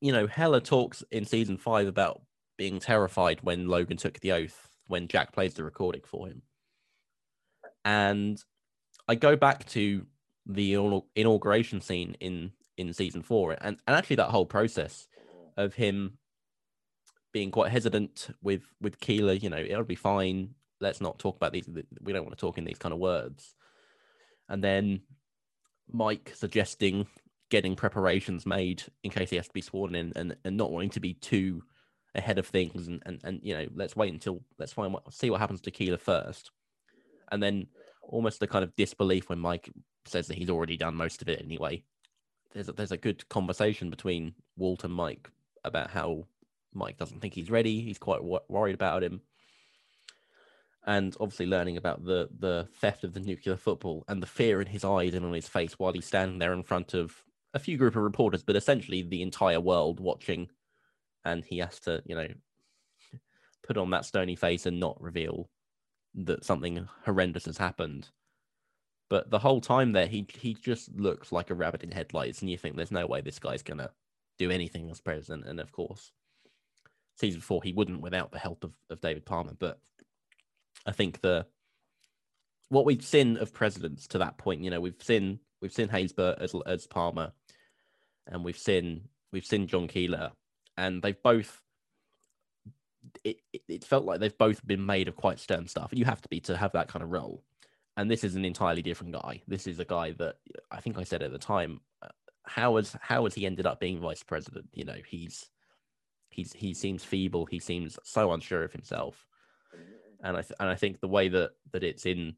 you 0.00 0.12
know, 0.12 0.26
Heller 0.26 0.60
talks 0.60 1.04
in 1.10 1.24
season 1.24 1.58
five 1.58 1.86
about 1.86 2.22
being 2.56 2.78
terrified 2.78 3.40
when 3.42 3.68
Logan 3.68 3.96
took 3.96 4.18
the 4.20 4.32
oath 4.32 4.68
when 4.86 5.08
Jack 5.08 5.32
plays 5.32 5.54
the 5.54 5.64
recording 5.64 6.02
for 6.04 6.26
him. 6.26 6.42
And 7.84 8.42
I 9.08 9.14
go 9.14 9.36
back 9.36 9.66
to 9.70 10.06
the 10.46 11.02
inauguration 11.16 11.80
scene 11.80 12.16
in 12.20 12.52
in 12.78 12.92
season 12.92 13.22
four, 13.22 13.52
and 13.52 13.78
and 13.86 13.96
actually 13.96 14.16
that 14.16 14.30
whole 14.30 14.46
process 14.46 15.06
of 15.56 15.74
him 15.74 16.18
being 17.32 17.50
quite 17.50 17.72
hesitant 17.72 18.28
with 18.42 18.62
with 18.80 19.00
Keeler. 19.00 19.32
You 19.32 19.50
know, 19.50 19.58
it'll 19.58 19.84
be 19.84 19.94
fine. 19.94 20.54
Let's 20.80 21.00
not 21.00 21.18
talk 21.18 21.36
about 21.36 21.52
these. 21.52 21.68
We 22.00 22.12
don't 22.12 22.24
want 22.24 22.36
to 22.36 22.40
talk 22.40 22.58
in 22.58 22.64
these 22.64 22.78
kind 22.78 22.92
of 22.92 22.98
words. 22.98 23.54
And 24.48 24.62
then 24.62 25.02
Mike 25.90 26.32
suggesting 26.34 27.06
getting 27.50 27.76
preparations 27.76 28.46
made 28.46 28.82
in 29.02 29.10
case 29.10 29.30
he 29.30 29.36
has 29.36 29.46
to 29.46 29.52
be 29.52 29.60
sworn 29.60 29.94
in, 29.94 30.12
and 30.16 30.36
and 30.44 30.56
not 30.56 30.72
wanting 30.72 30.90
to 30.90 31.00
be 31.00 31.14
too 31.14 31.62
ahead 32.14 32.38
of 32.38 32.46
things, 32.46 32.88
and 32.88 33.02
and, 33.06 33.20
and 33.24 33.40
you 33.42 33.54
know, 33.54 33.66
let's 33.74 33.96
wait 33.96 34.12
until 34.12 34.42
let's 34.58 34.72
find 34.72 34.92
what 34.92 35.12
see 35.12 35.30
what 35.30 35.40
happens 35.40 35.60
to 35.62 35.70
Keeler 35.70 35.98
first, 35.98 36.50
and 37.30 37.42
then 37.42 37.66
almost 38.02 38.40
the 38.40 38.46
kind 38.46 38.64
of 38.64 38.74
disbelief 38.76 39.28
when 39.28 39.38
Mike 39.38 39.70
says 40.04 40.26
that 40.26 40.36
he's 40.36 40.50
already 40.50 40.76
done 40.76 40.94
most 40.94 41.22
of 41.22 41.28
it 41.28 41.40
anyway. 41.42 41.82
There's 42.52 42.68
a, 42.68 42.72
there's 42.72 42.92
a 42.92 42.96
good 42.96 43.26
conversation 43.28 43.88
between 43.88 44.34
Walt 44.56 44.84
and 44.84 44.92
Mike 44.92 45.30
about 45.64 45.90
how 45.90 46.26
Mike 46.72 46.98
doesn't 46.98 47.20
think 47.20 47.34
he's 47.34 47.50
ready. 47.50 47.80
He's 47.80 47.98
quite 47.98 48.22
worried 48.22 48.74
about 48.74 49.02
him. 49.02 49.22
And 50.84 51.16
obviously, 51.20 51.46
learning 51.46 51.76
about 51.76 52.04
the 52.04 52.28
the 52.38 52.68
theft 52.74 53.04
of 53.04 53.12
the 53.12 53.20
nuclear 53.20 53.56
football 53.56 54.04
and 54.08 54.20
the 54.20 54.26
fear 54.26 54.60
in 54.60 54.66
his 54.66 54.84
eyes 54.84 55.14
and 55.14 55.24
on 55.24 55.32
his 55.32 55.48
face 55.48 55.78
while 55.78 55.92
he's 55.92 56.06
standing 56.06 56.38
there 56.38 56.52
in 56.52 56.64
front 56.64 56.94
of 56.94 57.22
a 57.54 57.58
few 57.58 57.76
group 57.76 57.94
of 57.94 58.02
reporters, 58.02 58.42
but 58.42 58.56
essentially 58.56 59.02
the 59.02 59.22
entire 59.22 59.60
world 59.60 60.00
watching, 60.00 60.48
and 61.24 61.44
he 61.44 61.58
has 61.58 61.78
to, 61.80 62.02
you 62.04 62.16
know, 62.16 62.28
put 63.62 63.76
on 63.76 63.90
that 63.90 64.04
stony 64.04 64.34
face 64.34 64.66
and 64.66 64.80
not 64.80 65.00
reveal 65.00 65.50
that 66.14 66.44
something 66.44 66.88
horrendous 67.04 67.44
has 67.44 67.58
happened. 67.58 68.08
But 69.08 69.30
the 69.30 69.38
whole 69.38 69.60
time 69.60 69.92
there, 69.92 70.06
he 70.06 70.26
he 70.34 70.54
just 70.54 70.92
looks 70.96 71.30
like 71.30 71.50
a 71.50 71.54
rabbit 71.54 71.82
in 71.82 71.92
headlights, 71.92 72.40
and 72.40 72.50
you 72.50 72.58
think 72.58 72.76
there's 72.76 72.90
no 72.90 73.06
way 73.06 73.20
this 73.20 73.38
guy's 73.38 73.62
gonna 73.62 73.90
do 74.42 74.50
anything 74.50 74.90
as 74.90 75.00
president. 75.00 75.46
And 75.46 75.60
of 75.60 75.72
course, 75.72 76.12
season 77.16 77.40
four 77.40 77.62
he 77.62 77.72
wouldn't 77.72 78.00
without 78.00 78.32
the 78.32 78.38
help 78.38 78.64
of, 78.64 78.74
of 78.90 79.00
David 79.00 79.24
Palmer. 79.24 79.54
But 79.58 79.78
I 80.86 80.92
think 80.92 81.20
the 81.20 81.46
what 82.68 82.86
we've 82.86 83.04
seen 83.04 83.36
of 83.36 83.52
presidents 83.52 84.06
to 84.08 84.18
that 84.18 84.38
point, 84.38 84.62
you 84.62 84.70
know, 84.70 84.80
we've 84.80 85.02
seen 85.02 85.38
we've 85.60 85.72
seen 85.72 85.88
Haysbert 85.88 86.40
as 86.40 86.54
as 86.66 86.86
Palmer, 86.86 87.32
and 88.26 88.44
we've 88.44 88.58
seen 88.58 89.08
we've 89.32 89.46
seen 89.46 89.66
John 89.66 89.88
Keeler, 89.88 90.32
and 90.76 91.02
they've 91.02 91.22
both. 91.22 91.60
It, 93.24 93.38
it, 93.52 93.62
it 93.68 93.84
felt 93.84 94.04
like 94.04 94.20
they've 94.20 94.38
both 94.38 94.64
been 94.64 94.86
made 94.86 95.08
of 95.08 95.16
quite 95.16 95.40
stern 95.40 95.66
stuff, 95.66 95.90
you 95.92 96.04
have 96.04 96.22
to 96.22 96.28
be 96.28 96.40
to 96.40 96.56
have 96.56 96.72
that 96.72 96.88
kind 96.88 97.02
of 97.02 97.10
role. 97.10 97.42
And 97.96 98.10
this 98.10 98.24
is 98.24 98.36
an 98.36 98.44
entirely 98.44 98.80
different 98.80 99.12
guy. 99.12 99.42
This 99.46 99.66
is 99.66 99.80
a 99.80 99.84
guy 99.84 100.12
that 100.12 100.36
I 100.70 100.80
think 100.80 100.98
I 100.98 101.02
said 101.02 101.22
at 101.22 101.32
the 101.32 101.38
time. 101.38 101.80
How 102.54 102.76
has 102.76 102.94
how 103.00 103.24
has 103.24 103.34
he 103.34 103.46
ended 103.46 103.64
up 103.64 103.80
being 103.80 103.98
vice 103.98 104.22
president? 104.22 104.66
You 104.74 104.84
know, 104.84 104.98
he's 105.06 105.48
he's 106.28 106.52
he 106.52 106.74
seems 106.74 107.02
feeble. 107.02 107.46
He 107.46 107.58
seems 107.58 107.98
so 108.04 108.30
unsure 108.32 108.62
of 108.62 108.72
himself, 108.72 109.26
and 110.22 110.36
I 110.36 110.42
th- 110.42 110.58
and 110.60 110.68
I 110.68 110.74
think 110.74 111.00
the 111.00 111.08
way 111.08 111.28
that 111.28 111.52
that 111.72 111.82
Itzin 111.82 112.34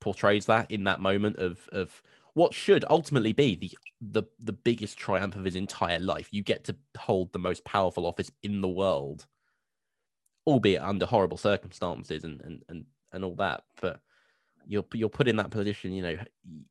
portrays 0.00 0.46
that 0.46 0.70
in 0.70 0.84
that 0.84 1.00
moment 1.00 1.38
of 1.38 1.68
of 1.72 2.02
what 2.34 2.54
should 2.54 2.84
ultimately 2.88 3.32
be 3.32 3.56
the 3.56 3.72
the 4.00 4.22
the 4.38 4.52
biggest 4.52 4.96
triumph 4.96 5.34
of 5.34 5.44
his 5.44 5.56
entire 5.56 5.98
life. 5.98 6.28
You 6.30 6.44
get 6.44 6.62
to 6.64 6.76
hold 6.96 7.32
the 7.32 7.40
most 7.40 7.64
powerful 7.64 8.06
office 8.06 8.30
in 8.44 8.60
the 8.60 8.68
world, 8.68 9.26
albeit 10.46 10.82
under 10.82 11.04
horrible 11.06 11.36
circumstances 11.36 12.22
and 12.22 12.40
and 12.42 12.62
and, 12.68 12.84
and 13.12 13.24
all 13.24 13.34
that. 13.34 13.64
But 13.80 14.00
you're 14.70 14.84
you're 14.94 15.08
put 15.08 15.26
in 15.26 15.34
that 15.36 15.50
position. 15.50 15.92
You 15.92 16.02
know, 16.02 16.16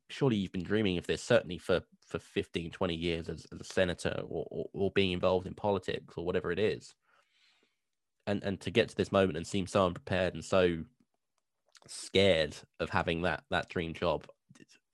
surely 0.08 0.36
you've 0.36 0.52
been 0.52 0.64
dreaming 0.64 0.96
of 0.96 1.06
this. 1.06 1.22
Certainly 1.22 1.58
for 1.58 1.82
for 2.06 2.18
15, 2.18 2.70
20 2.70 2.94
years 2.94 3.28
as, 3.28 3.46
as 3.52 3.60
a 3.60 3.64
senator 3.64 4.22
or, 4.26 4.44
or, 4.50 4.66
or 4.72 4.90
being 4.92 5.12
involved 5.12 5.46
in 5.46 5.54
politics 5.54 6.14
or 6.16 6.24
whatever 6.24 6.50
it 6.50 6.58
is. 6.58 6.94
And 8.26 8.42
and 8.42 8.58
to 8.62 8.70
get 8.70 8.88
to 8.88 8.96
this 8.96 9.12
moment 9.12 9.36
and 9.36 9.46
seem 9.46 9.66
so 9.66 9.84
unprepared 9.84 10.32
and 10.32 10.42
so 10.42 10.78
scared 11.86 12.56
of 12.80 12.88
having 12.88 13.20
that 13.22 13.44
that 13.50 13.68
dream 13.68 13.92
job, 13.92 14.26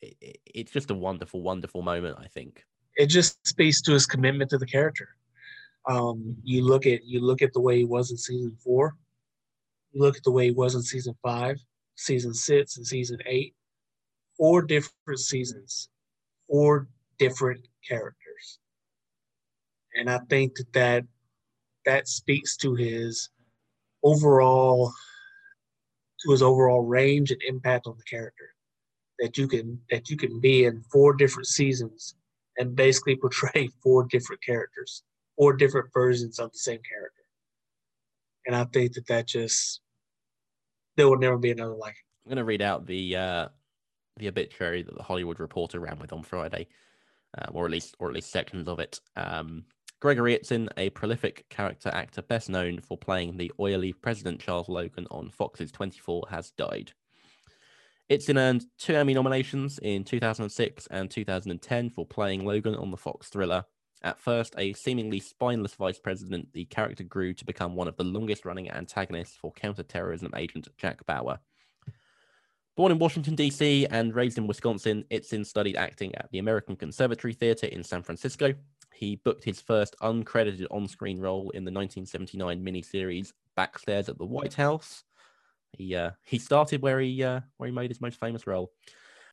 it, 0.03 0.17
it, 0.21 0.39
it's 0.45 0.73
just 0.73 0.91
a 0.91 0.95
wonderful, 0.95 1.43
wonderful 1.43 1.83
moment. 1.83 2.19
I 2.21 2.27
think 2.27 2.65
it 2.97 3.07
just 3.07 3.47
speaks 3.47 3.81
to 3.83 3.93
his 3.93 4.07
commitment 4.07 4.51
to 4.51 4.59
the 4.59 4.67
character. 4.67 5.11
Um, 5.89 6.35
you 6.43 6.65
look 6.65 6.87
at 6.87 7.05
you 7.05 7.21
look 7.21 7.41
at 7.41 7.53
the 7.53 7.61
way 7.61 7.79
he 7.79 7.85
was 7.85 8.11
in 8.11 8.17
season 8.17 8.57
four. 8.65 8.97
You 9.93 10.03
look 10.03 10.17
at 10.17 10.25
the 10.25 10.33
way 10.33 10.47
he 10.47 10.51
was 10.51 10.75
in 10.75 10.83
season 10.83 11.15
five, 11.23 11.57
season 11.97 12.35
six, 12.35 12.77
and 12.77 12.87
season 12.87 13.19
eight. 13.27 13.55
Four 14.37 14.63
different 14.63 15.19
seasons, 15.19 15.89
four 16.49 16.89
different 17.19 17.67
characters. 17.87 18.59
And 19.95 20.11
I 20.11 20.19
think 20.29 20.57
that 20.57 20.73
that, 20.75 21.05
that 21.87 22.09
speaks 22.09 22.57
to 22.59 22.75
his 22.75 23.31
overall 24.03 24.93
to 26.23 26.31
his 26.31 26.43
overall 26.43 26.83
range 26.83 27.31
and 27.31 27.41
impact 27.43 27.87
on 27.87 27.97
the 27.97 28.05
character 28.05 28.55
that 29.19 29.37
you 29.37 29.49
can 29.49 29.81
that 29.91 30.09
you 30.09 30.17
can 30.17 30.41
be 30.41 30.65
in 30.65 30.83
four 30.93 31.15
different 31.15 31.47
seasons 31.47 32.15
and 32.59 32.77
basically 32.77 33.17
portray 33.21 33.69
four 33.83 34.05
different 34.05 34.43
characters 34.43 35.03
four 35.37 35.55
different 35.55 35.89
versions 35.93 36.39
of 36.39 36.51
the 36.53 36.59
same 36.59 36.81
character 36.89 37.23
and 38.47 38.55
i 38.55 38.65
think 38.73 38.93
that 38.93 39.07
that 39.07 39.27
just 39.27 39.81
there 40.97 41.09
will 41.09 41.19
never 41.19 41.39
be 41.39 41.51
another 41.51 41.75
like 41.75 41.97
i'm 42.25 42.31
going 42.31 42.37
to 42.37 42.45
read 42.45 42.63
out 42.63 42.87
the 42.87 43.17
uh 43.17 43.49
the 44.19 44.29
obituary 44.29 44.83
that 44.83 44.97
the 44.97 45.03
hollywood 45.03 45.41
reporter 45.41 45.81
ran 45.81 45.99
with 45.99 46.13
on 46.13 46.23
friday 46.23 46.67
uh, 47.37 47.47
or 47.53 47.65
at 47.65 47.71
least 47.71 47.97
or 47.99 48.09
at 48.09 48.15
least 48.15 48.31
sections 48.31 48.69
of 48.69 48.79
it. 48.79 49.01
Um, 49.17 49.65
Gregory 50.01 50.39
Itzin, 50.39 50.69
a 50.77 50.91
prolific 50.91 51.49
character 51.49 51.89
actor 51.89 52.23
best 52.23 52.51
known 52.51 52.81
for 52.81 52.99
playing 52.99 53.37
the 53.37 53.51
oily 53.59 53.93
President 53.93 54.41
Charles 54.41 54.69
Logan 54.69 55.07
on 55.11 55.31
Fox's 55.31 55.73
24, 55.73 56.25
has 56.31 56.51
died. 56.51 56.93
Itzin 58.11 58.39
earned 58.39 58.65
two 58.79 58.95
Emmy 58.95 59.15
nominations 59.15 59.79
in 59.83 60.05
2006 60.05 60.87
and 60.91 61.11
2010 61.11 61.91
for 61.91 62.07
playing 62.07 62.45
Logan 62.45 62.77
on 62.77 62.91
the 62.91 62.97
Fox 62.97 63.29
thriller. 63.29 63.65
At 64.03 64.21
first, 64.21 64.55
a 64.59 64.73
seemingly 64.75 65.21
spineless 65.21 65.75
vice 65.75 65.99
president, 65.99 66.53
the 66.53 66.67
character 66.67 67.03
grew 67.03 67.33
to 67.35 67.45
become 67.45 67.75
one 67.75 67.89
of 67.89 67.97
the 67.97 68.05
longest 68.05 68.45
running 68.45 68.71
antagonists 68.71 69.37
for 69.37 69.53
counterterrorism 69.53 70.33
agent 70.37 70.69
Jack 70.77 71.05
Bauer. 71.07 71.39
Born 72.77 72.93
in 72.93 72.99
Washington, 72.99 73.35
D.C., 73.35 73.87
and 73.87 74.15
raised 74.15 74.37
in 74.37 74.47
Wisconsin, 74.47 75.05
Itzin 75.11 75.47
studied 75.47 75.77
acting 75.77 76.15
at 76.15 76.31
the 76.31 76.39
American 76.39 76.77
Conservatory 76.77 77.33
Theater 77.33 77.67
in 77.69 77.83
San 77.83 78.03
Francisco. 78.03 78.53
He 78.93 79.17
booked 79.17 79.45
his 79.45 79.63
first 79.63 79.97
uncredited 80.03 80.67
on 80.71 80.87
screen 80.87 81.19
role 81.19 81.51
in 81.51 81.65
the 81.65 81.73
1979 81.73 82.63
miniseries 82.63 83.33
Backstairs 83.57 84.11
at 84.11 84.19
the 84.19 84.27
White 84.27 84.55
House. 84.55 85.05
He, 85.73 85.97
uh, 85.97 86.11
he 86.23 86.39
started 86.39 86.83
where 86.83 87.01
he, 87.01 87.23
uh, 87.25 87.41
where 87.57 87.69
he 87.69 87.75
made 87.75 87.91
his 87.91 88.01
most 88.03 88.21
famous 88.21 88.47
role 88.47 88.73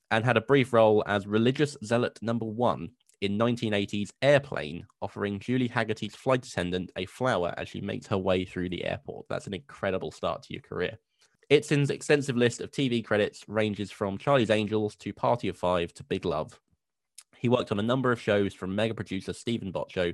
and 0.10 0.24
had 0.24 0.38
a 0.38 0.42
brief 0.42 0.72
role 0.72 1.04
as 1.06 1.28
religious 1.28 1.76
zealot 1.84 2.20
number 2.22 2.46
one 2.46 2.92
in 3.24 3.38
1980's 3.38 4.12
Airplane, 4.22 4.86
offering 5.02 5.40
Julie 5.40 5.70
Hagerty's 5.70 6.16
flight 6.16 6.46
attendant 6.46 6.92
a 6.98 7.06
flower 7.06 7.54
as 7.58 7.70
she 7.70 7.80
makes 7.80 8.08
her 8.08 8.18
way 8.18 8.44
through 8.44 8.70
the 8.70 8.84
airport. 8.84 9.26
That's 9.30 9.48
an 9.48 9.54
incredible 9.54 10.12
start 10.12 10.44
to 10.44 10.54
your 10.54 10.62
career. 10.62 10.98
Itzin's 11.50 11.90
extensive 11.90 12.36
list 12.36 12.60
of 12.62 12.72
TV 12.72 13.04
credits 13.04 13.44
ranges 13.48 13.92
from 13.92 14.18
Charlie's 14.18 14.50
Angels 14.50 14.96
to 14.98 15.14
Party 15.14 15.48
of 15.48 15.58
Five 15.58 15.94
to 15.94 16.04
Big 16.04 16.26
Love. 16.26 16.60
He 17.38 17.50
worked 17.50 17.72
on 17.72 17.80
a 17.80 17.84
number 17.84 18.12
of 18.12 18.22
shows 18.22 18.54
from 18.54 18.76
mega 18.76 18.94
producer 18.94 19.34
Steven 19.34 19.72
Bochco, 19.72 20.14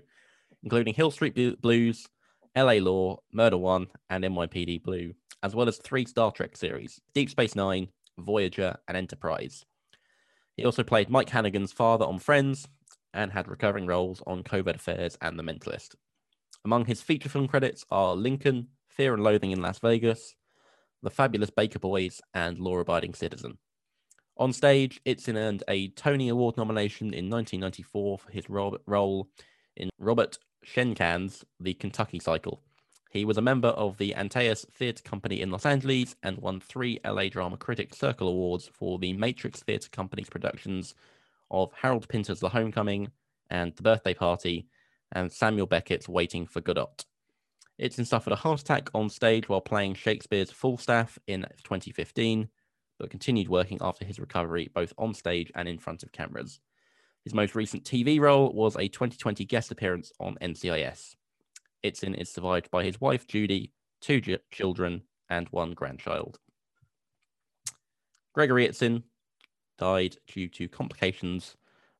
including 0.63 0.93
Hill 0.93 1.11
Street 1.11 1.61
Blues, 1.61 2.07
LA 2.55 2.73
Law, 2.73 3.17
Murder 3.31 3.57
One, 3.57 3.87
and 4.09 4.23
NYPD 4.23 4.83
Blue, 4.83 5.13
as 5.41 5.55
well 5.55 5.67
as 5.67 5.77
three 5.77 6.05
Star 6.05 6.31
Trek 6.31 6.55
series 6.55 7.01
Deep 7.13 7.29
Space 7.29 7.55
Nine, 7.55 7.87
Voyager, 8.19 8.75
and 8.87 8.95
Enterprise. 8.97 9.65
He 10.55 10.65
also 10.65 10.83
played 10.83 11.09
Mike 11.09 11.29
Hannigan's 11.29 11.71
father 11.71 12.05
on 12.05 12.19
Friends 12.19 12.67
and 13.13 13.31
had 13.31 13.47
recurring 13.47 13.85
roles 13.85 14.21
on 14.27 14.43
Covert 14.43 14.75
Affairs 14.75 15.17
and 15.21 15.37
The 15.37 15.43
Mentalist. 15.43 15.95
Among 16.65 16.85
his 16.85 17.01
feature 17.01 17.29
film 17.29 17.47
credits 17.47 17.85
are 17.89 18.15
Lincoln, 18.15 18.67
Fear 18.87 19.15
and 19.15 19.23
Loathing 19.23 19.51
in 19.51 19.61
Las 19.61 19.79
Vegas, 19.79 20.35
the 21.01 21.09
Fabulous 21.09 21.49
Baker 21.49 21.79
Boys, 21.79 22.21
and 22.33 22.59
Law 22.59 22.77
Abiding 22.79 23.13
Citizen. 23.13 23.57
On 24.37 24.53
stage, 24.53 25.01
Itzin 25.05 25.35
earned 25.35 25.63
a 25.67 25.89
Tony 25.89 26.29
Award 26.29 26.57
nomination 26.57 27.07
in 27.07 27.29
1994 27.29 28.19
for 28.19 28.31
his 28.31 28.49
role 28.49 29.29
in 29.75 29.89
Robert 29.97 30.37
Schenkkan's 30.65 31.43
The 31.59 31.73
Kentucky 31.73 32.19
Cycle. 32.19 32.61
He 33.09 33.25
was 33.25 33.37
a 33.37 33.41
member 33.41 33.69
of 33.69 33.97
the 33.97 34.13
Antaeus 34.15 34.65
Theatre 34.71 35.03
Company 35.03 35.41
in 35.41 35.49
Los 35.49 35.65
Angeles 35.65 36.15
and 36.21 36.37
won 36.37 36.59
three 36.59 36.99
LA 37.03 37.27
Drama 37.29 37.57
Critics 37.57 37.97
Circle 37.97 38.27
Awards 38.27 38.69
for 38.71 38.99
the 38.99 39.13
Matrix 39.13 39.63
Theatre 39.63 39.89
Company's 39.89 40.29
productions 40.29 40.93
of 41.51 41.71
Harold 41.73 42.07
Pinter's 42.07 42.39
The 42.39 42.49
Homecoming 42.49 43.09
and 43.49 43.75
The 43.75 43.83
Birthday 43.83 44.13
Party 44.13 44.67
and 45.11 45.31
Samuel 45.31 45.67
Beckett's 45.67 46.07
Waiting 46.07 46.45
for 46.45 46.61
Godot. 46.61 46.91
Itzin 47.81 48.05
suffered 48.05 48.33
a 48.33 48.37
heart 48.37 48.59
attack 48.59 48.89
on 48.93 49.09
stage 49.09 49.47
while 49.47 49.61
playing 49.61 49.93
Shakespeare's 49.93 50.51
Falstaff 50.51 51.17
in 51.27 51.41
2015, 51.63 52.49
but 52.99 53.09
continued 53.09 53.47
working 53.47 53.77
after 53.81 54.05
his 54.05 54.19
recovery, 54.19 54.69
both 54.73 54.93
on 54.97 55.13
stage 55.13 55.51
and 55.55 55.67
in 55.67 55.79
front 55.79 56.03
of 56.03 56.11
cameras. 56.11 56.59
His 57.23 57.33
most 57.33 57.55
recent 57.55 57.83
TV 57.83 58.19
role 58.19 58.53
was 58.53 58.75
a 58.75 58.87
2020 58.87 59.45
guest 59.45 59.71
appearance 59.71 60.11
on 60.19 60.37
NCIS. 60.41 61.15
Itzin 61.83 62.19
is 62.19 62.29
survived 62.29 62.69
by 62.69 62.83
his 62.83 62.99
wife, 62.99 63.27
Judy, 63.27 63.71
two 64.01 64.21
children, 64.51 65.03
and 65.29 65.47
one 65.49 65.73
grandchild. 65.73 66.39
Gregory 68.33 68.67
Itzin 68.67 69.03
died 69.79 70.17
due 70.27 70.47
to 70.49 70.67
complications 70.67 71.55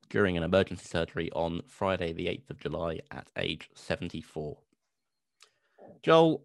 during 0.08 0.36
an 0.36 0.42
emergency 0.42 0.84
surgery 0.84 1.30
on 1.32 1.62
Friday, 1.66 2.12
the 2.12 2.26
8th 2.26 2.50
of 2.50 2.60
July, 2.60 3.00
at 3.10 3.28
age 3.36 3.70
74. 3.74 4.58
Joel, 6.02 6.44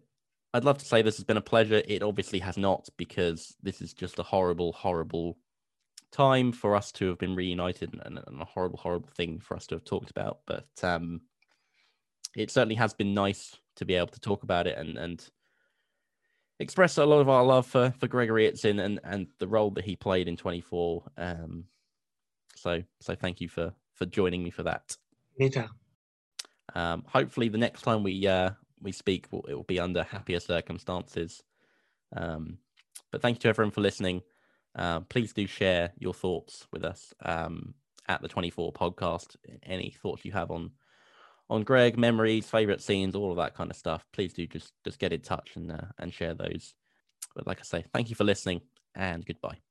I'd 0.54 0.64
love 0.64 0.78
to 0.78 0.84
say 0.84 1.02
this 1.02 1.16
has 1.16 1.24
been 1.24 1.36
a 1.36 1.42
pleasure. 1.42 1.82
It 1.86 2.02
obviously 2.02 2.38
has 2.40 2.56
not 2.56 2.88
because 2.96 3.56
this 3.62 3.80
is 3.82 3.92
just 3.92 4.18
a 4.18 4.22
horrible, 4.22 4.72
horrible 4.72 5.36
time 6.12 6.52
for 6.52 6.74
us 6.74 6.92
to 6.92 7.08
have 7.08 7.18
been 7.18 7.34
reunited 7.34 7.92
and, 8.04 8.20
and 8.26 8.40
a 8.40 8.44
horrible, 8.44 8.78
horrible 8.78 9.10
thing 9.14 9.38
for 9.38 9.56
us 9.56 9.66
to 9.66 9.74
have 9.74 9.84
talked 9.84 10.10
about. 10.10 10.38
But 10.46 10.68
um, 10.82 11.20
it 12.36 12.50
certainly 12.50 12.76
has 12.76 12.94
been 12.94 13.14
nice 13.14 13.56
to 13.76 13.84
be 13.84 13.94
able 13.94 14.08
to 14.08 14.20
talk 14.20 14.42
about 14.42 14.66
it 14.66 14.78
and 14.78 14.96
and 14.96 15.28
express 16.58 16.98
a 16.98 17.04
lot 17.04 17.20
of 17.20 17.28
our 17.28 17.44
love 17.44 17.66
for 17.66 17.92
for 17.98 18.08
Gregory 18.08 18.50
Itzin 18.50 18.82
and 18.82 19.00
and 19.04 19.26
the 19.38 19.48
role 19.48 19.70
that 19.72 19.84
he 19.84 19.96
played 19.96 20.28
in 20.28 20.36
24. 20.36 21.02
Um, 21.16 21.64
so 22.54 22.82
so 23.00 23.14
thank 23.14 23.40
you 23.40 23.48
for 23.48 23.72
for 23.94 24.06
joining 24.06 24.42
me 24.42 24.50
for 24.50 24.62
that. 24.64 24.96
Anytime. 25.38 25.70
Um, 26.74 27.04
hopefully, 27.06 27.48
the 27.48 27.58
next 27.58 27.82
time 27.82 28.02
we 28.02 28.26
uh, 28.26 28.50
we 28.80 28.92
speak, 28.92 29.26
it 29.48 29.54
will 29.54 29.64
be 29.64 29.80
under 29.80 30.02
happier 30.02 30.40
circumstances. 30.40 31.42
Um, 32.14 32.58
but 33.10 33.22
thank 33.22 33.36
you 33.36 33.40
to 33.40 33.48
everyone 33.48 33.70
for 33.70 33.80
listening. 33.80 34.22
Uh, 34.74 35.00
please 35.00 35.32
do 35.32 35.46
share 35.46 35.92
your 35.98 36.12
thoughts 36.12 36.66
with 36.72 36.84
us 36.84 37.14
um, 37.24 37.74
at 38.08 38.20
the 38.20 38.28
24 38.28 38.72
podcast. 38.72 39.36
Any 39.62 39.90
thoughts 39.90 40.24
you 40.24 40.32
have 40.32 40.50
on 40.50 40.72
on 41.48 41.62
Greg, 41.62 41.96
memories, 41.96 42.48
favorite 42.48 42.82
scenes, 42.82 43.14
all 43.14 43.30
of 43.30 43.36
that 43.36 43.54
kind 43.54 43.70
of 43.70 43.76
stuff. 43.76 44.04
Please 44.12 44.32
do 44.32 44.46
just 44.46 44.72
just 44.84 44.98
get 44.98 45.12
in 45.12 45.20
touch 45.20 45.52
and 45.56 45.72
uh, 45.72 45.86
and 45.98 46.12
share 46.12 46.34
those. 46.34 46.74
But 47.34 47.46
like 47.46 47.60
I 47.60 47.64
say, 47.64 47.84
thank 47.92 48.10
you 48.10 48.16
for 48.16 48.24
listening 48.24 48.62
and 48.94 49.24
goodbye. 49.24 49.65